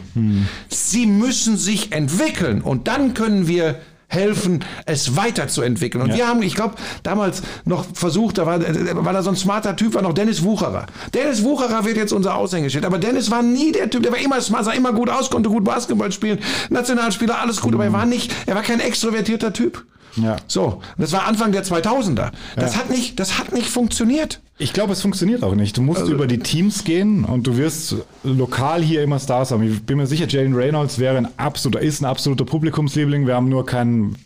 [0.68, 3.76] Sie müssen sich entwickeln und dann können wir
[4.08, 6.02] helfen, es weiterzuentwickeln.
[6.02, 6.16] Und Ja.
[6.16, 8.58] wir haben, ich glaube, damals noch versucht, da war,
[9.04, 10.86] war da so ein smarter Typ, war noch Dennis Wucherer.
[11.14, 14.40] Dennis Wucherer wird jetzt unser Aushängeschild, aber Dennis war nie der Typ, der war immer
[14.40, 16.38] smart, sah immer gut aus, konnte gut Basketball spielen,
[16.70, 19.84] Nationalspieler, alles gut, aber er war nicht, er war kein extrovertierter Typ.
[20.22, 20.36] Ja.
[20.46, 22.30] So, das war Anfang der 2000er.
[22.56, 24.40] Das hat nicht, das hat nicht funktioniert.
[24.60, 25.76] Ich glaube, es funktioniert auch nicht.
[25.76, 27.94] Du musst Also über die Teams gehen und du wirst
[28.24, 29.62] lokal hier immer Stars haben.
[29.62, 33.26] Ich bin mir sicher, Jalen Reynolds wäre ein absoluter, ist ein absoluter Publikumsliebling.
[33.26, 34.16] Wir haben nur keinen,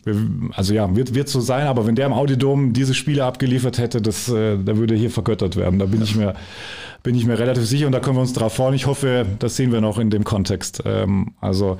[0.54, 4.00] also ja, wird, wird so sein, aber wenn der im Audidom diese Spiele abgeliefert hätte,
[4.00, 5.78] das, äh, da würde hier vergöttert werden.
[5.78, 6.34] Da bin ich mir,
[7.02, 8.74] bin ich mir relativ sicher und da können wir uns drauf freuen.
[8.74, 10.82] Ich hoffe, das sehen wir noch in dem Kontext.
[10.84, 11.78] Ähm, also,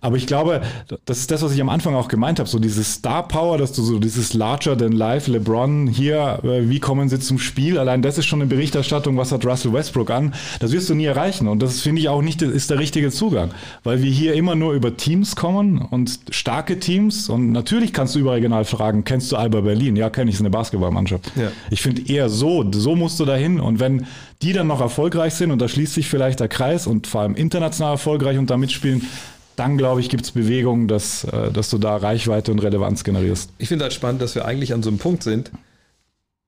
[0.00, 0.62] aber ich glaube,
[1.04, 3.72] das ist das, was ich am Anfang auch gemeint habe, so dieses Star Power, dass
[3.72, 7.78] du so dieses Larger than Life, LeBron hier, äh, wie kommen sie zum Spiel?
[7.78, 10.34] Allein das ist schon eine Berichterstattung, was hat Russell Westbrook an?
[10.60, 13.50] Das wirst du nie erreichen und das finde ich auch nicht ist der richtige Zugang,
[13.84, 18.18] weil wir hier immer nur über Teams kommen und starke Teams und natürlich kannst du
[18.18, 19.96] überregional fragen, kennst du Alba Berlin?
[19.96, 21.32] Ja, kenne ich, ist eine Basketballmannschaft.
[21.36, 21.50] Ja.
[21.70, 24.06] Ich finde eher so, so musst du dahin und wenn
[24.42, 27.34] die dann noch erfolgreich sind und da schließt sich vielleicht der Kreis und vor allem
[27.34, 29.02] international erfolgreich und da mitspielen,
[29.56, 33.50] dann glaube ich, gibt es Bewegungen, dass, äh, dass du da Reichweite und Relevanz generierst.
[33.58, 35.50] Ich finde halt spannend, dass wir eigentlich an so einem Punkt sind,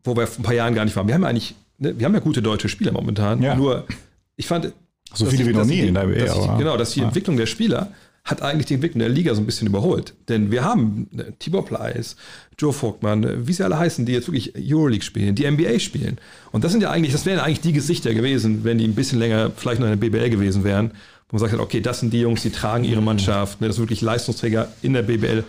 [0.04, 1.06] wo wir vor ein paar Jahren gar nicht waren.
[1.08, 3.42] Wir haben ja eigentlich, ne, wir haben ja gute deutsche Spieler momentan.
[3.42, 3.54] Ja.
[3.54, 3.84] Nur,
[4.36, 4.72] ich fand.
[5.14, 7.06] So viele ich- wie noch nie ich- in der NBA, aber- Genau, dass die Ja.
[7.06, 7.92] Entwicklung der Spieler
[8.28, 10.12] hat eigentlich die Entwicklung der Liga so ein bisschen überholt.
[10.28, 12.16] Denn wir haben ne, Tibor Pleiss,
[12.58, 16.18] Joe Vogtmann, äh, wie sie alle heißen, die jetzt wirklich Euroleague spielen, die NBA spielen.
[16.52, 19.18] Und das sind ja eigentlich, das wären eigentlich die Gesichter gewesen, wenn die ein bisschen
[19.18, 20.90] länger vielleicht noch in der BBL gewesen wären.
[21.30, 23.76] Wo man sagt, hat, okay, das sind die Jungs, die tragen ihre Mannschaft, ne, das
[23.76, 25.42] sind wirklich Leistungsträger in der BBL.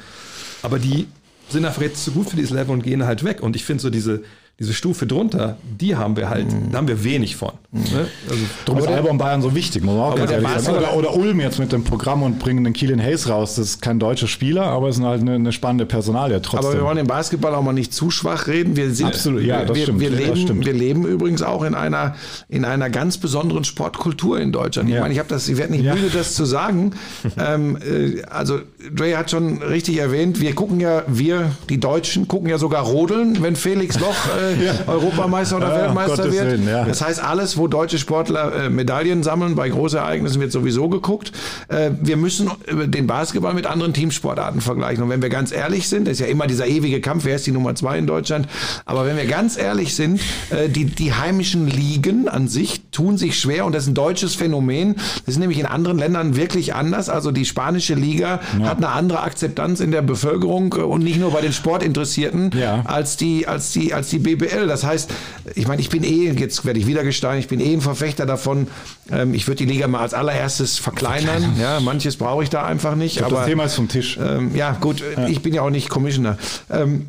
[0.62, 1.08] Aber die
[1.50, 3.42] sind einfach jetzt zu gut für dieses Level und gehen halt weg.
[3.42, 4.24] Und ich finde so diese,
[4.60, 7.52] diese Stufe drunter, die haben wir halt, da haben wir wenig von.
[7.72, 8.08] Ne?
[8.30, 10.78] Also, Darum ist Alba und Bayern so wichtig, muss man auch ganz der ehrlich sagen.
[10.78, 13.56] Basketball- Oder, oder Ulm jetzt mit dem Programm und bringen den Keelan Hayes raus.
[13.56, 16.70] Das ist kein deutscher Spieler, aber es ist halt eine, eine spannende Personalie trotzdem.
[16.72, 18.76] Aber wir wollen im Basketball auch mal nicht zu schwach reden.
[18.76, 20.66] Wir sind, Absolut, ja, das wir, stimmt, Wir das leben, stimmt.
[20.66, 22.16] wir leben übrigens auch in einer,
[22.50, 24.90] in einer ganz besonderen Sportkultur in Deutschland.
[24.90, 25.02] Ich Ja.
[25.02, 25.96] meine, ich habe das, ich werde nicht Ja.
[25.96, 26.92] müde, das zu sagen.
[27.40, 28.60] ähm, äh, also,
[28.94, 33.42] Dre hat schon richtig erwähnt, wir gucken ja, wir, die Deutschen, gucken ja sogar Rodeln,
[33.42, 34.16] wenn Felix Loch
[34.52, 36.46] äh, Europameister oder Ja, Weltmeister Gottes wird.
[36.48, 36.84] Willen, ja.
[36.86, 41.32] Das heißt, alles, wo deutsche Sportler äh, Medaillen sammeln, bei Großereignissen wird sowieso geguckt.
[41.68, 45.04] Äh, wir müssen äh, den Basketball mit anderen Teamsportarten vergleichen.
[45.04, 47.46] Und wenn wir ganz ehrlich sind, das ist ja immer dieser ewige Kampf, wer ist
[47.48, 48.48] die Nummer zwei in Deutschland,
[48.86, 53.40] aber wenn wir ganz ehrlich sind, äh, die, die heimischen Ligen an sich tun sich
[53.40, 54.96] schwer und das ist ein deutsches Phänomen.
[55.26, 57.10] Das ist nämlich in anderen Ländern wirklich anders.
[57.10, 61.32] Also die spanische Liga hat eine andere Akzeptanz in der Bevölkerung äh, und nicht nur
[61.32, 62.84] bei den Sportinteressierten Ja.
[62.86, 64.68] als die als die als die BBL.
[64.68, 65.12] Das heißt,
[65.56, 68.26] ich meine, ich bin eh jetzt werde ich wieder gestein, ich bin eh ein Verfechter
[68.26, 68.68] davon.
[69.12, 71.56] Ähm, ich würde die Liga mal als allererstes verkleinern.
[71.60, 73.14] Ja, manches brauche ich da einfach nicht.
[73.14, 74.18] Ich glaub, aber das Thema ist vom Tisch.
[74.22, 76.38] ähm, ja, gut, ich bin ja auch nicht Commissioner.
[76.72, 77.08] Ähm,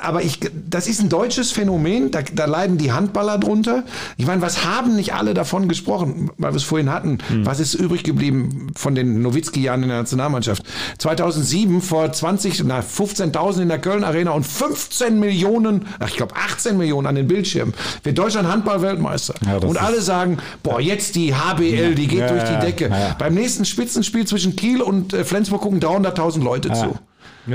[0.00, 3.84] aber ich, das ist ein deutsches Phänomen, da, da leiden die Handballer drunter.
[4.16, 7.18] Ich meine, was haben nicht alle davon gesprochen, weil wir es vorhin hatten?
[7.44, 10.62] Was ist übrig geblieben von den Nowitzki-Jahren in der Nationalmannschaft?
[10.98, 16.34] 2007 vor 20, na 15.000 in der Köln Arena und 15 Millionen, ach ich glaube
[16.36, 17.74] 18 Millionen an den Bildschirmen.
[18.02, 19.34] Wird Deutschland Handball-Weltmeister.
[19.46, 22.88] Ja, und alle sagen, boah, jetzt die HBL, die geht Ja, durch die Decke.
[22.88, 23.16] ja, ja.
[23.18, 26.96] Beim nächsten Spitzenspiel zwischen Kiel und äh, Flensburg gucken 300.000 Leute zu.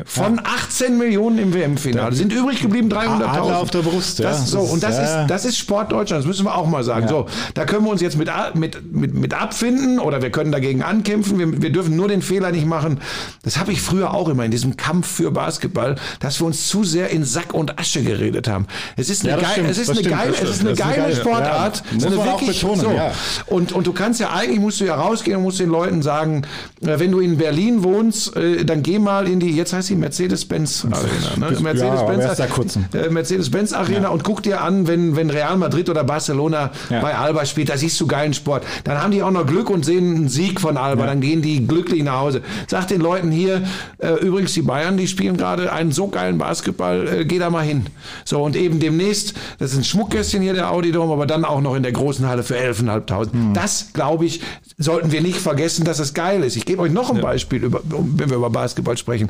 [0.05, 3.23] Von 18 Millionen im WM-Finale sind übrig geblieben 300.000.
[3.25, 4.29] Adler auf der Brust, ja.
[4.29, 5.21] Das, so, und das, ja.
[5.23, 7.07] ist, das ist Sport Deutschland, das müssen wir auch mal sagen.
[7.07, 10.81] So, da können wir uns jetzt mit, mit, mit, mit abfinden oder wir können dagegen
[10.81, 11.37] ankämpfen.
[11.39, 12.99] Wir, wir dürfen nur den Fehler nicht machen.
[13.43, 16.83] Das habe ich früher auch immer in diesem Kampf für Basketball, dass wir uns zu
[16.83, 18.67] sehr in Sack und Asche geredet haben.
[18.95, 20.95] Es ist eine, Ja, geil, stimmt, es ist eine, stimmt, geile, es ist eine geile
[21.01, 21.77] geile- Sportart.
[21.77, 22.91] ja, So muss eine man auch betonen, so.
[22.91, 23.11] ja.
[23.47, 26.43] Und, und du kannst ja eigentlich, musst du ja rausgehen und musst den Leuten sagen,
[26.81, 29.95] äh, wenn du in Berlin wohnst, äh, dann geh mal in die, jetzt heißt die
[29.95, 31.49] Mercedes-Benz Arena.
[31.49, 32.21] Ne?
[32.21, 32.85] Ja, seit kurzem.
[32.93, 37.01] äh, Mercedes-Benz Arena und guck dir an, wenn, wenn Real Madrid oder Barcelona Ja.
[37.01, 38.63] bei Alba spielt, da siehst du geilen Sport.
[38.83, 41.65] Dann haben die auch noch Glück und sehen einen Sieg von Alba, dann gehen die
[41.65, 42.41] glücklich nach Hause.
[42.67, 43.63] Sag den Leuten hier,
[43.97, 47.63] äh, übrigens die Bayern, die spielen gerade einen so geilen Basketball, äh, geh da mal
[47.63, 47.85] hin.
[48.25, 51.75] So und eben demnächst, das ist ein Schmuckkästchen hier, der Audidom, aber dann auch noch
[51.75, 53.31] in der großen Halle für 11.500.
[53.31, 53.53] Hm.
[53.53, 54.41] Das, glaube ich,
[54.77, 56.55] sollten wir nicht vergessen, dass es geil ist.
[56.55, 59.27] Ich gebe euch noch ein Beispiel, über, wenn wir über Basketball sprechen.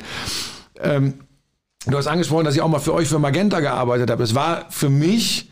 [0.83, 1.13] Ähm,
[1.87, 4.21] Du hast angesprochen, dass ich auch mal für euch für Magenta gearbeitet habe.
[4.21, 5.49] Es war für mich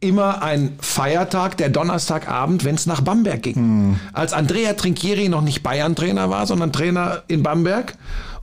[0.00, 4.00] immer ein Feiertag, der Donnerstagabend, wenn es nach Bamberg ging.
[4.14, 7.98] Als Andrea Trinchieri noch nicht Bayern-Trainer war, sondern Trainer in Bamberg.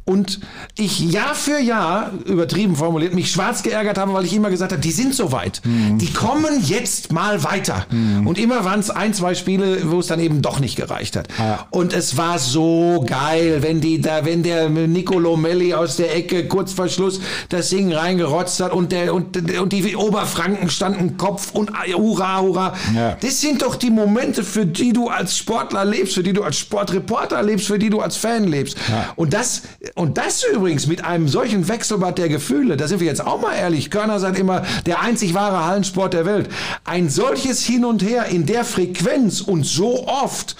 [0.08, 0.39] Und
[0.78, 4.82] ich Jahr für Jahr, übertrieben formuliert, mich schwarz geärgert habe, weil ich immer gesagt habe,
[4.82, 5.62] die sind so weit.
[5.66, 7.86] Die kommen jetzt mal weiter.
[8.24, 11.28] Und immer waren es ein, zwei Spiele, wo es dann eben doch nicht gereicht hat.
[11.72, 16.47] Und es war so geil, wenn die da, wenn der Nicolo Melli aus der Ecke
[16.47, 21.51] kurz vor Schluss das Ding reingerotzt hat und der und, und die Oberfranken standen Kopf
[21.51, 22.74] und hurra, hurra.
[22.95, 23.18] Ja.
[23.20, 26.58] Das sind doch die Momente, für die du als Sportler lebst, für die du als
[26.58, 28.78] Sportreporter lebst, für die du als Fan lebst.
[29.18, 29.64] Und das,
[29.98, 33.56] und das übrigens mit einem solchen Wechselbad der Gefühle, da sind wir jetzt auch mal
[33.56, 36.50] ehrlich, Körner sagt immer, der einzig wahre Hallensport der Welt.
[36.84, 40.56] Ein solches Hin und Her in der Frequenz und so oft,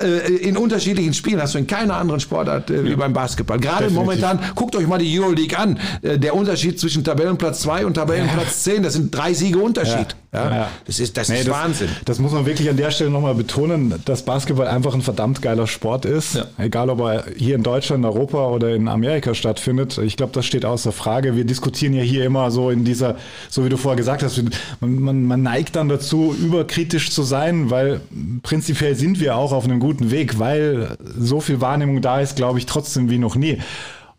[0.00, 3.60] äh, in unterschiedlichen Spielen hast du in keiner anderen Sportart äh, wie beim Basketball.
[3.60, 3.96] Gerade Definitiv.
[3.98, 5.78] momentan, guckt euch mal die Euroleague an.
[6.02, 10.16] Äh, der Unterschied zwischen Tabellenplatz 2 und Tabellenplatz 10, das sind drei Siege Unterschied.
[10.29, 10.29] Ja.
[10.32, 10.68] Ja.
[10.86, 11.88] Das ist, das Nee, ist das, Wahnsinn.
[12.04, 15.66] Das muss man wirklich an der Stelle nochmal betonen, dass Basketball einfach ein verdammt geiler
[15.66, 16.36] Sport ist.
[16.36, 16.44] Ja.
[16.56, 19.98] Egal, ob er hier in Deutschland, Europa oder in Amerika stattfindet.
[19.98, 21.34] Ich glaube, das steht außer Frage.
[21.34, 23.16] Wir diskutieren ja hier immer so in dieser,
[23.48, 24.40] so wie du vorher gesagt hast,
[24.78, 28.00] man, man, man neigt dann dazu, überkritisch zu sein, weil
[28.44, 32.60] prinzipiell sind wir auch auf einem guten Weg, weil so viel Wahrnehmung da ist, glaube
[32.60, 33.58] ich, trotzdem wie noch nie.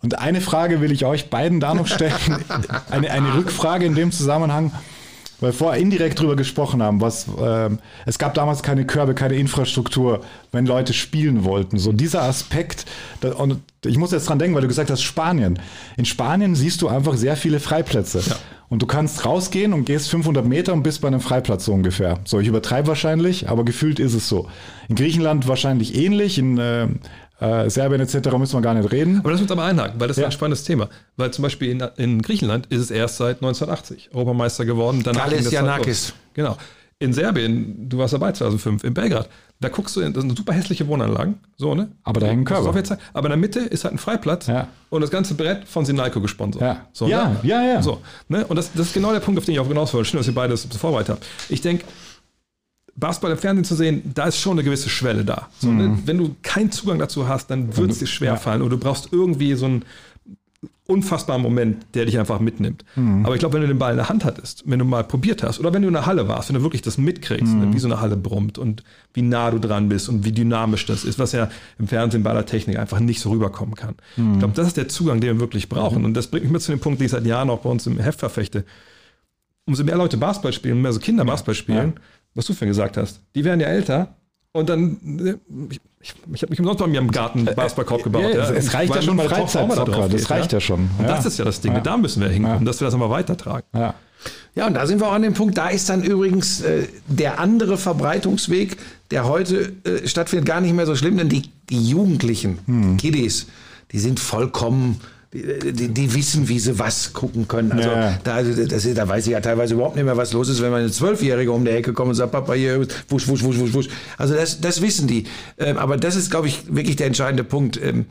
[0.03, 2.13] Und eine Frage will ich euch beiden da noch stellen.
[2.89, 4.71] eine, eine Rückfrage in dem Zusammenhang
[5.41, 9.35] weil wir vorher indirekt drüber gesprochen haben, was ähm, es gab damals keine Körbe, keine
[9.35, 10.21] Infrastruktur,
[10.51, 11.77] wenn Leute spielen wollten.
[11.77, 12.85] So dieser Aspekt,
[13.19, 15.59] da, und ich muss jetzt dran denken, weil du gesagt hast, Spanien.
[15.97, 18.23] In Spanien siehst du einfach sehr viele Freiplätze.
[18.69, 22.19] Und du kannst rausgehen und gehst 500 Meter und bist bei einem Freiplatz so ungefähr.
[22.23, 24.47] So, ich übertreibe wahrscheinlich, aber gefühlt ist es so.
[24.87, 26.87] In Griechenland wahrscheinlich ähnlich, in äh,
[27.41, 28.31] äh, Serbien etc.
[28.37, 29.19] müssen wir gar nicht reden.
[29.19, 30.27] Aber lass uns aber einhaken, weil das ist Ja.
[30.27, 30.87] ein spannendes Thema.
[31.17, 35.01] Weil zum Beispiel in, in Griechenland ist es erst seit 1980 Europameister geworden.
[35.03, 36.09] Danach das halt Giannakis.
[36.09, 36.13] los.
[36.35, 36.57] Genau.
[36.99, 39.27] In Serbien, du warst dabei 2005, in Belgrad,
[39.59, 41.89] da guckst du, in, das sind super hässliche Wohnanlagen, so, ne?
[42.03, 44.67] Aber da hängen Das ist jetzt- Aber in der Mitte ist halt ein Freiplatz Ja.
[44.91, 46.61] und das ganze Brett von Sinalco gesponsert.
[46.61, 46.85] Ja.
[46.93, 47.37] So, Ja, ne?
[47.41, 47.81] ja, ja.
[47.81, 48.45] So, ne?
[48.45, 50.09] Und das, das ist genau der Punkt, auf den ich auch hinaus wollte.
[50.09, 51.25] Schön, dass ihr beide das vorbereitet habt.
[51.49, 51.85] Ich denke,
[52.95, 55.47] Basketball im Fernsehen zu sehen, da ist schon eine gewisse Schwelle da.
[55.59, 55.77] So, Mhm.
[55.77, 55.97] ne?
[56.05, 59.53] Wenn du keinen Zugang dazu hast, dann wird es dir schwerfallen oder du brauchst irgendwie
[59.55, 59.85] so einen
[60.85, 62.83] unfassbaren Moment, der dich einfach mitnimmt.
[62.95, 63.25] Mhm.
[63.25, 65.41] Aber ich glaube, wenn du den Ball in der Hand hattest, wenn du mal probiert
[65.41, 67.59] hast oder wenn du in der Halle warst, wenn du wirklich das mitkriegst, Mhm.
[67.69, 67.73] ne?
[67.73, 68.83] wie so eine Halle brummt und
[69.13, 72.33] wie nah du dran bist und wie dynamisch das ist, was ja im Fernsehen bei
[72.33, 73.95] der Technik einfach nicht so rüberkommen kann.
[74.17, 74.33] Mhm.
[74.33, 76.03] Ich glaube, das ist der Zugang, den wir wirklich brauchen.
[76.03, 77.87] Und das bringt mich mit zu dem Punkt, den ich seit Jahren auch bei uns
[77.87, 78.65] im Heft verfechte
[79.67, 81.93] umso mehr Leute Basketball spielen, mehr so Kinder Basketball spielen,
[82.35, 84.15] was du vorhin gesagt hast, die werden ja älter
[84.53, 85.35] und dann, äh,
[85.69, 88.23] ich, ich, ich habe mich umsonst bei mir im Garten einen Basketballkorb gebaut.
[88.23, 88.49] Ja, ja.
[88.49, 90.89] es, es reicht ja schon Freizeitzocker, drauf das reicht ja, schon.
[90.97, 91.15] Und ja.
[91.15, 91.79] das ist ja das Ding, Ja.
[91.79, 92.65] da müssen wir hinkommen, Ja.
[92.65, 93.65] dass wir das immer weitertragen.
[93.73, 93.93] Ja.
[94.53, 97.39] Ja, und da sind wir auch an dem Punkt, da ist dann übrigens äh, der
[97.39, 98.77] andere Verbreitungsweg,
[99.09, 102.97] der heute äh, stattfindet, gar nicht mehr so schlimm, denn die, die Jugendlichen, Hm.
[102.97, 103.47] Kiddies,
[103.93, 104.99] die sind vollkommen,
[105.33, 107.71] die, die, wissen, wie sie was gucken können.
[107.71, 108.19] Also Ja.
[108.23, 110.61] da, also das, ist- da weiß ich ja teilweise überhaupt nicht mehr, was los ist,
[110.61, 113.73] wenn meine Zwölfjährige um die Ecke kommt und sagt, Papa, hier, wusch, wusch, wusch, wusch,
[113.73, 113.87] wusch.
[114.17, 115.25] Also das, das wissen die.
[115.57, 117.79] Ähm, aber das ist, glaube ich, wirklich der entscheidende Punkt.
[117.81, 118.05] Ähm,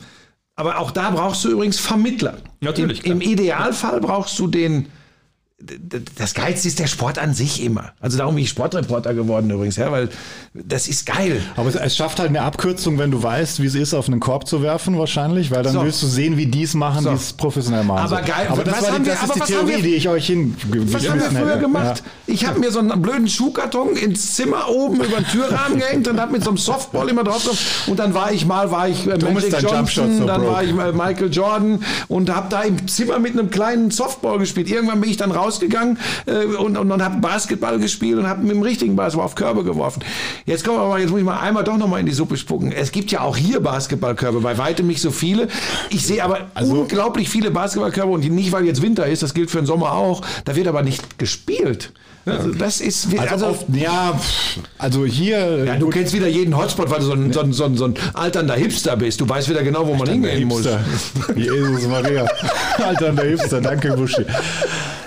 [0.55, 2.37] aber auch da brauchst du übrigens Vermittler.
[2.59, 4.87] Natürlich, Im, Im Idealfall brauchst du den,
[6.17, 7.91] das Geilste ist der Sport an sich immer.
[7.99, 10.09] Also darum bin ich Sportreporter geworden übrigens, ja, weil
[10.53, 11.41] das ist geil.
[11.55, 14.19] Aber es, es schafft halt eine Abkürzung, wenn du weißt, wie es ist, auf einen
[14.19, 15.83] Korb zu werfen, wahrscheinlich, weil dann So.
[15.83, 17.09] willst du sehen, wie die es machen, So.
[17.09, 18.05] die es professionell machen.
[18.05, 20.09] Aber geil, Aber das, war die, wir- das aber ist die Theorie, wir- die ich
[20.09, 20.55] euch hin.
[20.91, 22.03] Was haben wir früher gemacht?
[22.27, 26.19] Ich habe mir so einen blöden Schuhkarton ins Zimmer oben über den Türrahmen gehängt und
[26.19, 27.41] habe mit so einem Softball immer drauf.
[27.87, 30.53] Und dann war ich mal, war ich äh, Magic Johnson, so dann broke.
[30.53, 34.69] war ich mal Michael Jordan und habe da im Zimmer mit einem kleinen Softball gespielt.
[34.69, 38.51] Irgendwann bin ich dann rausgegangen äh, und, und, und habe Basketball gespielt und habe mit
[38.51, 40.03] dem richtigen Basketball auf Körbe geworfen.
[40.45, 42.37] Jetzt kommen wir mal, jetzt muss ich mal einmal doch noch mal in die Suppe
[42.37, 42.71] spucken.
[42.71, 45.47] Es gibt ja auch hier Basketballkörbe, bei weitem nicht so viele.
[45.89, 49.51] Ich sehe aber Also unglaublich viele Basketballkörbe und nicht, weil jetzt Winter ist, das gilt
[49.51, 50.21] für den Sommer auch.
[50.45, 51.91] Da wird aber nicht gespielt.
[52.25, 54.19] Also das ist, Also, also, oft, ja,
[54.77, 55.65] also hier.
[55.65, 57.85] ja, du kennst wieder jeden Hotspot, weil du so ein, so ein, so ein, so
[57.85, 59.19] ein alternder Hipster bist.
[59.21, 60.65] Du weißt wieder genau, wo man hingehen muss.
[61.35, 62.27] Jesus Maria.
[62.77, 63.59] Alter, der Hipster.
[63.61, 64.23] Danke, Buschi.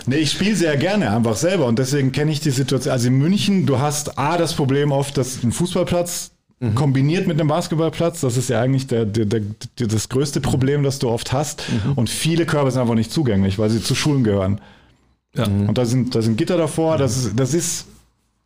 [0.07, 2.93] Nee, ich spiele sehr gerne einfach selber und deswegen kenne ich die Situation.
[2.93, 6.31] Also in München, du hast A, das Problem oft, dass ein Fußballplatz
[6.75, 9.43] kombiniert mit einem Basketballplatz, das ist ja eigentlich der, der, der,
[9.87, 11.63] das größte Problem, das du oft hast.
[11.95, 14.61] Und viele Körbe sind einfach nicht zugänglich, weil sie zu Schulen gehören.
[15.35, 15.45] Ja.
[15.45, 17.87] Und da sind, da sind Gitter davor, das ist, das ist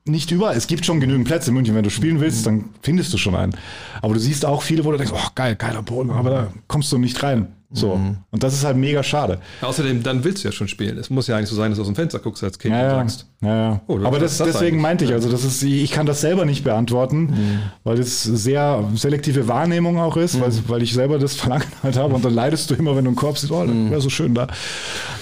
[0.05, 0.57] nicht überall.
[0.57, 1.75] Es gibt schon genügend Plätze in München.
[1.75, 3.55] Wenn du spielen willst, dann findest du schon einen.
[4.01, 6.91] Aber du siehst auch viele, wo du denkst, oh geil, geiler Boden, aber da kommst
[6.93, 7.49] du nicht rein.
[7.71, 8.01] So.
[8.31, 9.41] Und das ist halt mega schade.
[9.61, 10.97] Außerdem, dann willst du ja schon spielen.
[10.97, 12.81] Es muss ja eigentlich so sein, dass du aus dem Fenster guckst als Kind Ja,
[12.81, 12.95] und ja.
[12.97, 13.27] sagst.
[13.43, 13.81] ja, ja.
[13.87, 14.83] Oh, aber das, das deswegen eigentlich.
[14.83, 19.49] meinte ich, also das ist, ich kann das selber nicht beantworten, weil das sehr selektive
[19.49, 22.75] Wahrnehmung auch ist, weil, weil ich selber das Verlangen halt habe und dann leidest du
[22.75, 24.47] immer, wenn du einen Korb siehst, oh, das wäre so schön da.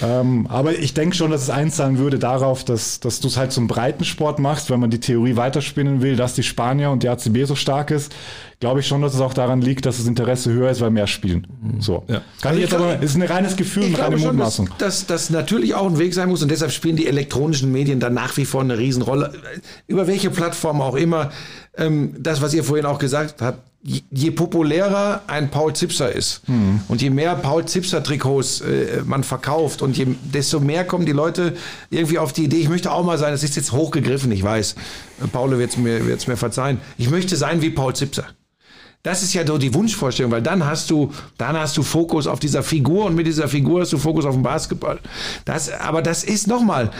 [0.01, 3.51] Ähm, aber ich denke schon, dass es einzahlen würde darauf, dass, dass du es halt
[3.51, 7.43] zum Breitensport machst, wenn man die Theorie weiterspinnen will, dass die Spanier und die ACB
[7.43, 8.15] so stark ist,
[8.59, 11.07] glaube ich schon, dass es auch daran liegt, dass das Interesse höher ist, weil mehr
[11.07, 11.47] spielen.
[11.79, 12.03] So.
[12.07, 12.21] Ja.
[12.41, 14.57] Kann ich jetzt Also ich aber, ist ein reines Gefühl, eine reine glaube schon, dass,
[14.57, 14.69] Mutmaßung.
[14.79, 18.13] dass das natürlich auch ein Weg sein muss und deshalb spielen die elektronischen Medien dann
[18.13, 19.33] nach wie vor eine Riesenrolle.
[19.85, 21.31] Über welche Plattform auch immer.
[21.77, 26.41] Ähm, das, was ihr vorhin auch gesagt habt, je, je populärer ein Paul Zipser ist
[26.87, 31.11] und je mehr Paul Zipser Trikots äh, man verkauft und je, desto mehr kommen die
[31.11, 31.53] Leute
[31.91, 34.73] irgendwie auf die Idee, ich möchte auch mal sein, das ist jetzt hochgegriffen, ich weiß.
[35.23, 36.79] Äh, Paul wird es mir, wird's mir verzeihen.
[36.97, 38.25] Ich möchte sein wie Paul Zipser.
[39.07, 42.41] Das ist ja so die Wunschvorstellung, weil dann hast du, dann hast du Fokus auf
[42.41, 44.99] dieser Figur und mit dieser Figur hast du Fokus auf den Basketball.
[45.45, 46.91] Das, aber das ist nochmal,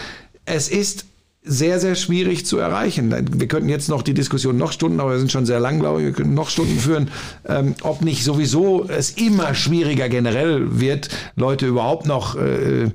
[0.46, 1.06] es ist
[1.44, 3.14] sehr, sehr schwierig zu erreichen.
[3.38, 6.00] Wir könnten jetzt noch die Diskussion noch Stunden, aber wir sind schon sehr lang, glaube
[6.00, 7.12] ich, wir können noch Stunden führen,
[7.46, 12.90] ähm, ob nicht sowieso es immer schwieriger generell wird, Leute überhaupt noch äh,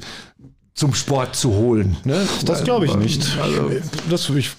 [0.72, 1.98] zum Sport zu holen.
[2.04, 2.26] Ne?
[2.46, 3.36] Das glaube ich nicht.
[3.42, 3.70] Also,
[4.08, 4.52] Das ich,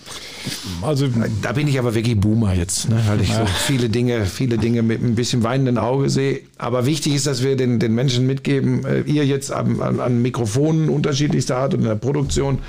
[0.81, 1.07] also
[1.41, 3.01] da bin ich aber wirklich Boomer jetzt, ne?
[3.07, 6.41] weil ich so viele Dinge, viele Dinge mit ein bisschen weinenden Auge sehe.
[6.57, 10.21] Aber wichtig ist, dass wir den, den Menschen mitgeben, äh, ihr jetzt an, an, an
[10.21, 12.59] Mikrofonen unterschiedlichster Art und in der Produktion,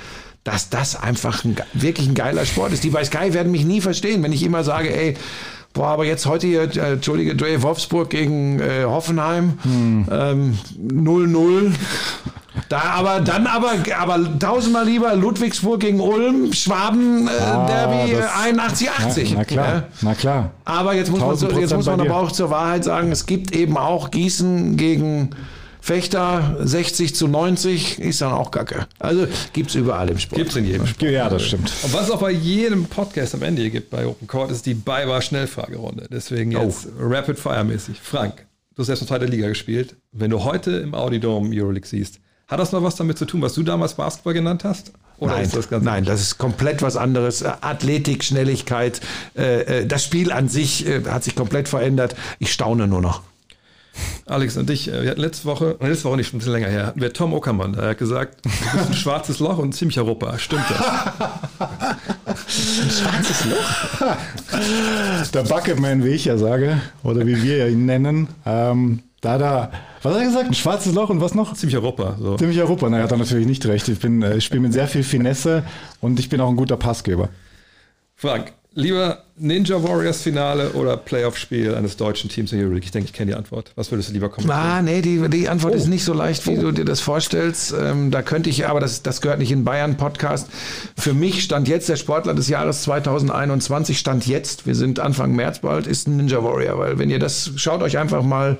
[0.43, 2.83] dass das einfach ein, wirklich ein geiler Sport ist.
[2.83, 5.15] Die bei Sky werden mich nie verstehen, wenn ich immer sage, ey,
[5.75, 9.59] Boah, aber jetzt heute hier, äh, Entschuldige, Dre Wolfsburg gegen äh, Hoffenheim,
[10.09, 11.73] ähm, 0-0.
[12.69, 18.31] Da aber dann aber aber tausendmal lieber Ludwigsburg gegen Ulm, Schwaben äh, Ah, Derby das-
[18.43, 19.33] 81 80.
[19.35, 19.83] na klar, Ja.
[20.01, 20.51] na klar.
[20.65, 23.25] Aber jetzt muss man so, 1000% jetzt muss man aber auch zur Wahrheit sagen, es
[23.25, 25.29] gibt eben auch Gießen gegen
[25.81, 28.87] Fechter 60 zu 90 ist dann auch Kacke.
[28.97, 30.39] Also gibt's überall im Sport.
[30.39, 31.11] Gibt's in jedem Spiel.
[31.11, 31.71] Ja, das stimmt.
[31.83, 34.65] Und was es auch bei jedem Podcast am Ende hier gibt bei Open Court, ist
[34.65, 36.07] die Beibar Schnellfragerunde.
[36.11, 37.97] Deswegen jetzt Rapid Fire mäßig.
[38.01, 39.95] Frank, du hast erst in zweiter Liga gespielt.
[40.11, 43.53] Wenn du heute im Audidome Euroleague siehst, hat das noch was damit zu tun, was
[43.53, 44.91] du damals Basketball genannt hast?
[45.17, 47.41] Oder Nein, ist das ganz nein, das ist komplett was anderes.
[47.41, 48.99] Äh, Athletik, Schnelligkeit,
[49.37, 52.15] äh, äh, das Spiel an sich äh, hat sich komplett verändert.
[52.39, 53.21] Ich staune nur noch.
[54.25, 56.87] Alex und ich, wir hatten letzte Woche, letzte Woche nicht, schon ein bisschen länger her,
[56.87, 60.01] hatten wir Tom Ockermann, der hat gesagt, du bist ein schwarzes Loch und ein ziemlicher
[60.01, 60.37] Rupper.
[60.37, 60.81] Stimmt das?
[65.33, 68.27] Der Bucketman, wie ich ja sage, oder wie wir ihn nennen.
[68.45, 69.71] Ähm, Da, da,
[70.03, 70.47] was hat er gesagt?
[70.47, 71.53] Ein schwarzes Loch und was noch?
[71.55, 72.15] Ziemlich Europa.
[72.19, 72.37] So.
[72.37, 72.89] Ziemlich Europa.
[72.89, 73.87] Na, er hat er natürlich nicht recht.
[73.87, 75.63] Ich bin, äh, ich spiele mit sehr viel Finesse
[76.01, 77.29] und ich bin auch ein guter Passgeber.
[78.15, 82.85] Frank, lieber Ninja Warriors Finale oder Playoff-Spiel eines deutschen Teams in Euroleague?
[82.85, 83.71] Ich denke, ich kenne die Antwort.
[83.75, 84.57] Was würdest du lieber kommentieren?
[84.61, 85.77] Ah, nee, die, die Antwort Oh.
[85.77, 87.73] ist nicht so leicht, wie du dir das vorstellst.
[87.77, 90.49] Ähm, da könnte ich, aber das, das gehört nicht in Bayern-Podcast.
[90.97, 95.59] Für mich stand jetzt der Sportler des Jahres 2021, stand jetzt, wir sind Anfang März
[95.59, 96.77] bald, ist ein Ninja Warrior.
[96.77, 98.57] Weil wenn ihr das, schaut euch einfach mal.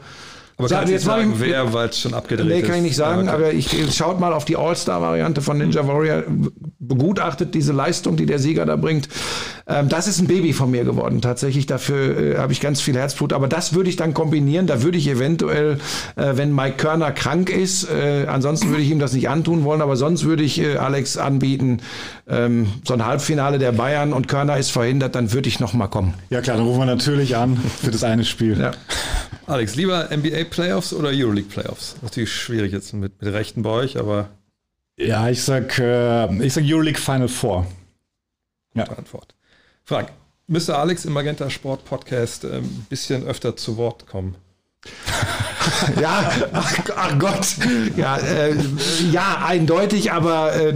[0.57, 2.67] Aber Sag- kannst jetzt sagen, ich- wer, weil es schon abgedreht Nee, ist?
[2.67, 3.43] kann ich nicht sagen, Ja, okay.
[3.43, 6.23] aber ich schaut mal auf die All-Star-Variante von Ninja Warrior,
[6.79, 9.09] begutachtet diese Leistung, die der Sieger da bringt.
[9.67, 11.21] Ähm, das ist ein Baby von mir geworden.
[11.21, 13.33] Tatsächlich, dafür äh, habe ich ganz viel Herzblut.
[13.33, 14.67] Aber das würde ich dann kombinieren.
[14.67, 15.79] Da würde ich eventuell,
[16.15, 19.81] äh, wenn Mike Körner krank ist, äh, ansonsten würde ich ihm das nicht antun wollen,
[19.81, 21.79] aber sonst würde ich äh, Alex anbieten,
[22.29, 25.87] ähm, so ein Halbfinale der Bayern und Körner ist verhindert, dann würde ich noch mal
[25.87, 26.13] kommen.
[26.29, 28.59] Ja klar, dann rufen wir natürlich an für das eine Spiel.
[28.59, 28.71] Ja.
[29.47, 31.95] Alex, lieber NBA Playoffs oder Euroleague Playoffs?
[32.01, 34.29] Natürlich schwierig jetzt mit, mit Rechten bei euch, aber
[34.97, 37.67] Ja, ich sag, äh, ich sag Euroleague Final Four.
[38.73, 38.85] Ja.
[38.85, 39.35] gute Antwort.
[39.83, 40.09] Frank,
[40.47, 44.35] müsste Alex im Magenta Sport Podcast ein bisschen öfter zu Wort kommen?
[46.01, 47.47] Ja, ach, ach Gott.
[47.95, 48.55] Ja, äh,
[49.11, 50.73] ja, eindeutig, aber äh,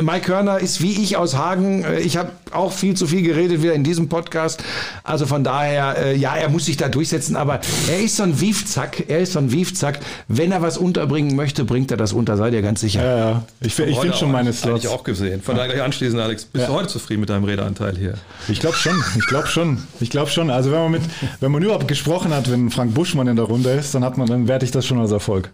[0.00, 1.84] Mike Körner ist wie ich aus Hagen.
[1.84, 4.62] Äh, Ich habe auch viel zu viel geredet wieder in diesem Podcast.
[5.04, 8.40] Also von daher, äh, ja, er muss sich da durchsetzen, aber er ist so ein
[8.40, 9.04] Wiefzack.
[9.08, 10.00] Er ist so ein Wiefzack.
[10.28, 13.04] Wenn er was unterbringen möchte, bringt er das unter, seid ihr ganz sicher.
[13.04, 13.42] Ja, ja.
[13.60, 14.84] Ich, ich finde schon auch- meine Slots.
[14.84, 15.42] Eigentlich auch gesehen.
[15.42, 18.14] Von daher gleich anschließend, Alex, bist du heute zufrieden mit deinem Redeanteil hier?
[18.48, 20.50] Ich glaube schon, ich glaube schon, ich glaube schon.
[20.50, 21.02] Also wenn man mit,
[21.40, 24.26] wenn man überhaupt gesprochen hat, wenn Frank Buschmann in der Runde ist, dann hat man,
[24.26, 25.50] dann werte ich das schon als Erfolg.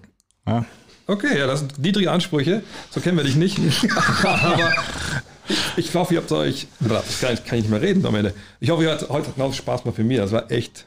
[0.46, 0.64] Ja.
[1.08, 2.62] Okay, ja, das sind niedrige Ansprüche.
[2.90, 3.58] So kennen wir dich nicht.
[4.24, 4.72] Aber
[5.48, 5.58] ich,
[5.88, 6.66] ich hoffe, ihr habt euch.
[6.80, 8.34] Das kann, ich- kann ich nicht mehr reden am Ende.
[8.60, 10.18] Ich hoffe, ihr hattet heute genauso Spaß mal für mich.
[10.18, 10.86] Das war echt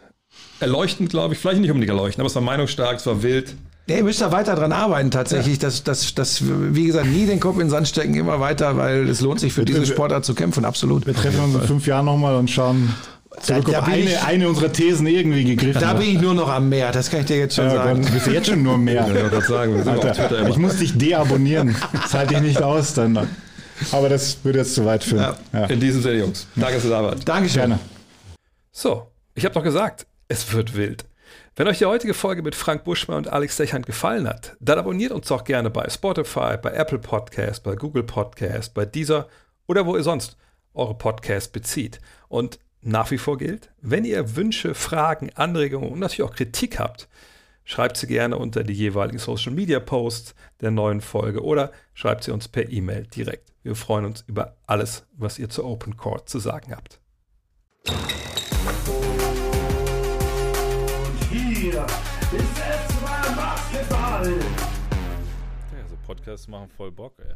[0.59, 1.39] erleuchtend, glaube ich.
[1.39, 3.55] Vielleicht nicht unbedingt erleuchtend, aber es war meinungsstark, es war wild.
[3.87, 5.57] Nee, ihr müsst da weiter dran arbeiten tatsächlich.
[5.57, 9.07] Das, das, das, wie gesagt, nie den Kopf in den Sand stecken, immer weiter, weil
[9.09, 11.07] es lohnt sich für diese Sportart zu kämpfen, absolut.
[11.07, 12.93] Wir treffen uns in fünf Jahren nochmal und schauen
[13.41, 16.19] zurück, Da- da ob bin ich- eine, eine unserer Thesen irgendwie gegriffen Da bin ich
[16.21, 18.01] nur noch am Meer, das kann ich dir jetzt schon Ja, sagen.
[18.01, 19.01] Gott, du bist jetzt schon nur mehr.
[19.07, 21.75] Ich wollte gerade sagen, wir sind auf Twitter Alter, ich muss dich deabonnieren.
[21.93, 23.27] Das halte ich nicht aus dann.
[23.91, 25.21] Aber das würde jetzt zu weit führen.
[25.53, 25.59] Ja.
[25.61, 25.65] Ja.
[25.67, 26.47] In diesem Sinne, Jungs.
[26.55, 27.27] Danke, dass ihr da wart.
[27.27, 27.61] Dankeschön.
[27.61, 27.79] Gerne.
[28.71, 31.05] So, ich habe doch gesagt, es wird wild.
[31.55, 35.11] Wenn euch die heutige Folge mit Frank Buschmann und Alex Dechand gefallen hat, dann abonniert
[35.11, 39.27] uns doch gerne bei Spotify, bei Apple Podcast, bei Google Podcast, bei Deezer
[39.67, 40.37] oder wo ihr sonst
[40.73, 41.99] eure Podcasts bezieht.
[42.29, 47.09] Und nach wie vor gilt, wenn ihr Wünsche, Fragen, Anregungen und natürlich auch Kritik habt,
[47.65, 52.31] schreibt sie gerne unter die jeweiligen Social Media Posts der neuen Folge oder schreibt sie
[52.31, 53.53] uns per E-Mail direkt.
[53.63, 56.99] Wir freuen uns über alles, was ihr zu Open Court zu sagen habt.
[61.29, 61.85] Hier
[62.31, 64.29] ist S2 Basketball.
[64.29, 67.35] Ja, so Podcasts machen voll Bock, ey.